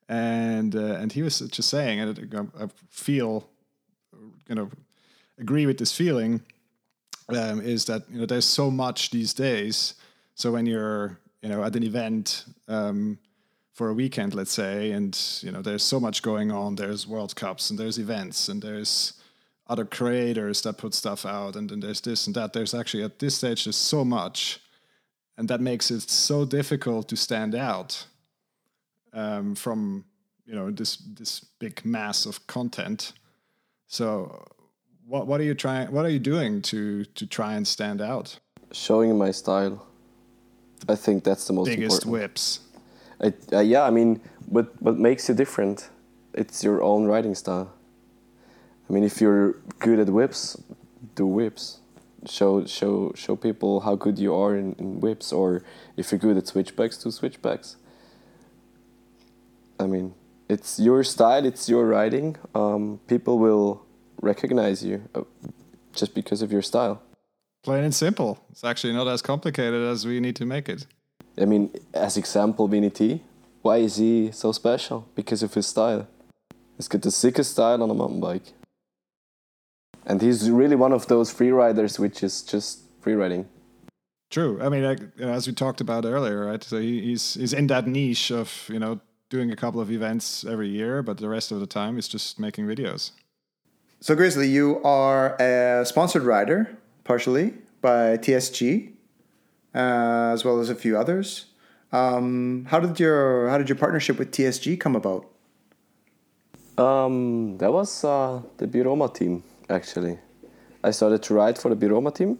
and 0.08 0.76
uh, 0.76 0.96
and 1.00 1.12
he 1.12 1.22
was 1.22 1.38
just 1.38 1.68
saying, 1.70 1.98
and 2.00 2.50
I 2.58 2.68
feel, 2.90 3.48
you 4.48 4.54
know, 4.54 4.70
agree 5.38 5.64
with 5.64 5.78
this 5.78 5.96
feeling, 5.96 6.42
um, 7.30 7.60
is 7.62 7.86
that 7.86 8.02
you 8.10 8.20
know 8.20 8.26
there's 8.26 8.44
so 8.44 8.70
much 8.70 9.10
these 9.10 9.32
days. 9.32 9.94
So 10.34 10.52
when 10.52 10.66
you're 10.66 11.18
you 11.40 11.48
know 11.48 11.64
at 11.64 11.74
an 11.74 11.82
event. 11.82 12.44
Um, 12.68 13.18
for 13.74 13.90
a 13.90 13.94
weekend, 13.94 14.34
let's 14.34 14.52
say, 14.52 14.92
and 14.92 15.18
you 15.42 15.50
know, 15.50 15.60
there's 15.60 15.82
so 15.82 15.98
much 16.00 16.22
going 16.22 16.50
on. 16.52 16.76
There's 16.76 17.06
World 17.06 17.34
Cups 17.34 17.70
and 17.70 17.78
there's 17.78 17.98
events 17.98 18.48
and 18.48 18.62
there's 18.62 19.14
other 19.66 19.84
creators 19.84 20.62
that 20.62 20.78
put 20.78 20.94
stuff 20.94 21.26
out, 21.26 21.56
and 21.56 21.68
then 21.68 21.80
there's 21.80 22.00
this 22.00 22.26
and 22.26 22.34
that. 22.36 22.52
There's 22.52 22.74
actually 22.74 23.02
at 23.02 23.18
this 23.18 23.36
stage 23.36 23.64
there's 23.64 23.76
so 23.76 24.04
much, 24.04 24.60
and 25.36 25.48
that 25.48 25.60
makes 25.60 25.90
it 25.90 26.02
so 26.02 26.44
difficult 26.44 27.08
to 27.08 27.16
stand 27.16 27.54
out 27.54 28.06
um, 29.12 29.54
from 29.54 30.04
you 30.46 30.54
know 30.54 30.70
this 30.70 30.96
this 30.96 31.40
big 31.58 31.84
mass 31.84 32.26
of 32.26 32.46
content. 32.46 33.14
So, 33.86 34.46
what 35.06 35.26
what 35.26 35.40
are 35.40 35.44
you 35.44 35.54
trying? 35.54 35.90
What 35.90 36.04
are 36.04 36.10
you 36.10 36.20
doing 36.20 36.62
to 36.62 37.04
to 37.04 37.26
try 37.26 37.54
and 37.54 37.66
stand 37.66 38.00
out? 38.00 38.38
Showing 38.72 39.16
my 39.16 39.30
style. 39.30 39.86
I 40.88 40.96
think 40.96 41.24
that's 41.24 41.46
the 41.46 41.54
most 41.54 41.68
biggest 41.68 42.04
important. 42.04 42.12
whips. 42.12 42.60
Uh, 43.20 43.60
yeah, 43.60 43.82
I 43.82 43.90
mean, 43.90 44.20
what 44.46 44.80
what 44.82 44.98
makes 44.98 45.28
you 45.28 45.34
different? 45.34 45.90
It's 46.32 46.64
your 46.64 46.82
own 46.82 47.06
writing 47.06 47.34
style. 47.34 47.72
I 48.88 48.92
mean, 48.92 49.04
if 49.04 49.20
you're 49.20 49.54
good 49.78 49.98
at 49.98 50.08
whips, 50.08 50.56
do 51.14 51.26
whips. 51.26 51.78
Show 52.26 52.64
show 52.66 53.12
show 53.14 53.36
people 53.36 53.80
how 53.80 53.94
good 53.96 54.18
you 54.18 54.34
are 54.34 54.56
in, 54.56 54.74
in 54.78 55.00
whips, 55.00 55.32
or 55.32 55.62
if 55.96 56.10
you're 56.10 56.18
good 56.18 56.36
at 56.36 56.46
switchbacks, 56.46 56.96
do 56.96 57.10
switchbacks. 57.10 57.76
I 59.78 59.86
mean, 59.86 60.14
it's 60.48 60.78
your 60.78 61.04
style, 61.04 61.44
it's 61.44 61.68
your 61.68 61.86
writing. 61.86 62.36
Um, 62.54 63.00
people 63.06 63.38
will 63.38 63.84
recognize 64.20 64.84
you 64.84 65.02
uh, 65.14 65.22
just 65.92 66.14
because 66.14 66.42
of 66.42 66.52
your 66.52 66.62
style. 66.62 67.02
Plain 67.62 67.84
and 67.84 67.94
simple. 67.94 68.38
It's 68.50 68.64
actually 68.64 68.92
not 68.92 69.08
as 69.08 69.22
complicated 69.22 69.82
as 69.88 70.06
we 70.06 70.20
need 70.20 70.36
to 70.36 70.46
make 70.46 70.68
it. 70.68 70.86
I 71.40 71.44
mean, 71.44 71.70
as 71.92 72.16
example, 72.16 72.68
Vinny 72.68 72.90
T. 72.90 73.22
Why 73.62 73.78
is 73.78 73.96
he 73.96 74.30
so 74.32 74.52
special? 74.52 75.08
Because 75.14 75.42
of 75.42 75.54
his 75.54 75.66
style. 75.66 76.06
He's 76.76 76.88
got 76.88 77.02
the 77.02 77.10
sickest 77.10 77.52
style 77.52 77.82
on 77.82 77.90
a 77.90 77.94
mountain 77.94 78.20
bike. 78.20 78.52
And 80.06 80.20
he's 80.20 80.50
really 80.50 80.76
one 80.76 80.92
of 80.92 81.06
those 81.06 81.30
free 81.30 81.50
riders 81.50 81.98
which 81.98 82.22
is 82.22 82.42
just 82.42 82.80
free 83.00 83.14
riding. 83.14 83.48
True. 84.30 84.60
I 84.60 84.68
mean, 84.68 84.82
like, 84.82 85.00
as 85.18 85.46
we 85.46 85.52
talked 85.52 85.80
about 85.80 86.04
earlier, 86.04 86.46
right? 86.46 86.62
So 86.62 86.78
he, 86.78 87.00
he's 87.00 87.34
he's 87.34 87.52
in 87.52 87.68
that 87.68 87.86
niche 87.86 88.30
of 88.30 88.68
you 88.68 88.78
know 88.78 89.00
doing 89.30 89.50
a 89.50 89.56
couple 89.56 89.80
of 89.80 89.90
events 89.90 90.44
every 90.44 90.68
year, 90.68 91.02
but 91.02 91.18
the 91.18 91.28
rest 91.28 91.52
of 91.52 91.60
the 91.60 91.66
time 91.66 91.94
he's 91.94 92.08
just 92.08 92.38
making 92.38 92.66
videos. 92.66 93.12
So 94.00 94.14
Grizzly, 94.14 94.48
you 94.48 94.82
are 94.82 95.36
a 95.40 95.86
sponsored 95.86 96.24
rider, 96.24 96.76
partially 97.04 97.54
by 97.80 98.18
TSG, 98.18 98.93
uh, 99.74 100.30
as 100.32 100.44
well 100.44 100.60
as 100.60 100.70
a 100.70 100.74
few 100.74 100.96
others. 100.96 101.46
Um, 101.92 102.66
how 102.70 102.80
did 102.80 102.98
your 102.98 103.48
how 103.48 103.58
did 103.58 103.68
your 103.68 103.76
partnership 103.76 104.18
with 104.18 104.30
TSG 104.30 104.78
come 104.80 104.96
about? 104.96 105.26
Um, 106.76 107.56
that 107.58 107.72
was 107.72 108.04
uh, 108.04 108.42
the 108.56 108.66
Biroma 108.66 109.14
team 109.14 109.44
actually. 109.70 110.18
I 110.82 110.90
started 110.90 111.22
to 111.24 111.34
ride 111.34 111.56
for 111.58 111.74
the 111.74 111.76
Biroma 111.76 112.14
team, 112.14 112.38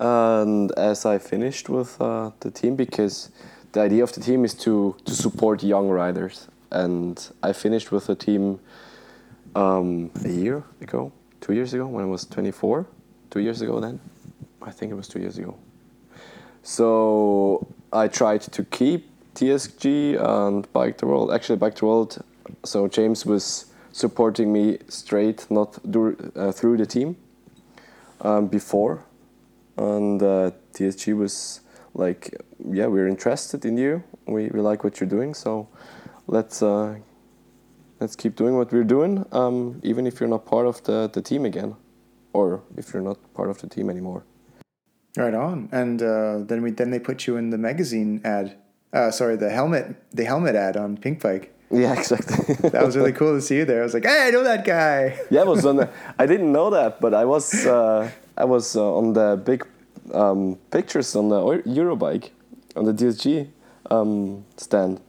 and 0.00 0.72
as 0.78 1.04
I 1.04 1.18
finished 1.18 1.68
with 1.68 2.00
uh, 2.00 2.30
the 2.40 2.50
team, 2.50 2.74
because 2.74 3.30
the 3.72 3.80
idea 3.80 4.02
of 4.02 4.12
the 4.12 4.20
team 4.20 4.44
is 4.44 4.54
to 4.64 4.96
to 5.04 5.14
support 5.14 5.62
young 5.62 5.88
riders, 5.88 6.48
and 6.70 7.16
I 7.42 7.52
finished 7.52 7.92
with 7.92 8.06
the 8.06 8.16
team 8.16 8.60
um, 9.54 10.10
a 10.24 10.28
year 10.28 10.64
ago, 10.80 11.12
two 11.40 11.52
years 11.52 11.74
ago 11.74 11.86
when 11.86 12.04
I 12.04 12.08
was 12.08 12.24
24, 12.24 12.86
two 13.30 13.40
years 13.40 13.60
ago 13.60 13.80
then, 13.80 14.00
I 14.62 14.70
think 14.70 14.90
it 14.92 14.94
was 14.94 15.08
two 15.08 15.20
years 15.20 15.38
ago. 15.38 15.56
So 16.68 17.66
I 17.94 18.08
tried 18.08 18.42
to 18.42 18.62
keep 18.62 19.08
TSG 19.34 20.20
and 20.22 20.70
Bike 20.74 20.98
the 20.98 21.06
World. 21.06 21.32
Actually, 21.32 21.56
Bike 21.56 21.76
the 21.76 21.86
World. 21.86 22.22
So 22.62 22.86
James 22.88 23.24
was 23.24 23.72
supporting 23.92 24.52
me 24.52 24.76
straight, 24.86 25.50
not 25.50 25.78
dur- 25.90 26.18
uh, 26.36 26.52
through 26.52 26.76
the 26.76 26.84
team 26.84 27.16
um, 28.20 28.48
before, 28.48 29.02
and 29.78 30.22
uh, 30.22 30.50
TSG 30.74 31.16
was 31.16 31.62
like, 31.94 32.36
"Yeah, 32.58 32.88
we're 32.88 33.08
interested 33.08 33.64
in 33.64 33.78
you. 33.78 34.02
We, 34.26 34.48
we 34.48 34.60
like 34.60 34.84
what 34.84 35.00
you're 35.00 35.08
doing. 35.08 35.32
So 35.32 35.68
let's 36.26 36.62
uh, 36.62 36.96
let's 37.98 38.14
keep 38.14 38.36
doing 38.36 38.58
what 38.58 38.70
we're 38.72 38.84
doing, 38.84 39.24
um, 39.32 39.80
even 39.82 40.06
if 40.06 40.20
you're 40.20 40.28
not 40.28 40.44
part 40.44 40.66
of 40.66 40.84
the, 40.84 41.08
the 41.10 41.22
team 41.22 41.46
again, 41.46 41.76
or 42.34 42.60
if 42.76 42.92
you're 42.92 43.02
not 43.02 43.16
part 43.32 43.48
of 43.48 43.58
the 43.62 43.68
team 43.68 43.88
anymore." 43.88 44.24
Right 45.18 45.34
on. 45.34 45.68
And 45.72 46.00
uh, 46.00 46.38
then 46.38 46.62
we 46.62 46.70
then 46.70 46.90
they 46.90 47.00
put 47.00 47.26
you 47.26 47.36
in 47.36 47.50
the 47.50 47.58
magazine 47.58 48.20
ad. 48.24 48.56
Uh, 48.92 49.10
sorry, 49.10 49.36
the 49.36 49.50
helmet 49.50 49.96
the 50.12 50.24
helmet 50.24 50.54
ad 50.54 50.76
on 50.76 50.96
Pinkbike. 50.96 51.48
Yeah, 51.70 51.92
exactly. 51.98 52.54
That 52.70 52.84
was 52.86 52.96
really 52.96 53.12
cool 53.12 53.34
to 53.34 53.42
see 53.42 53.56
you 53.56 53.64
there. 53.64 53.80
I 53.80 53.84
was 53.84 53.94
like, 53.94 54.06
hey, 54.06 54.28
I 54.28 54.30
know 54.30 54.42
that 54.44 54.64
guy. 54.64 55.18
yeah, 55.30 55.42
I 55.42 55.44
was 55.44 55.66
on. 55.66 55.76
The, 55.76 55.90
I 56.18 56.24
didn't 56.24 56.52
know 56.52 56.70
that, 56.70 57.00
but 57.00 57.12
I 57.14 57.24
was. 57.24 57.66
Uh, 57.66 58.10
I 58.36 58.44
was 58.44 58.76
uh, 58.76 58.94
on 58.96 59.12
the 59.12 59.40
big 59.44 59.66
um, 60.14 60.56
pictures 60.70 61.14
on 61.16 61.28
the 61.28 61.40
Eurobike, 61.66 62.30
on 62.76 62.84
the 62.84 62.92
TSG 62.92 63.48
um, 63.90 64.44
stand. 64.56 65.00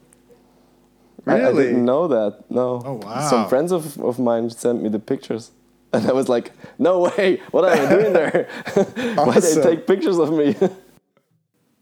I, 1.28 1.48
I 1.48 1.54
didn't 1.54 1.86
know 1.86 2.08
that. 2.08 2.50
No. 2.50 2.82
Oh, 2.84 2.94
wow. 2.94 3.30
Some 3.30 3.48
friends 3.48 3.72
of, 3.72 4.00
of 4.00 4.18
mine 4.20 4.50
sent 4.50 4.82
me 4.82 4.90
the 4.90 5.00
pictures, 5.00 5.52
and 5.94 6.06
I 6.08 6.14
was 6.14 6.30
like, 6.30 6.52
"No 6.78 7.00
way! 7.00 7.42
What 7.52 7.66
am 7.66 7.88
I 7.88 7.90
doing 7.96 8.14
there? 8.14 8.48
Why 8.74 9.36
Awesome. 9.36 9.62
they 9.64 9.70
take 9.76 9.88
pictures 9.88 10.18
of 10.20 10.32
me?" 10.34 10.56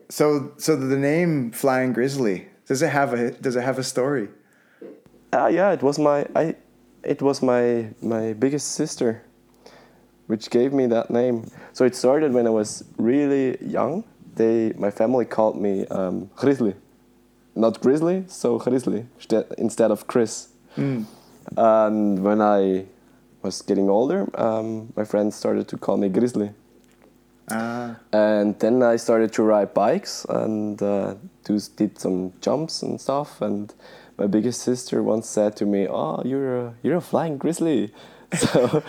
So 0.09 0.53
so 0.57 0.77
the 0.77 0.95
name 0.97 1.51
Flying 1.51 1.91
Grizzly 1.91 2.47
does 2.65 2.81
it 2.81 2.89
have 2.89 3.13
a 3.13 3.31
does 3.31 3.55
it 3.57 3.61
have 3.63 3.77
a 3.77 3.83
story? 3.83 4.29
Ah, 5.33 5.47
yeah, 5.47 5.71
it 5.73 5.83
was 5.83 5.99
my 5.99 6.25
I, 6.33 6.55
it 7.03 7.21
was 7.21 7.41
my 7.41 7.89
my 8.01 8.31
biggest 8.31 8.71
sister, 8.75 9.21
which 10.27 10.49
gave 10.49 10.71
me 10.71 10.87
that 10.87 11.09
name. 11.11 11.49
So 11.73 11.83
it 11.83 11.93
started 11.93 12.31
when 12.33 12.47
I 12.47 12.51
was 12.51 12.85
really 12.97 13.57
young. 13.61 14.05
They 14.35 14.71
my 14.77 14.91
family 14.91 15.25
called 15.25 15.59
me 15.59 15.85
um, 15.87 16.29
Grizzly, 16.37 16.75
not 17.55 17.81
Grizzly, 17.81 18.23
so 18.27 18.57
Grizzly 18.59 19.05
instead- 19.17 19.53
instead 19.57 19.91
of 19.91 20.07
Chris. 20.07 20.47
And 21.57 22.23
when 22.23 22.39
I 22.41 22.85
was 23.47 23.61
getting 23.61 23.89
older, 23.89 24.27
um, 24.39 24.91
my 24.95 25.05
friends 25.05 25.35
started 25.35 25.67
to 25.69 25.77
call 25.77 25.97
me 25.97 26.09
Grizzly. 26.09 26.49
Ah, 27.49 27.95
And 28.11 28.59
then 28.59 28.83
I 28.83 28.97
started 28.97 29.31
to 29.33 29.43
ride 29.43 29.73
bikes 29.73 30.25
and 30.29 30.81
uh, 30.81 31.15
do, 31.45 31.59
did 31.77 31.97
some 31.99 32.33
jumps 32.41 32.83
and 32.83 32.99
stuff. 32.99 33.41
And 33.41 33.73
my 34.17 34.27
biggest 34.27 34.61
sister 34.61 35.01
once 35.01 35.29
said 35.29 35.55
to 35.57 35.65
me, 35.65 35.87
"Oh, 35.87 36.21
you're 36.25 36.49
a 36.59 36.73
you're 36.83 36.97
a 36.97 37.01
flying 37.11 37.37
grizzly." 37.37 37.91
So 38.51 38.83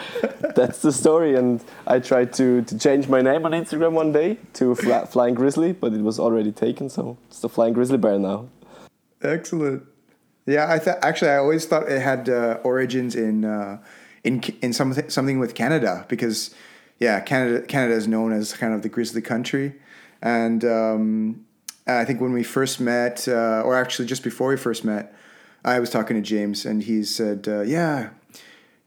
that's 0.59 0.83
the 0.83 0.91
story. 0.93 1.37
And 1.39 1.63
I 1.87 2.01
tried 2.01 2.33
to, 2.39 2.63
to 2.63 2.75
change 2.77 3.07
my 3.09 3.21
name 3.23 3.47
on 3.47 3.53
Instagram 3.53 3.93
one 3.93 4.11
day 4.11 4.39
to 4.55 4.75
Flying 5.15 5.35
Grizzly, 5.37 5.73
but 5.73 5.93
it 5.93 6.03
was 6.03 6.19
already 6.19 6.51
taken. 6.51 6.91
So 6.91 7.17
it's 7.29 7.39
the 7.41 7.49
Flying 7.49 7.73
Grizzly 7.75 7.99
Bear 7.99 8.19
now. 8.19 8.49
excellent. 9.23 9.83
Yeah, 10.47 10.67
I 10.75 10.79
thought 10.81 10.99
actually 11.05 11.31
I 11.31 11.39
always 11.45 11.67
thought 11.67 11.85
it 11.89 12.01
had 12.03 12.29
uh, 12.29 12.59
origins 12.65 13.15
in 13.15 13.45
uh, 13.45 13.79
in 14.29 14.43
in 14.63 14.73
something 14.73 15.09
something 15.09 15.39
with 15.39 15.55
Canada 15.55 16.05
because 16.09 16.55
yeah, 16.99 17.21
Canada 17.21 17.67
Canada 17.67 17.95
is 17.95 18.07
known 18.07 18.33
as 18.33 18.53
kind 18.53 18.75
of 18.75 18.83
the 18.83 18.89
grizzly 18.89 19.23
country, 19.23 19.75
and 20.21 20.65
um, 20.65 21.47
I 21.87 22.05
think 22.05 22.21
when 22.21 22.33
we 22.33 22.45
first 22.45 22.79
met, 22.79 23.27
uh, 23.27 23.63
or 23.65 23.75
actually 23.75 24.07
just 24.07 24.23
before 24.23 24.49
we 24.51 24.57
first 24.57 24.85
met, 24.85 25.15
I 25.65 25.81
was 25.81 25.91
talking 25.91 26.17
to 26.17 26.23
James 26.23 26.67
and 26.67 26.83
he 26.83 27.03
said, 27.05 27.49
uh, 27.49 27.63
yeah. 27.63 28.11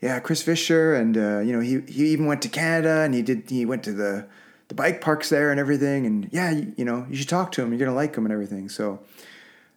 Yeah, 0.02 0.20
Chris 0.20 0.44
Visscher, 0.44 1.00
and 1.00 1.16
uh, 1.16 1.40
you 1.46 1.54
know 1.54 1.60
he 1.60 1.82
he 1.82 2.06
even 2.08 2.26
went 2.26 2.42
to 2.42 2.50
Canada, 2.50 3.02
and 3.02 3.14
he 3.14 3.22
did 3.22 3.48
he 3.48 3.68
went 3.68 3.84
to 3.84 3.94
the 3.94 4.26
the 4.68 4.74
bike 4.74 5.00
parks 5.00 5.30
there 5.30 5.52
and 5.52 5.60
everything, 5.60 6.08
and 6.08 6.28
yeah, 6.32 6.50
you, 6.50 6.74
you 6.76 6.86
know 6.86 7.06
you 7.08 7.16
should 7.16 7.30
talk 7.30 7.52
to 7.52 7.62
him, 7.62 7.70
you're 7.70 7.78
gonna 7.78 7.96
like 7.96 8.16
him 8.16 8.26
and 8.26 8.34
everything. 8.34 8.68
So 8.68 9.00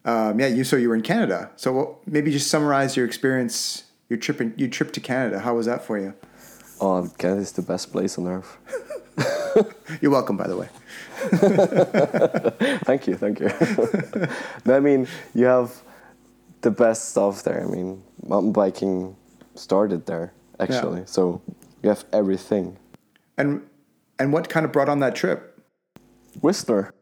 um, 0.06 0.40
yeah, 0.40 0.46
you 0.46 0.64
so 0.64 0.76
you 0.76 0.88
were 0.88 0.94
in 0.94 1.02
Canada. 1.02 1.50
So 1.56 1.72
what, 1.72 2.08
maybe 2.08 2.30
just 2.30 2.48
summarize 2.48 2.96
your 2.96 3.04
experience, 3.04 3.83
your 4.08 4.18
trip 4.18 4.40
in, 4.40 4.54
your 4.56 4.68
trip 4.68 4.92
to 4.92 5.00
Canada. 5.00 5.40
How 5.40 5.54
was 5.54 5.66
that 5.66 5.84
for 5.84 5.98
you? 5.98 6.14
Oh, 6.80 7.10
Canada 7.18 7.40
is 7.40 7.52
the 7.52 7.62
best 7.62 7.92
place 7.92 8.18
on 8.18 8.26
earth. 8.26 8.58
You're 10.00 10.10
welcome, 10.10 10.36
by 10.36 10.48
the 10.48 10.56
way. 10.56 10.68
thank 12.84 13.06
you, 13.06 13.14
thank 13.14 13.40
you. 13.40 13.50
I 14.72 14.80
mean, 14.80 15.06
you 15.34 15.46
have 15.46 15.82
the 16.60 16.70
best 16.70 17.10
stuff 17.10 17.42
there. 17.44 17.62
I 17.62 17.66
mean, 17.66 18.02
mountain 18.26 18.52
biking 18.52 19.16
started 19.54 20.06
there 20.06 20.32
actually, 20.58 21.04
so 21.06 21.40
you 21.82 21.88
have 21.88 22.04
everything. 22.12 22.76
And 23.38 23.62
and 24.18 24.32
what 24.32 24.48
kind 24.48 24.66
of 24.66 24.72
brought 24.72 24.88
on 24.88 25.00
that 25.00 25.14
trip? 25.14 25.58
Whistler, 26.40 26.92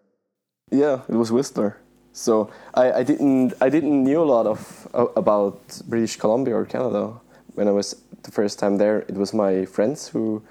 yeah, 0.71 1.03
it 1.09 1.15
was 1.15 1.33
Whistler. 1.33 1.79
So 2.13 2.51
I, 2.75 2.93
I 2.93 3.03
didn't 3.03 3.55
I 3.61 3.69
didn't 3.69 4.05
knew 4.05 4.23
a 4.23 4.29
lot 4.37 4.47
of 4.47 4.89
uh, 4.95 5.07
about 5.17 5.59
British 5.89 6.17
Columbia 6.17 6.55
or 6.55 6.65
Canada 6.67 7.15
when 7.55 7.69
I 7.69 7.73
was 7.73 7.97
the 8.23 8.31
first 8.31 8.59
time 8.59 8.79
there. 8.79 9.01
It 9.09 9.15
was 9.15 9.33
my 9.33 9.65
friends 9.65 10.09
who 10.09 10.43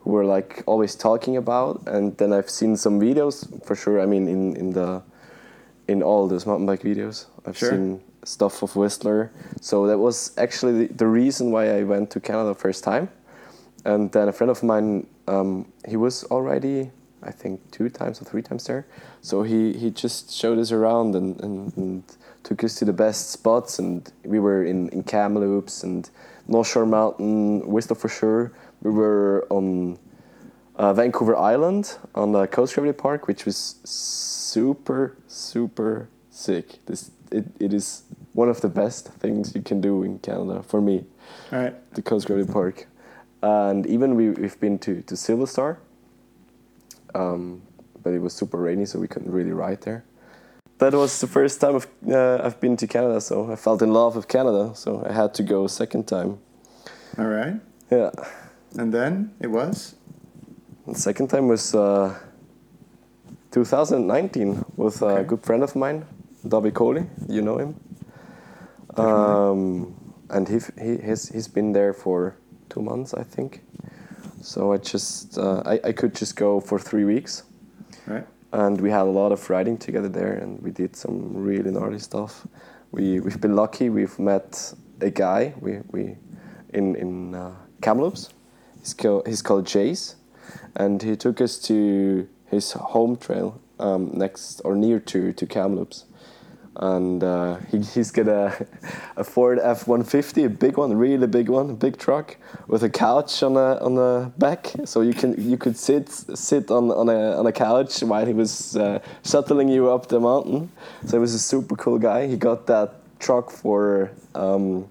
who 0.00 0.10
were 0.10 0.24
like 0.24 0.62
always 0.66 0.94
talking 0.94 1.36
about, 1.36 1.82
and 1.86 2.16
then 2.16 2.32
I've 2.32 2.50
seen 2.50 2.76
some 2.76 3.00
videos 3.00 3.44
for 3.64 3.74
sure. 3.74 4.00
I 4.00 4.06
mean, 4.06 4.28
in 4.28 4.56
in 4.56 4.72
the 4.72 5.02
in 5.88 6.02
all 6.02 6.28
those 6.28 6.46
mountain 6.46 6.66
bike 6.66 6.82
videos, 6.82 7.26
I've 7.46 7.56
Sure. 7.56 7.70
seen 7.70 8.00
stuff 8.24 8.62
of 8.62 8.76
Whistler. 8.76 9.30
So 9.60 9.86
that 9.86 9.98
was 9.98 10.32
actually 10.36 10.86
the, 10.86 10.94
the 10.94 11.06
reason 11.06 11.50
why 11.50 11.78
I 11.78 11.82
went 11.82 12.10
to 12.10 12.20
Canada 12.20 12.54
first 12.54 12.84
time. 12.84 13.08
And 13.84 14.12
then 14.12 14.28
a 14.28 14.32
friend 14.32 14.50
of 14.50 14.62
mine, 14.62 15.06
um, 15.26 15.66
he 15.88 15.96
was 15.96 16.24
already, 16.24 16.90
I 17.22 17.30
think, 17.30 17.70
two 17.70 17.88
times 17.88 18.20
or 18.20 18.24
three 18.24 18.42
times 18.42 18.64
there. 18.64 18.86
So 19.20 19.42
he, 19.42 19.72
he 19.72 19.90
just 19.90 20.32
showed 20.32 20.58
us 20.58 20.72
around 20.72 21.14
and, 21.14 21.40
and, 21.40 21.76
and 21.76 22.02
took 22.42 22.64
us 22.64 22.74
to 22.76 22.84
the 22.84 22.92
best 22.92 23.30
spots. 23.30 23.78
And 23.78 24.10
we 24.24 24.38
were 24.38 24.64
in, 24.64 24.88
in 24.90 25.02
Kamloops 25.02 25.82
and 25.82 26.08
North 26.48 26.68
Shore 26.68 26.86
Mountain, 26.86 27.68
Whistler 27.68 27.96
for 27.96 28.08
sure. 28.08 28.52
We 28.82 28.90
were 28.90 29.46
on 29.50 29.98
uh, 30.76 30.94
Vancouver 30.94 31.36
Island 31.36 31.98
on 32.14 32.32
the 32.32 32.46
Coast 32.46 32.74
Gravity 32.74 32.96
Park, 32.96 33.26
which 33.26 33.44
was 33.44 33.76
super, 33.84 35.16
super 35.28 36.08
sick. 36.30 36.78
This 36.86 37.10
it, 37.30 37.44
it 37.60 37.72
is 37.72 38.02
one 38.32 38.48
of 38.48 38.60
the 38.60 38.68
best 38.68 39.08
things 39.08 39.54
you 39.54 39.62
can 39.62 39.80
do 39.80 40.02
in 40.02 40.18
Canada 40.18 40.62
for 40.62 40.80
me, 40.80 41.04
All 41.52 41.58
right. 41.60 41.94
the 41.94 42.02
Coast 42.02 42.26
Gravity 42.26 42.50
Park. 42.52 42.86
And 43.42 43.86
even 43.86 44.16
we, 44.16 44.30
we've 44.30 44.58
been 44.60 44.78
to, 44.80 45.02
to 45.02 45.16
Silver 45.16 45.46
Star, 45.46 45.78
um, 47.14 47.62
but 48.02 48.12
it 48.12 48.20
was 48.20 48.32
super 48.32 48.58
rainy, 48.58 48.86
so 48.86 48.98
we 48.98 49.08
couldn't 49.08 49.30
really 49.30 49.52
ride 49.52 49.82
there. 49.82 50.04
That 50.78 50.94
was 50.94 51.20
the 51.20 51.26
first 51.26 51.60
time 51.60 51.76
I've, 51.76 51.88
uh, 52.08 52.40
I've 52.42 52.58
been 52.60 52.76
to 52.78 52.86
Canada, 52.86 53.20
so 53.20 53.52
I 53.52 53.56
felt 53.56 53.82
in 53.82 53.92
love 53.92 54.16
with 54.16 54.28
Canada, 54.28 54.72
so 54.74 55.04
I 55.06 55.12
had 55.12 55.34
to 55.34 55.42
go 55.42 55.64
a 55.64 55.68
second 55.68 56.08
time. 56.08 56.38
All 57.18 57.26
right. 57.26 57.60
Yeah. 57.90 58.10
And 58.78 58.94
then 58.94 59.34
it 59.40 59.48
was. 59.48 59.94
The 60.86 60.94
second 60.94 61.28
time 61.28 61.48
was 61.48 61.74
uh, 61.74 62.18
2019 63.50 64.64
with 64.76 65.02
a 65.02 65.22
good 65.24 65.42
friend 65.42 65.62
of 65.62 65.76
mine, 65.76 66.06
Dobby 66.46 66.70
Coley. 66.70 67.06
You 67.28 67.42
know 67.42 67.58
him. 67.58 67.80
Um, 68.96 69.94
and 70.30 70.48
he, 70.48 70.60
he 70.80 70.96
he's, 70.96 71.28
he's 71.28 71.48
been 71.48 71.72
there 71.72 71.92
for 71.92 72.36
two 72.68 72.80
months, 72.80 73.12
I 73.12 73.22
think. 73.22 73.62
So 74.40 74.72
I 74.72 74.78
just 74.78 75.38
uh, 75.38 75.62
I, 75.66 75.80
I 75.84 75.92
could 75.92 76.14
just 76.14 76.36
go 76.36 76.60
for 76.60 76.78
three 76.78 77.04
weeks, 77.04 77.42
Right. 78.06 78.26
and 78.52 78.80
we 78.80 78.90
had 78.90 79.02
a 79.02 79.10
lot 79.10 79.32
of 79.32 79.50
riding 79.50 79.76
together 79.78 80.08
there, 80.08 80.32
and 80.32 80.60
we 80.62 80.70
did 80.70 80.96
some 80.96 81.32
really 81.34 81.70
gnarly 81.70 81.98
stuff. 81.98 82.46
We 82.90 83.20
we've 83.20 83.40
been 83.40 83.54
lucky. 83.54 83.90
We've 83.90 84.18
met 84.18 84.74
a 85.00 85.10
guy 85.10 85.54
we 85.60 85.80
we 85.92 86.16
in 86.72 86.96
in 86.96 87.34
uh, 87.34 87.52
Kamloops. 87.82 88.30
He's 88.80 88.94
called 88.94 89.26
he's 89.28 89.42
called 89.42 89.66
Jace, 89.66 90.14
and 90.74 91.02
he 91.02 91.16
took 91.16 91.40
us 91.40 91.58
to 91.68 92.26
his 92.46 92.72
home 92.72 93.16
trail 93.16 93.60
um, 93.78 94.10
next 94.14 94.60
or 94.64 94.74
near 94.74 94.98
to 95.00 95.32
to 95.32 95.46
Kamloops, 95.46 96.04
and 96.80 97.22
uh, 97.22 97.56
he, 97.70 97.78
he's 97.78 98.10
got 98.10 98.26
a, 98.26 98.66
a 99.16 99.22
Ford 99.22 99.58
F 99.62 99.86
one 99.86 100.02
fifty, 100.02 100.44
a 100.44 100.48
big 100.48 100.78
one, 100.78 100.96
really 100.96 101.26
big 101.26 101.48
one, 101.48 101.70
a 101.70 101.74
big 101.74 101.98
truck 101.98 102.36
with 102.66 102.82
a 102.82 102.88
couch 102.88 103.42
on 103.42 103.54
the 103.54 103.78
on 103.82 103.94
the 103.94 104.32
back, 104.38 104.72
so 104.86 105.02
you 105.02 105.12
can 105.12 105.34
you 105.38 105.58
could 105.58 105.76
sit 105.76 106.08
sit 106.08 106.70
on 106.70 106.90
on 106.90 107.08
a 107.08 107.38
on 107.38 107.46
a 107.46 107.52
couch 107.52 108.00
while 108.00 108.24
he 108.24 108.32
was 108.32 108.76
uh, 108.76 108.98
shuttling 109.24 109.68
you 109.68 109.90
up 109.90 110.08
the 110.08 110.18
mountain. 110.18 110.70
So 111.04 111.18
he 111.18 111.20
was 111.20 111.34
a 111.34 111.38
super 111.38 111.76
cool 111.76 111.98
guy. 111.98 112.26
He 112.26 112.36
got 112.36 112.66
that 112.66 112.94
truck 113.18 113.50
for 113.50 114.10
um, 114.34 114.88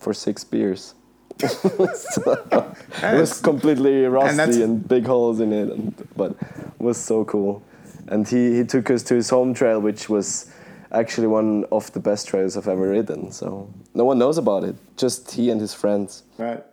for 0.00 0.14
six 0.14 0.42
beers. 0.42 0.94
so, 1.46 2.74
it 3.02 3.20
was 3.20 3.42
completely 3.42 4.06
rusty 4.06 4.40
and, 4.40 4.62
and, 4.62 4.88
big 4.88 5.04
holes 5.04 5.38
in 5.38 5.52
it, 5.52 5.68
and, 5.68 6.08
but 6.16 6.30
it 6.30 6.80
was 6.80 6.96
so 6.96 7.26
cool. 7.26 7.62
And 8.08 8.26
he, 8.26 8.56
he 8.56 8.64
took 8.64 8.88
us 8.90 9.02
to 9.02 9.14
his 9.16 9.28
home 9.28 9.52
trail, 9.52 9.78
which 9.78 10.08
was 10.08 10.50
actually 10.96 11.26
one 11.26 11.64
of 11.70 11.92
the 11.92 12.00
best 12.00 12.28
trails 12.28 12.56
I've 12.56 12.68
ever 12.68 12.88
ridden. 12.88 13.30
So 13.30 13.72
no 13.94 14.04
one 14.04 14.18
knows 14.18 14.38
about 14.38 14.64
it, 14.64 14.76
just 14.96 15.32
he 15.32 15.50
and 15.50 15.60
his 15.60 15.74
friends. 15.74 16.22
Right. 16.38 16.64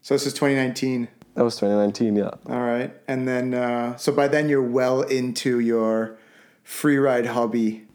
So 0.00 0.14
this 0.14 0.26
is 0.26 0.32
2019. 0.32 1.08
That 1.34 1.44
was 1.44 1.56
2019, 1.56 2.16
yeah. 2.16 2.30
All 2.46 2.60
right, 2.60 2.92
and 3.06 3.28
then 3.28 3.54
uh, 3.54 3.96
so 3.96 4.12
by 4.12 4.26
then 4.28 4.48
you're 4.48 4.62
well 4.62 5.02
into 5.02 5.60
your 5.60 6.18
free 6.64 6.98
ride 6.98 7.26
hobby. 7.26 7.86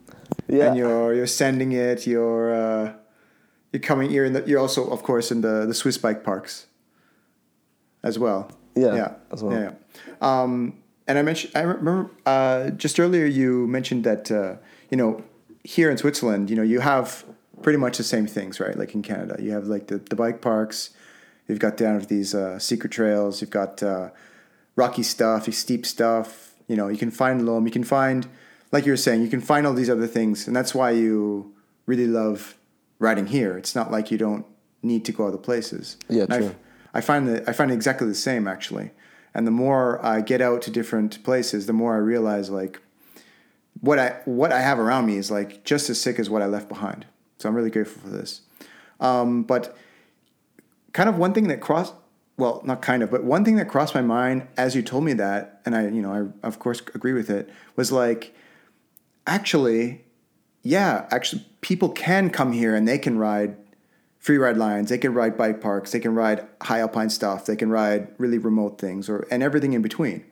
Yeah. 0.48 0.68
And 0.68 0.78
you're 0.78 1.14
you're 1.14 1.28
sending 1.28 1.72
it. 1.72 2.08
You're 2.08 2.54
uh, 2.54 2.94
you're 3.72 3.82
coming. 3.82 4.10
You're 4.12 4.26
in. 4.26 4.44
You're 4.48 4.60
also, 4.60 4.90
of 4.90 5.04
course, 5.04 5.32
in 5.32 5.42
the 5.42 5.66
the 5.66 5.74
Swiss 5.74 5.98
bike 5.98 6.24
parks. 6.24 6.68
As 8.04 8.20
well. 8.20 8.52
Yeah. 8.76 8.96
Yeah. 8.96 9.14
As 9.32 9.44
well. 9.44 9.60
Yeah. 9.60 9.72
Um, 10.22 10.78
and 11.08 11.18
I 11.18 11.22
mentioned. 11.22 11.54
I 11.56 11.62
remember 11.62 12.12
uh, 12.26 12.70
just 12.72 13.00
earlier 13.00 13.26
you 13.26 13.68
mentioned 13.68 14.04
that 14.04 14.32
uh, 14.32 14.56
you 14.90 14.98
know 14.98 15.24
here 15.66 15.90
in 15.90 15.98
Switzerland, 15.98 16.50
you 16.50 16.56
know, 16.56 16.62
you 16.62 16.80
have 16.80 17.26
pretty 17.64 17.78
much 17.78 17.98
the 17.98 18.04
same 18.04 18.28
things, 18.28 18.60
right? 18.60 18.78
Like 18.78 18.94
in 18.94 19.02
Canada, 19.02 19.42
you 19.42 19.52
have 19.52 19.66
like 19.66 19.88
the, 19.88 19.98
the 19.98 20.16
bike 20.16 20.40
parks. 20.40 20.92
You've 21.48 21.60
got 21.60 21.76
down 21.76 22.00
to 22.00 22.06
these 22.06 22.36
uh, 22.36 22.60
secret 22.60 22.92
trails. 22.92 23.42
You've 23.42 23.50
got 23.50 23.82
uh, 23.82 24.12
rocky 24.76 25.02
stuff, 25.02 25.52
steep 25.52 25.86
stuff. 25.86 26.54
You 26.68 26.76
know, 26.76 26.88
you 26.88 26.98
can 26.98 27.10
find 27.12 27.46
loam. 27.46 27.66
You 27.66 27.72
can 27.72 27.84
find, 27.84 28.28
like 28.72 28.86
you 28.86 28.92
were 28.92 28.98
saying, 28.98 29.24
you 29.24 29.28
can 29.28 29.42
find 29.42 29.66
all 29.66 29.74
these 29.74 29.90
other 29.90 30.08
things, 30.08 30.48
and 30.48 30.56
that's 30.56 30.76
why 30.76 30.92
you 30.92 31.54
really 31.88 32.08
love 32.08 32.56
riding 33.00 33.28
here. 33.28 33.58
It's 33.58 33.76
not 33.76 33.92
like 33.92 34.12
you 34.12 34.18
don't 34.20 34.46
need 34.84 35.04
to 35.06 35.12
go 35.12 35.28
other 35.28 35.38
places. 35.38 35.98
Yeah, 36.10 36.28
true. 36.28 36.56
I 36.94 37.02
find 37.02 37.28
that 37.28 37.50
I 37.50 37.54
find 37.54 37.72
it 37.72 37.74
exactly 37.74 38.08
the 38.08 38.16
same 38.16 38.48
actually. 38.48 38.92
And 39.36 39.46
the 39.46 39.52
more 39.52 40.04
I 40.04 40.22
get 40.22 40.42
out 40.42 40.62
to 40.64 40.72
different 40.72 41.22
places, 41.24 41.68
the 41.68 41.74
more 41.74 41.94
I 41.94 41.98
realize 41.98 42.50
like 42.50 42.82
what 43.82 44.00
I 44.00 44.22
what 44.24 44.54
I 44.54 44.62
have 44.62 44.80
around 44.80 45.06
me 45.06 45.18
is 45.18 45.30
like 45.30 45.66
just 45.66 45.90
as 45.90 46.00
sick 46.00 46.18
as 46.18 46.30
what 46.30 46.42
I 46.42 46.46
left 46.46 46.70
behind. 46.70 47.06
So 47.38 47.50
I'm 47.50 47.56
really 47.56 47.70
grateful 47.70 48.02
for 48.02 48.10
this. 48.10 48.42
Um, 49.02 49.44
but 49.44 49.76
kind 50.94 51.10
of 51.10 51.18
one 51.18 51.34
thing 51.34 51.50
that 51.50 51.60
crossed 51.60 51.94
well, 52.38 52.62
not 52.66 52.82
kind 52.82 53.02
of, 53.02 53.10
but 53.12 53.24
one 53.24 53.46
thing 53.46 53.56
that 53.58 53.70
crossed 53.70 53.96
my 53.96 54.02
mind 54.02 54.48
as 54.58 54.76
you 54.76 54.82
told 54.82 55.06
me 55.06 55.14
that, 55.14 55.62
and 55.66 55.76
I, 55.76 55.84
you 55.84 56.02
know, 56.02 56.34
I 56.44 56.48
of 56.48 56.60
course 56.60 56.82
agree 56.94 57.14
with 57.14 57.30
it, 57.30 57.50
was 57.78 57.92
like, 57.92 58.36
actually, 59.26 60.04
yeah, 60.62 61.08
actually, 61.12 61.46
people 61.62 61.90
can 61.90 62.30
come 62.30 62.52
here 62.52 62.76
and 62.76 62.88
they 62.88 62.98
can 62.98 63.18
ride 63.18 63.56
free 64.26 64.40
ride 64.40 64.58
lines, 64.58 64.90
they 64.90 64.98
can 64.98 65.14
ride 65.14 65.38
bike 65.38 65.62
parks, 65.62 65.92
they 65.92 66.00
can 66.00 66.16
ride 66.16 66.48
high 66.64 66.80
alpine 66.80 67.12
stuff, 67.12 67.46
they 67.46 67.56
can 67.56 67.70
ride 67.70 68.08
really 68.18 68.40
remote 68.40 68.80
things, 68.80 69.08
or 69.08 69.28
and 69.30 69.44
everything 69.44 69.74
in 69.74 69.84
between. 69.84 70.26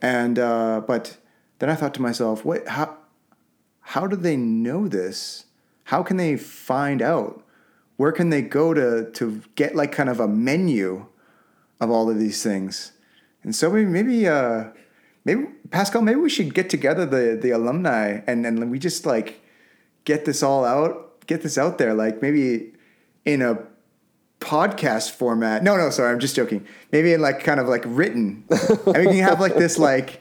And 0.00 0.38
uh, 0.38 0.80
but 0.86 1.18
then 1.58 1.68
I 1.68 1.74
thought 1.74 1.92
to 1.94 2.02
myself, 2.02 2.46
what? 2.46 2.66
How 2.66 2.96
how 3.82 4.06
do 4.06 4.16
they 4.16 4.38
know 4.38 4.88
this? 4.88 5.44
How 5.84 6.02
can 6.02 6.16
they 6.16 6.38
find 6.38 7.02
out? 7.02 7.44
Where 7.98 8.10
can 8.10 8.30
they 8.30 8.40
go 8.40 8.72
to 8.72 9.10
to 9.10 9.42
get 9.54 9.76
like 9.76 9.92
kind 9.92 10.08
of 10.08 10.18
a 10.18 10.26
menu 10.26 11.04
of 11.78 11.90
all 11.90 12.08
of 12.08 12.18
these 12.18 12.42
things? 12.42 12.92
And 13.42 13.54
so 13.54 13.70
maybe 13.70 13.84
maybe 13.84 14.28
uh, 14.28 14.70
maybe 15.26 15.44
Pascal, 15.70 16.00
maybe 16.00 16.20
we 16.20 16.30
should 16.30 16.54
get 16.54 16.70
together 16.70 17.04
the 17.04 17.38
the 17.38 17.50
alumni 17.50 18.22
and 18.26 18.46
and 18.46 18.70
we 18.70 18.78
just 18.78 19.04
like 19.04 19.42
get 20.06 20.24
this 20.24 20.42
all 20.42 20.64
out, 20.64 21.26
get 21.26 21.42
this 21.42 21.58
out 21.58 21.76
there, 21.76 21.92
like 21.92 22.22
maybe 22.22 22.72
in 23.24 23.42
a 23.42 23.58
podcast 24.40 25.12
format. 25.12 25.62
No, 25.62 25.76
no, 25.76 25.90
sorry, 25.90 26.12
I'm 26.12 26.18
just 26.18 26.34
joking. 26.34 26.66
Maybe 26.92 27.12
in 27.12 27.20
like 27.20 27.44
kind 27.44 27.60
of 27.60 27.68
like 27.68 27.84
written. 27.86 28.44
and 28.50 28.96
we 28.96 29.04
can 29.04 29.18
have 29.18 29.40
like 29.40 29.54
this 29.54 29.78
like 29.78 30.20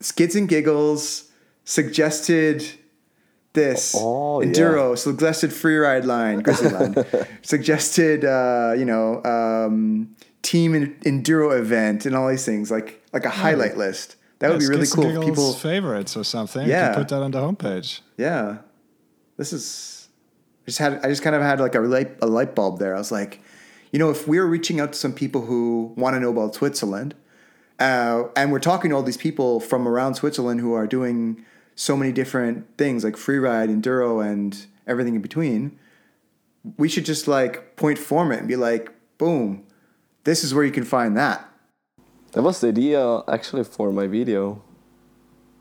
skids 0.00 0.36
and 0.36 0.48
giggles, 0.48 1.30
suggested 1.64 2.64
this 3.52 3.94
oh, 3.96 4.40
enduro, 4.44 4.90
yeah. 4.90 4.94
suggested 4.96 5.52
free 5.52 5.76
ride 5.76 6.04
line, 6.04 6.40
grizzly 6.40 6.70
line, 6.70 6.94
suggested 7.42 8.24
uh, 8.24 8.74
you 8.76 8.84
know 8.84 9.22
um, 9.24 10.14
team 10.42 10.72
enduro 11.04 11.58
event 11.58 12.04
and 12.04 12.14
all 12.14 12.28
these 12.28 12.44
things 12.44 12.70
like 12.70 13.02
like 13.12 13.24
a 13.24 13.30
highlight 13.30 13.76
list. 13.76 14.16
That 14.38 14.48
yeah, 14.48 14.52
would 14.52 14.60
be 14.60 14.66
really 14.66 14.86
cool. 14.86 15.24
People 15.24 15.54
favorites 15.54 16.14
or 16.16 16.24
something. 16.24 16.68
Yeah, 16.68 16.94
put 16.94 17.08
that 17.08 17.22
on 17.22 17.30
the 17.30 17.40
homepage. 17.40 18.00
Yeah, 18.18 18.58
this 19.38 19.54
is 19.54 19.96
I 19.96 20.05
just 20.66 20.78
had 20.78 21.04
I 21.04 21.08
just 21.08 21.22
kind 21.22 21.34
of 21.34 21.42
had 21.42 21.60
like 21.60 21.74
a 21.74 21.80
light 21.80 22.18
a 22.20 22.26
light 22.26 22.54
bulb 22.54 22.78
there. 22.78 22.94
I 22.94 22.98
was 22.98 23.12
like, 23.12 23.40
you 23.92 23.98
know, 23.98 24.10
if 24.10 24.28
we're 24.28 24.46
reaching 24.46 24.80
out 24.80 24.92
to 24.92 24.98
some 24.98 25.12
people 25.12 25.46
who 25.46 25.94
want 25.96 26.14
to 26.14 26.20
know 26.20 26.30
about 26.30 26.54
Switzerland, 26.54 27.14
uh, 27.78 28.24
and 28.34 28.52
we're 28.52 28.58
talking 28.58 28.90
to 28.90 28.96
all 28.96 29.02
these 29.02 29.16
people 29.16 29.60
from 29.60 29.86
around 29.86 30.16
Switzerland 30.16 30.60
who 30.60 30.74
are 30.74 30.86
doing 30.86 31.44
so 31.74 31.96
many 31.96 32.10
different 32.10 32.66
things 32.76 33.04
like 33.04 33.14
freeride, 33.14 33.68
enduro, 33.68 34.24
and 34.24 34.66
everything 34.86 35.14
in 35.14 35.22
between, 35.22 35.78
we 36.76 36.88
should 36.88 37.04
just 37.04 37.28
like 37.28 37.76
point 37.76 37.98
form 37.98 38.32
it 38.32 38.40
and 38.40 38.48
be 38.48 38.56
like, 38.56 38.90
boom, 39.18 39.64
this 40.24 40.42
is 40.42 40.54
where 40.54 40.64
you 40.64 40.72
can 40.72 40.84
find 40.84 41.16
that. 41.16 41.48
That 42.32 42.42
was 42.42 42.60
the 42.60 42.68
idea 42.68 43.22
actually 43.28 43.64
for 43.64 43.92
my 43.92 44.06
video. 44.06 44.62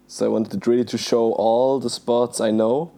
So 0.08 0.26
I 0.26 0.30
wanted 0.30 0.66
really 0.68 0.86
to 0.86 0.97
show 0.97 1.34
all 1.34 1.80
the 1.80 1.89
spots 1.89 2.39
I 2.39 2.51
know 2.51 2.91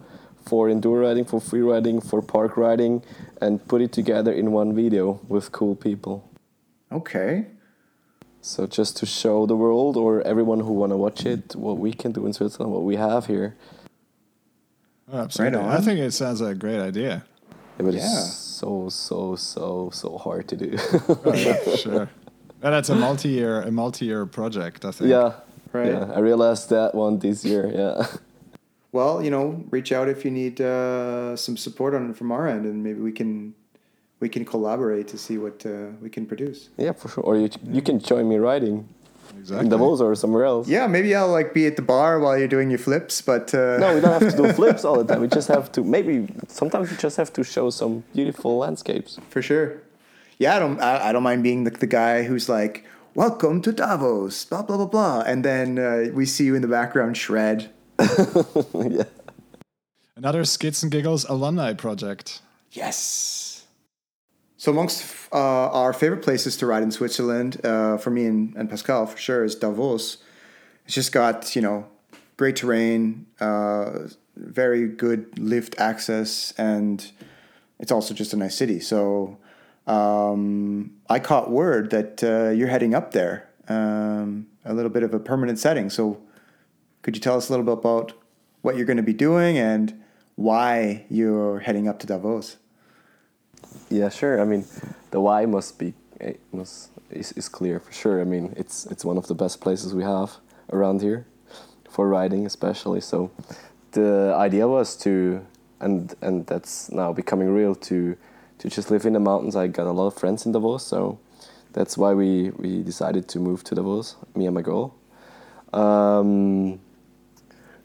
for 0.48 0.68
enduro 0.70 1.02
riding, 1.02 1.26
for 1.26 1.40
free 1.42 1.62
riding, 1.62 2.00
for 2.02 2.22
park 2.22 2.58
riding, 2.58 3.04
and 3.42 3.66
put 3.68 3.82
it 3.82 3.92
together 3.92 4.32
in 4.32 4.52
one 4.52 4.74
video 4.74 5.20
with 5.28 5.52
cool 5.52 5.76
people. 5.76 6.30
Okay. 6.92 7.48
So 8.42 8.66
just 8.66 8.96
to 8.98 9.06
show 9.06 9.46
the 9.46 9.56
world 9.56 9.98
or 9.98 10.22
everyone 10.22 10.62
who 10.62 10.72
want 10.72 10.92
to 10.92 10.98
watch 10.98 11.26
it 11.26 11.56
what 11.56 11.78
we 11.78 11.92
can 11.92 12.14
do 12.14 12.26
in 12.26 12.34
Switzerland, 12.34 12.72
what 12.72 12.84
we 12.84 12.96
have 12.96 13.26
here. 13.26 13.56
Oh, 15.12 15.20
absolutely. 15.20 15.60
Right 15.60 15.78
I 15.78 15.82
think 15.82 16.00
it 16.00 16.12
sounds 16.12 16.42
like 16.42 16.52
a 16.52 16.56
great 16.56 16.80
idea. 16.80 17.26
Yeah, 17.78 17.86
but 17.86 17.94
yeah. 17.94 18.00
it's 18.02 18.34
so 18.34 18.90
so 18.90 19.36
so 19.36 19.90
so 19.94 20.18
hard 20.18 20.48
to 20.50 20.56
do. 20.56 20.78
oh, 21.26 21.34
yeah, 21.36 21.76
sure. 21.84 22.10
And 22.62 22.74
that's 22.74 22.90
a 22.90 22.96
multi-year 22.96 23.62
a 23.62 23.72
multi-year 23.72 24.26
project, 24.26 24.86
I 24.86 24.92
think. 24.92 25.10
Yeah. 25.10 25.34
Right. 25.74 25.92
Yeah, 25.92 26.12
I 26.16 26.20
realized 26.20 26.70
that 26.70 26.96
one 26.96 27.20
this 27.20 27.44
year. 27.44 27.70
Yeah. 27.70 28.08
Well, 28.98 29.22
you 29.22 29.30
know, 29.30 29.64
reach 29.70 29.92
out 29.92 30.10
if 30.10 30.26
you 30.26 30.32
need 30.32 30.60
uh, 30.60 31.36
some 31.36 31.56
support 31.56 31.94
on 31.94 32.16
from 32.16 32.32
our 32.32 32.48
end, 32.48 32.66
and 32.66 32.84
maybe 32.84 33.00
we 33.00 33.12
can 33.12 33.54
we 34.20 34.28
can 34.28 34.44
collaborate 34.44 35.08
to 35.10 35.20
see 35.20 35.38
what 35.38 35.64
uh, 35.68 35.90
we 36.02 36.10
can 36.10 36.26
produce. 36.26 36.70
Yeah, 36.78 36.94
for 36.94 37.08
sure. 37.08 37.24
Or 37.24 37.38
you 37.38 37.50
you 37.78 37.84
can 37.84 38.00
join 38.00 38.28
me 38.28 38.38
riding. 38.38 38.90
Exactly. 39.38 39.66
In 39.66 39.70
Davos 39.70 40.02
or 40.02 40.16
somewhere 40.16 40.46
else. 40.46 40.68
Yeah, 40.68 40.88
maybe 40.88 41.14
I'll 41.14 41.34
like 41.40 41.54
be 41.54 41.68
at 41.68 41.76
the 41.76 41.84
bar 41.84 42.20
while 42.20 42.36
you're 42.40 42.54
doing 42.58 42.72
your 42.72 42.80
flips, 42.80 43.22
but 43.22 43.54
uh... 43.54 43.78
no, 43.78 43.94
we 43.94 44.02
don't 44.02 44.20
have 44.20 44.32
to 44.32 44.38
do 44.42 44.52
flips 44.60 44.84
all 44.84 44.98
the 44.98 45.08
time. 45.10 45.22
We 45.22 45.28
just 45.28 45.50
have 45.50 45.72
to 45.74 45.84
maybe 45.84 46.16
sometimes 46.48 46.90
we 46.90 46.98
just 46.98 47.18
have 47.18 47.32
to 47.34 47.44
show 47.44 47.70
some 47.70 48.04
beautiful 48.16 48.58
landscapes. 48.64 49.20
For 49.30 49.44
sure. 49.44 49.68
Yeah, 50.40 50.56
I 50.56 50.60
don't 50.64 50.80
I, 50.82 51.10
I 51.10 51.12
don't 51.14 51.26
mind 51.32 51.44
being 51.44 51.66
the, 51.66 51.74
the 51.86 51.92
guy 52.02 52.24
who's 52.24 52.50
like, 52.50 52.74
"Welcome 53.14 53.62
to 53.62 53.72
Davos," 53.72 54.46
blah 54.50 54.64
blah 54.64 54.78
blah 54.78 54.92
blah, 54.96 55.18
and 55.32 55.46
then 55.46 55.78
uh, 55.78 56.10
we 56.20 56.26
see 56.26 56.46
you 56.50 56.56
in 56.56 56.64
the 56.64 56.74
background 56.80 57.16
shred. 57.16 57.70
yeah. 58.74 59.04
Another 60.16 60.46
Skids 60.46 60.84
and 60.84 60.92
Giggles 60.92 61.26
alumni 61.26 61.74
project. 61.74 62.42
Yes. 62.72 63.66
So 64.58 64.72
amongst 64.72 65.32
uh, 65.32 65.38
our 65.38 65.94
favorite 65.94 66.24
places 66.24 66.58
to 66.58 66.66
ride 66.66 66.84
in 66.84 66.92
Switzerland, 66.92 67.64
uh, 67.64 67.98
for 67.98 68.10
me 68.10 68.26
and, 68.26 68.56
and, 68.56 68.70
Pascal 68.70 69.06
for 69.06 69.18
sure, 69.18 69.44
is 69.44 69.56
Davos. 69.56 70.18
It's 70.86 70.96
just 70.96 71.12
got 71.12 71.56
you 71.56 71.62
know 71.62 71.86
great 72.38 72.56
terrain, 72.56 73.28
uh, 73.40 74.08
very 74.36 74.88
good 74.88 75.38
lift 75.38 75.80
access, 75.80 76.54
and 76.58 77.12
it's 77.80 77.92
also 77.92 78.14
just 78.14 78.34
a 78.34 78.38
nice 78.38 78.56
city. 78.56 78.80
So 78.80 79.38
um, 79.86 80.92
I 81.10 81.20
caught 81.20 81.52
word 81.52 81.92
that 81.92 82.24
uh, 82.24 82.50
you're 82.50 82.68
heading 82.68 82.96
up 82.96 83.12
there, 83.12 83.48
um, 83.70 84.48
a 84.66 84.74
little 84.74 84.92
bit 84.92 85.04
of 85.04 85.14
a 85.14 85.20
permanent 85.20 85.60
setting. 85.60 85.90
So 85.92 86.22
could 87.02 87.16
you 87.16 87.22
tell 87.22 87.38
us 87.38 87.50
a 87.50 87.52
little 87.52 87.66
bit 87.66 87.74
about 87.74 88.14
what 88.62 88.76
you're 88.76 88.86
going 88.86 88.98
to 88.98 89.04
be 89.04 89.14
doing 89.14 89.58
and 89.58 90.02
why 90.36 91.06
you're 91.10 91.60
heading 91.60 91.88
up 91.88 92.00
to 92.00 92.08
Davos? 92.08 92.58
Yeah, 93.90 94.10
sure. 94.10 94.42
I 94.42 94.46
mean, 94.46 94.66
the 95.12 95.20
why 95.20 95.46
must 95.46 95.80
be 95.80 95.94
eh, 96.20 96.34
must 96.52 96.90
is, 97.10 97.32
is 97.34 97.50
clear 97.50 97.80
for 97.80 97.92
sure. 97.92 98.22
I 98.22 98.24
mean, 98.24 98.54
it's 98.58 98.86
it's 98.88 99.06
one 99.06 99.18
of 99.18 99.28
the 99.28 99.36
best 99.36 99.62
places 99.62 99.94
we 99.94 100.04
have 100.04 100.38
around 100.72 101.02
here. 101.02 101.26
for 101.90 102.08
riding, 102.08 102.46
especially. 102.46 103.02
So 103.02 103.32
the 103.92 104.34
idea 104.38 104.68
was 104.68 104.96
to, 104.98 105.46
and 105.80 106.14
and 106.22 106.46
that's 106.46 106.92
now 106.92 107.14
becoming 107.14 107.50
real 107.50 107.74
to 107.90 108.16
to 108.60 108.70
just 108.70 108.92
live 108.92 109.06
in 109.06 109.14
the 109.14 109.20
mountains. 109.20 109.56
I 109.56 109.68
got 109.68 109.88
a 109.88 109.92
lot 109.92 110.08
of 110.08 110.14
friends 110.14 110.46
in 110.46 110.52
Davos, 110.52 110.86
so 110.86 111.20
that's 111.74 111.98
why 111.98 112.14
we 112.14 112.52
we 112.52 112.84
decided 112.84 113.28
to 113.30 113.40
move 113.40 113.64
to 113.66 113.76
Davos, 113.76 114.16
me 114.36 114.46
and 114.46 114.56
my 114.56 114.62
girl. 114.62 114.94
Um, 115.74 116.80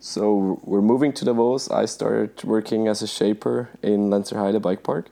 so 0.02 0.58
we're 0.64 0.82
moving 0.82 1.12
to 1.12 1.24
Davos. 1.24 1.70
I 1.70 1.84
started 1.84 2.42
working 2.42 2.88
as 2.88 3.02
a 3.02 3.06
shaper 3.06 3.70
in 3.82 4.10
Lenzerheide 4.10 4.60
Bike 4.60 4.82
Park. 4.82 5.06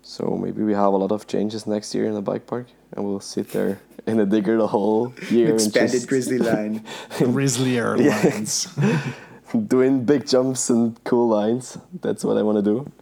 So 0.00 0.38
maybe 0.40 0.62
we 0.62 0.74
have 0.74 0.92
a 0.92 0.96
lot 0.96 1.10
of 1.10 1.26
changes 1.26 1.66
next 1.66 1.92
year 1.92 2.06
in 2.06 2.14
the 2.14 2.22
bike 2.22 2.46
park, 2.46 2.66
and 2.92 3.04
we'll 3.04 3.18
sit 3.18 3.50
there 3.50 3.80
in 4.06 4.20
a 4.20 4.26
digger 4.26 4.56
the 4.58 4.68
whole 4.68 5.12
year. 5.28 5.54
Expanded 5.54 5.80
and 5.82 5.90
just 5.90 6.08
grizzly 6.08 6.38
line. 6.52 6.84
Grizzlier 7.18 7.96
lines. 7.98 8.68
doing 9.66 10.04
big 10.04 10.28
jumps 10.28 10.70
and 10.70 11.02
cool 11.02 11.28
lines. 11.28 11.76
That's 12.00 12.24
what 12.24 12.38
I 12.38 12.42
want 12.42 12.58
to 12.58 12.62
do. 12.62 12.92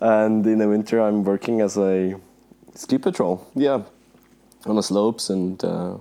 And 0.00 0.46
in 0.46 0.58
the 0.58 0.68
winter, 0.68 1.00
I'm 1.00 1.24
working 1.24 1.60
as 1.60 1.76
a 1.76 2.14
ski 2.74 2.96
patrol. 2.96 3.44
Yeah, 3.56 3.82
on 4.66 4.76
the 4.76 4.82
slopes 4.82 5.30
and 5.30 5.62
uh, 5.64 5.96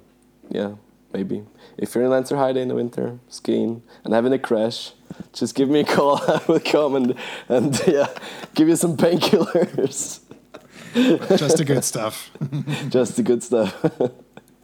yeah, 0.49 0.75
maybe 1.11 1.43
if 1.81 1.95
you're 1.95 2.03
in 2.03 2.09
Lancer 2.09 2.35
Lenzerheide 2.35 2.57
in 2.57 2.67
the 2.67 2.75
winter 2.75 3.19
skiing 3.29 3.81
and 4.03 4.13
having 4.13 4.33
a 4.33 4.39
crash, 4.39 4.91
just 5.33 5.55
give 5.55 5.69
me 5.69 5.81
a 5.81 5.85
call. 5.85 6.17
I 6.27 6.41
will 6.47 6.59
come 6.59 6.95
and 6.95 7.15
and 7.47 7.79
yeah, 7.87 8.07
give 8.53 8.67
you 8.67 8.75
some 8.75 8.97
painkillers. 8.97 10.21
Just 11.37 11.57
the 11.57 11.65
good 11.65 11.83
stuff. 11.83 12.31
just 12.89 13.15
the 13.15 13.21
good 13.21 13.43
stuff. 13.43 13.85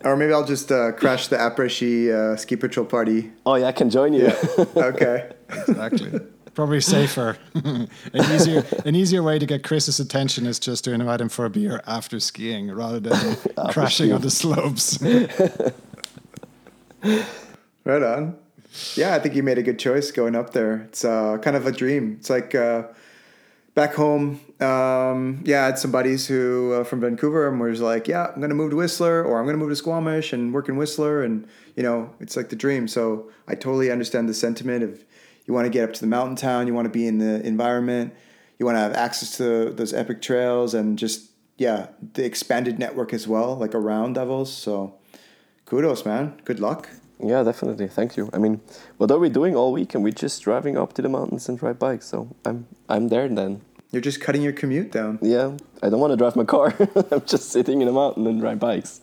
Or 0.03 0.17
maybe 0.17 0.33
I'll 0.33 0.43
just 0.43 0.71
uh, 0.71 0.91
crash 0.93 1.27
the 1.27 1.35
après-ski 1.35 2.11
uh, 2.11 2.35
ski 2.35 2.55
patrol 2.55 2.87
party. 2.87 3.31
oh 3.45 3.53
yeah, 3.53 3.67
I 3.67 3.71
can 3.71 3.91
join 3.91 4.11
you. 4.11 4.31
Okay. 4.75 5.31
Exactly. 5.49 6.19
Probably 6.55 6.81
safer. 6.81 7.37
an 7.53 7.89
easier 8.13 8.65
an 8.85 8.95
easier 8.95 9.21
way 9.21 9.37
to 9.37 9.45
get 9.45 9.63
Chris's 9.63 9.99
attention 9.99 10.47
is 10.47 10.57
just 10.57 10.83
to 10.85 10.93
invite 10.93 11.21
him 11.21 11.29
for 11.29 11.45
a 11.45 11.49
beer 11.51 11.83
after 11.85 12.19
skiing 12.19 12.71
rather 12.71 12.99
than 12.99 13.37
crashing 13.69 14.11
on 14.11 14.21
the 14.21 14.31
slopes. 14.31 14.97
Right 17.85 18.01
on. 18.01 18.37
Yeah, 18.95 19.13
I 19.13 19.19
think 19.19 19.35
you 19.35 19.43
made 19.43 19.59
a 19.59 19.63
good 19.63 19.77
choice 19.77 20.11
going 20.11 20.35
up 20.35 20.53
there. 20.53 20.81
It's 20.89 21.05
uh, 21.05 21.37
kind 21.37 21.55
of 21.55 21.67
a 21.67 21.71
dream. 21.71 22.17
It's 22.19 22.31
like 22.31 22.55
uh, 22.55 22.87
back 23.75 23.93
home. 23.93 24.39
Um, 24.59 25.43
yeah, 25.45 25.61
I 25.61 25.65
had 25.67 25.77
some 25.77 25.91
buddies 25.91 26.25
who 26.25 26.73
uh, 26.73 26.83
from 26.83 27.01
Vancouver 27.01 27.47
and 27.47 27.59
was 27.59 27.81
like, 27.81 28.07
"Yeah, 28.07 28.31
I'm 28.33 28.41
gonna 28.41 28.55
move 28.55 28.71
to 28.71 28.77
Whistler, 28.77 29.23
or 29.23 29.39
I'm 29.39 29.45
gonna 29.45 29.59
move 29.59 29.69
to 29.69 29.75
Squamish 29.75 30.33
and 30.33 30.51
work 30.51 30.67
in 30.67 30.77
Whistler," 30.77 31.23
and 31.23 31.47
you 31.75 31.83
know, 31.83 32.09
it's 32.19 32.35
like 32.35 32.49
the 32.49 32.55
dream. 32.55 32.87
So 32.87 33.29
I 33.47 33.53
totally 33.53 33.91
understand 33.91 34.27
the 34.27 34.33
sentiment 34.33 34.83
of 34.83 35.03
you 35.45 35.53
want 35.53 35.65
to 35.65 35.69
get 35.69 35.87
up 35.87 35.93
to 35.93 36.01
the 36.01 36.07
mountain 36.07 36.35
town, 36.35 36.65
you 36.65 36.73
want 36.73 36.85
to 36.85 36.91
be 36.91 37.05
in 37.05 37.19
the 37.19 37.45
environment, 37.45 38.15
you 38.57 38.65
want 38.65 38.77
to 38.77 38.81
have 38.81 38.93
access 38.93 39.37
to 39.37 39.69
those 39.69 39.93
epic 39.93 40.23
trails, 40.23 40.73
and 40.73 40.97
just 40.97 41.29
yeah, 41.57 41.89
the 42.13 42.25
expanded 42.25 42.79
network 42.79 43.13
as 43.13 43.27
well, 43.27 43.55
like 43.55 43.75
around 43.75 44.13
Davos. 44.13 44.51
So 44.51 44.95
kudos, 45.65 46.05
man. 46.05 46.33
Good 46.45 46.59
luck. 46.59 46.89
Yeah, 47.19 47.43
definitely. 47.43 47.87
Thank 47.87 48.17
you. 48.17 48.29
I 48.33 48.37
mean, 48.37 48.61
what 48.97 49.09
are 49.11 49.19
we 49.19 49.29
doing 49.29 49.55
all 49.55 49.71
week? 49.71 49.95
And 49.95 50.03
we're 50.03 50.11
just 50.11 50.43
driving 50.43 50.77
up 50.77 50.93
to 50.93 51.01
the 51.01 51.09
mountains 51.09 51.47
and 51.47 51.61
ride 51.61 51.79
bikes. 51.79 52.07
So 52.07 52.35
I'm 52.45 52.67
I'm 52.89 53.07
there 53.07 53.27
then. 53.27 53.61
You're 53.91 54.01
just 54.01 54.19
cutting 54.19 54.41
your 54.41 54.51
commute 54.51 54.91
down. 54.91 55.19
Yeah, 55.21 55.55
I 55.81 55.89
don't 55.89 55.99
want 55.99 56.11
to 56.11 56.17
drive 56.17 56.35
my 56.35 56.43
car. 56.43 56.73
I'm 57.11 57.25
just 57.25 57.51
sitting 57.51 57.81
in 57.81 57.87
a 57.87 57.93
mountain 57.93 58.27
and 58.27 58.41
ride 58.41 58.59
bikes. 58.59 59.01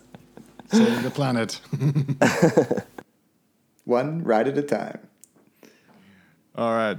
Saving 0.71 1.03
the 1.03 1.11
planet. 1.11 1.61
One 3.85 4.23
ride 4.23 4.49
at 4.49 4.59
a 4.59 4.63
time. 4.63 4.99
All 6.55 6.75
right. 6.75 6.99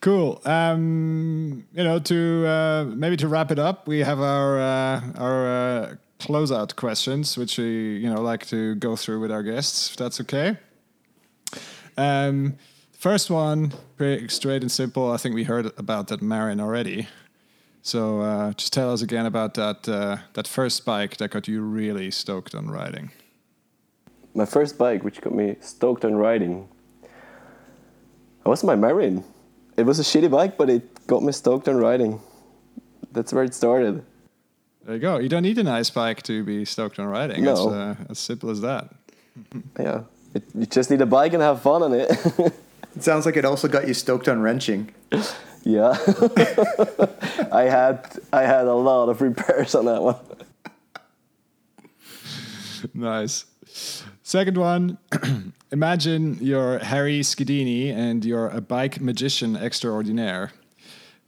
Cool. 0.00 0.40
Um, 0.44 1.66
you 1.72 1.82
know, 1.82 1.98
to 1.98 2.46
uh, 2.46 2.84
maybe 2.84 3.16
to 3.16 3.28
wrap 3.28 3.50
it 3.50 3.58
up, 3.58 3.88
we 3.88 4.00
have 4.00 4.20
our 4.20 4.60
uh, 4.60 5.00
our 5.16 5.46
uh, 5.48 5.94
closeout 6.22 6.76
questions, 6.76 7.36
which 7.36 7.58
we 7.58 7.96
you 7.96 8.08
know 8.12 8.20
like 8.22 8.46
to 8.46 8.74
go 8.76 8.96
through 8.96 9.20
with 9.20 9.32
our 9.32 9.42
guests. 9.42 9.90
If 9.90 9.96
that's 9.96 10.20
okay. 10.20 10.56
Um, 11.96 12.54
first 12.92 13.30
one, 13.30 13.72
pretty 13.96 14.28
straight 14.28 14.62
and 14.62 14.70
simple. 14.70 15.10
I 15.10 15.16
think 15.16 15.34
we 15.34 15.44
heard 15.44 15.66
about 15.76 16.08
that 16.08 16.22
Marin 16.22 16.60
already. 16.60 17.08
So 17.82 18.20
uh, 18.20 18.52
just 18.52 18.72
tell 18.72 18.92
us 18.92 19.02
again 19.02 19.26
about 19.26 19.54
that 19.54 19.88
uh, 19.88 20.16
that 20.34 20.46
first 20.46 20.84
bike 20.84 21.16
that 21.16 21.30
got 21.32 21.48
you 21.48 21.60
really 21.62 22.10
stoked 22.10 22.54
on 22.54 22.70
riding. 22.70 23.10
My 24.34 24.46
first 24.46 24.78
bike, 24.78 25.02
which 25.04 25.20
got 25.20 25.34
me 25.34 25.56
stoked 25.60 26.04
on 26.04 26.14
riding, 26.14 26.68
it 27.02 28.48
was 28.48 28.64
my 28.64 28.76
Marin. 28.76 29.24
It 29.76 29.84
was 29.84 29.98
a 29.98 30.02
shitty 30.02 30.30
bike, 30.30 30.56
but 30.56 30.70
it 30.70 31.06
got 31.06 31.22
me 31.22 31.32
stoked 31.32 31.68
on 31.68 31.76
riding. 31.76 32.20
That's 33.10 33.32
where 33.32 33.44
it 33.44 33.54
started. 33.54 34.04
There 34.84 34.94
you 34.94 35.00
go. 35.00 35.18
You 35.18 35.28
don't 35.28 35.42
need 35.42 35.58
a 35.58 35.62
nice 35.62 35.90
bike 35.90 36.22
to 36.24 36.42
be 36.44 36.64
stoked 36.64 36.98
on 36.98 37.06
riding. 37.06 37.44
No. 37.44 37.52
It's 37.52 37.60
uh, 37.60 37.94
as 38.10 38.18
simple 38.18 38.50
as 38.50 38.60
that. 38.62 38.94
Yeah, 39.78 40.02
it, 40.34 40.42
you 40.54 40.66
just 40.66 40.90
need 40.90 41.00
a 41.00 41.06
bike 41.06 41.32
and 41.32 41.42
have 41.42 41.62
fun 41.62 41.82
on 41.82 41.94
it. 41.94 42.10
It 42.94 43.02
sounds 43.02 43.24
like 43.24 43.38
it 43.38 43.46
also 43.46 43.68
got 43.68 43.88
you 43.88 43.94
stoked 43.94 44.28
on 44.28 44.42
wrenching. 44.42 44.90
yeah, 45.64 45.92
I 47.50 47.62
had 47.62 48.18
I 48.34 48.42
had 48.42 48.66
a 48.66 48.74
lot 48.74 49.08
of 49.08 49.22
repairs 49.22 49.74
on 49.74 49.86
that 49.86 50.02
one. 50.02 50.16
Nice. 52.92 53.46
Second 54.22 54.58
one. 54.58 54.98
Imagine 55.72 56.36
you're 56.42 56.78
Harry 56.80 57.20
Skidini 57.20 57.90
and 57.94 58.24
you're 58.26 58.48
a 58.48 58.60
bike 58.60 59.00
magician 59.00 59.56
extraordinaire. 59.56 60.52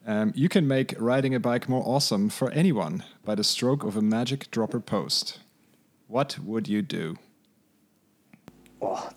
Um, 0.06 0.32
you 0.34 0.48
can 0.50 0.68
make 0.68 0.94
riding 0.98 1.34
a 1.34 1.40
bike 1.40 1.68
more 1.68 1.82
awesome 1.84 2.28
for 2.28 2.50
anyone 2.50 3.04
by 3.24 3.34
the 3.34 3.44
stroke 3.44 3.84
of 3.84 3.96
a 3.96 4.02
magic 4.02 4.50
dropper 4.50 4.80
post. 4.80 5.40
What 6.08 6.38
would 6.38 6.68
you 6.68 6.82
do? 6.82 7.16
Oh, 8.82 9.08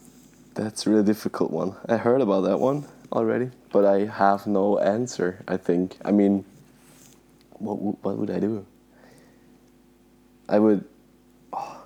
that's 0.53 0.87
a 0.87 0.89
really 0.89 1.03
difficult 1.03 1.51
one. 1.51 1.75
I 1.89 1.97
heard 1.97 2.21
about 2.21 2.41
that 2.41 2.59
one 2.59 2.87
already, 3.11 3.51
but 3.71 3.83
I 3.83 4.05
have 4.05 4.47
no 4.47 4.79
answer. 4.79 5.43
I 5.45 5.57
think. 5.57 5.97
I 6.05 6.11
mean, 6.11 6.45
what 7.59 7.75
what 8.03 8.17
would 8.17 8.29
I 8.29 8.39
do? 8.39 8.65
I 10.47 10.59
would. 10.59 10.85
oh, 11.51 11.83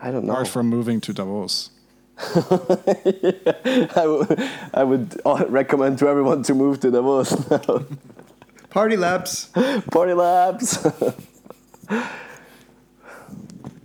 I 0.00 0.12
don't 0.12 0.26
know. 0.26 0.32
Apart 0.32 0.48
from 0.48 0.68
moving 0.68 1.00
to 1.00 1.12
Davos. 1.12 1.70
I 2.18 4.04
would 4.06 4.50
I 4.72 4.84
would 4.84 5.20
uh, 5.24 5.44
recommend 5.48 5.98
to 5.98 6.08
everyone 6.08 6.42
to 6.44 6.54
move 6.54 6.80
to 6.80 6.90
Davos. 6.90 7.34
Party 8.70 8.96
laps. 8.96 9.50
Party 9.90 10.14
labs. 10.14 10.78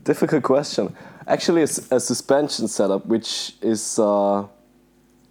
Difficult 0.04 0.44
question. 0.44 0.96
Actually, 1.28 1.62
it's 1.64 1.92
a 1.92 2.00
suspension 2.00 2.68
setup, 2.68 3.06
which 3.06 3.54
is 3.62 4.00
uh, 4.00 4.48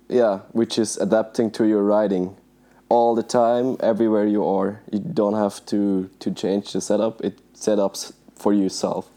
yeah, 0.09 0.41
which 0.53 0.79
is 0.79 0.97
adapting 0.99 1.51
to 1.53 1.65
your 1.65 1.83
riding 1.83 2.37
all 2.89 3.15
the 3.15 3.23
time, 3.23 3.77
everywhere 3.81 4.27
you 4.27 4.45
are. 4.45 4.81
You 4.93 4.99
don't 5.01 5.35
have 5.35 5.65
to 5.67 6.11
to 6.21 6.31
change 6.33 6.73
the 6.73 6.81
setup. 6.81 7.21
It 7.23 7.41
setups 7.55 8.13
for 8.35 8.53
yourself. 8.53 9.09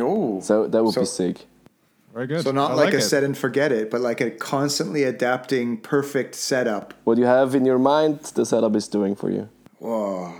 Oh. 0.00 0.40
So 0.40 0.66
that 0.68 0.82
would 0.84 0.94
So- 0.94 1.00
be 1.00 1.06
sick. 1.06 1.46
Very 2.12 2.26
good. 2.26 2.42
So 2.42 2.50
not 2.52 2.72
I 2.72 2.74
like, 2.74 2.94
a 2.94 2.98
it. 2.98 3.02
set 3.02 3.24
and 3.24 3.36
forget 3.36 3.72
it, 3.72 3.90
but 3.90 4.00
like 4.00 4.20
a 4.20 4.30
constantly 4.30 5.02
adapting 5.04 5.78
perfect 5.78 6.34
setup. 6.34 6.92
What 7.04 7.16
you 7.18 7.24
have 7.24 7.54
in 7.54 7.64
your 7.64 7.78
mind, 7.78 8.20
the 8.34 8.44
setup 8.44 8.76
is 8.76 8.86
doing 8.88 9.14
for 9.14 9.30
you. 9.30 9.48
Whoa. 9.78 10.34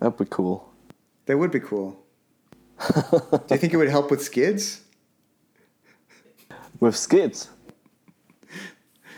That'd 0.00 0.18
be 0.18 0.24
cool. 0.28 0.68
That 1.26 1.38
would 1.38 1.50
be 1.52 1.60
cool. 1.60 1.96
Do 2.94 3.20
you 3.50 3.56
think 3.58 3.72
it 3.72 3.76
would 3.76 3.88
help 3.90 4.10
with 4.10 4.22
skids? 4.22 4.80
With 6.80 6.96
skids, 6.96 7.50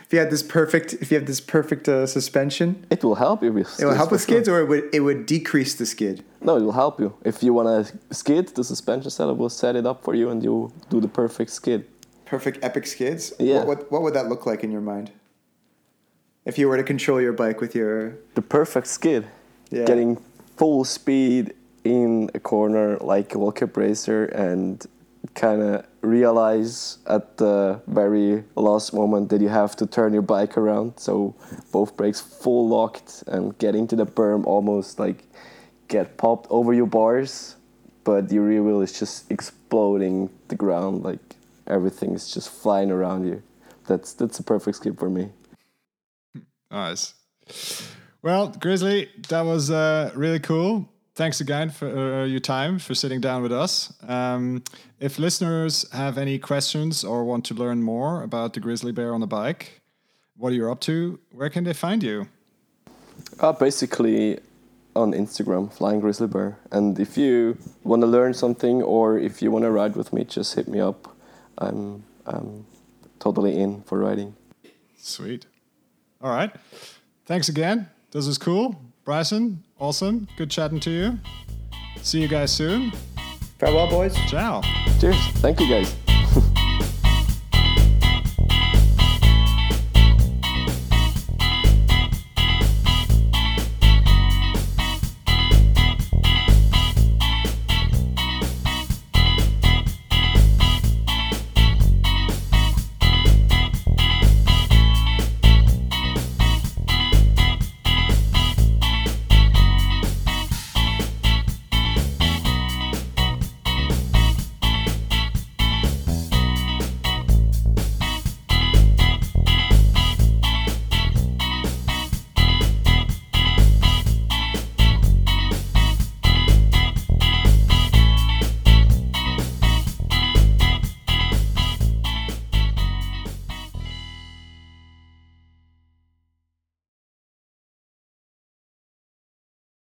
If 0.05 0.13
you 0.13 0.19
had 0.19 0.31
this 0.31 0.43
perfect, 0.43 0.95
if 0.95 1.11
you 1.13 1.17
have 1.19 1.27
this 1.27 1.41
perfect 1.41 1.89
uh, 1.89 2.07
suspension, 2.07 2.85
it 2.91 3.03
will 3.05 3.15
help 3.15 3.43
you 3.43 3.53
with. 3.53 3.81
it 3.81 3.85
will 3.87 3.95
help 3.95 4.09
for 4.09 4.17
with 4.17 4.23
sure. 4.27 4.37
skids, 4.37 4.49
or 4.49 4.61
it 4.61 4.69
would 4.69 4.85
it 4.93 5.01
would 5.01 5.27
decrease 5.27 5.75
the 5.75 5.87
skid. 5.87 6.25
No, 6.45 6.57
it 6.57 6.63
will 6.63 6.73
help 6.73 7.01
you. 7.01 7.15
If 7.25 7.43
you 7.43 7.53
want 7.55 7.87
to 7.87 8.15
skid, 8.15 8.49
the 8.49 8.65
suspension 8.65 9.11
setup 9.11 9.37
will 9.37 9.49
set 9.49 9.77
it 9.77 9.87
up 9.87 10.03
for 10.03 10.15
you 10.15 10.31
and 10.31 10.43
you 10.43 10.73
do 10.91 11.01
the 11.01 11.09
perfect 11.09 11.51
skid. 11.51 11.87
Perfect 12.25 12.59
epic 12.63 12.87
skids. 12.87 13.33
Yeah. 13.39 13.59
What, 13.59 13.67
what 13.67 13.93
what 13.93 14.03
would 14.03 14.15
that 14.15 14.29
look 14.29 14.47
like 14.47 14.65
in 14.65 14.71
your 14.73 14.81
mind? 14.81 15.11
If 16.45 16.59
you 16.59 16.69
were 16.69 16.77
to 16.77 16.83
control 16.83 17.21
your 17.21 17.33
bike 17.33 17.61
with 17.61 17.75
your 17.75 18.19
The 18.35 18.43
perfect 18.43 18.89
skid. 18.89 19.27
Yeah. 19.71 19.85
Getting 19.85 20.17
full 20.57 20.85
speed 20.85 21.55
in 21.85 22.31
a 22.35 22.41
corner 22.41 22.97
like 23.01 23.35
a 23.35 23.39
World 23.39 23.57
Cup 23.57 23.77
racer 23.77 24.25
and 24.27 24.85
kind 25.35 25.63
of 25.63 25.87
realize 26.01 26.99
at 27.07 27.37
the 27.37 27.81
very 27.87 28.43
last 28.57 28.93
moment 28.93 29.29
that 29.31 29.41
you 29.41 29.49
have 29.49 29.77
to 29.77 29.87
turn 29.87 30.13
your 30.13 30.23
bike 30.23 30.59
around 30.59 30.99
so 30.99 31.35
both 31.71 31.97
brakes 31.97 32.21
full 32.21 32.69
locked 32.69 33.23
and 33.29 33.57
get 33.59 33.75
into 33.77 33.95
the 33.95 34.05
berm 34.05 34.45
almost 34.45 34.99
like 34.99 35.25
get 35.97 36.17
popped 36.17 36.47
over 36.51 36.73
your 36.81 36.91
bars 36.99 37.57
but 38.05 38.31
your 38.33 38.45
rear 38.45 38.63
wheel 38.63 38.81
is 38.81 38.99
just 38.99 39.31
exploding 39.31 40.31
the 40.49 40.57
ground 40.57 41.03
like 41.03 41.37
everything 41.67 42.15
is 42.15 42.33
just 42.33 42.51
flying 42.51 42.91
around 42.91 43.27
you. 43.27 43.43
That's 43.87 44.13
that's 44.13 44.39
a 44.39 44.43
perfect 44.43 44.77
skip 44.77 44.99
for 44.99 45.11
me. 45.11 45.31
Nice. 46.71 47.15
Well, 48.23 48.49
Grizzly, 48.49 49.11
that 49.29 49.43
was 49.43 49.71
uh, 49.71 50.13
really 50.15 50.39
cool. 50.39 50.89
Thanks 51.15 51.41
again 51.41 51.69
for 51.71 51.89
uh, 51.89 52.25
your 52.25 52.41
time 52.41 52.79
for 52.79 52.95
sitting 52.95 53.21
down 53.21 53.43
with 53.43 53.53
us. 53.53 53.93
Um, 54.09 54.63
if 54.99 55.19
listeners 55.19 55.85
have 55.93 56.17
any 56.17 56.39
questions 56.39 57.05
or 57.05 57.25
want 57.25 57.45
to 57.47 57.55
learn 57.55 57.83
more 57.83 58.23
about 58.23 58.55
the 58.55 58.61
grizzly 58.61 58.93
bear 58.93 59.13
on 59.13 59.21
the 59.21 59.27
bike, 59.27 59.83
what 60.37 60.53
are 60.53 60.57
you 60.57 60.71
up 60.71 60.81
to? 60.83 61.19
Where 61.33 61.51
can 61.51 61.65
they 61.65 61.75
find 61.75 62.03
you? 62.03 62.29
Uh, 63.41 63.53
basically, 63.53 64.39
on 64.95 65.13
Instagram, 65.13 65.73
Flying 65.73 66.01
Grizzly 66.01 66.27
Bear. 66.27 66.59
And 66.71 66.99
if 66.99 67.17
you 67.17 67.59
want 67.83 68.03
to 68.03 68.07
learn 68.07 68.35
something 68.35 68.83
or 68.83 69.19
if 69.19 69.43
you 69.43 69.51
want 69.51 69.65
to 69.65 69.71
ride 69.71 69.97
with 69.97 70.13
me, 70.13 70.25
just 70.25 70.55
hit 70.55 70.69
me 70.69 70.81
up. 70.81 71.15
I'm, 71.59 72.05
I'm 72.27 72.67
totally 73.19 73.59
in 73.59 73.83
for 73.83 73.99
riding. 73.99 74.35
Sweet. 74.99 75.47
All 76.21 76.31
right. 76.31 76.53
Thanks 77.27 77.49
again. 77.49 77.89
This 78.11 78.27
was 78.27 78.39
cool. 78.39 78.81
Bryson, 79.05 79.65
awesome. 79.79 80.29
Good 80.37 80.51
chatting 80.51 80.81
to 80.81 80.91
you. 80.91 81.19
See 82.03 82.21
you 82.21 82.29
guys 82.29 82.53
soon. 82.53 82.93
Farewell, 83.59 83.89
boys. 83.89 84.15
Ciao. 84.29 84.63
Cheers. 85.01 85.17
Thank 85.39 85.61
you 85.61 85.69
guys. 85.69 86.02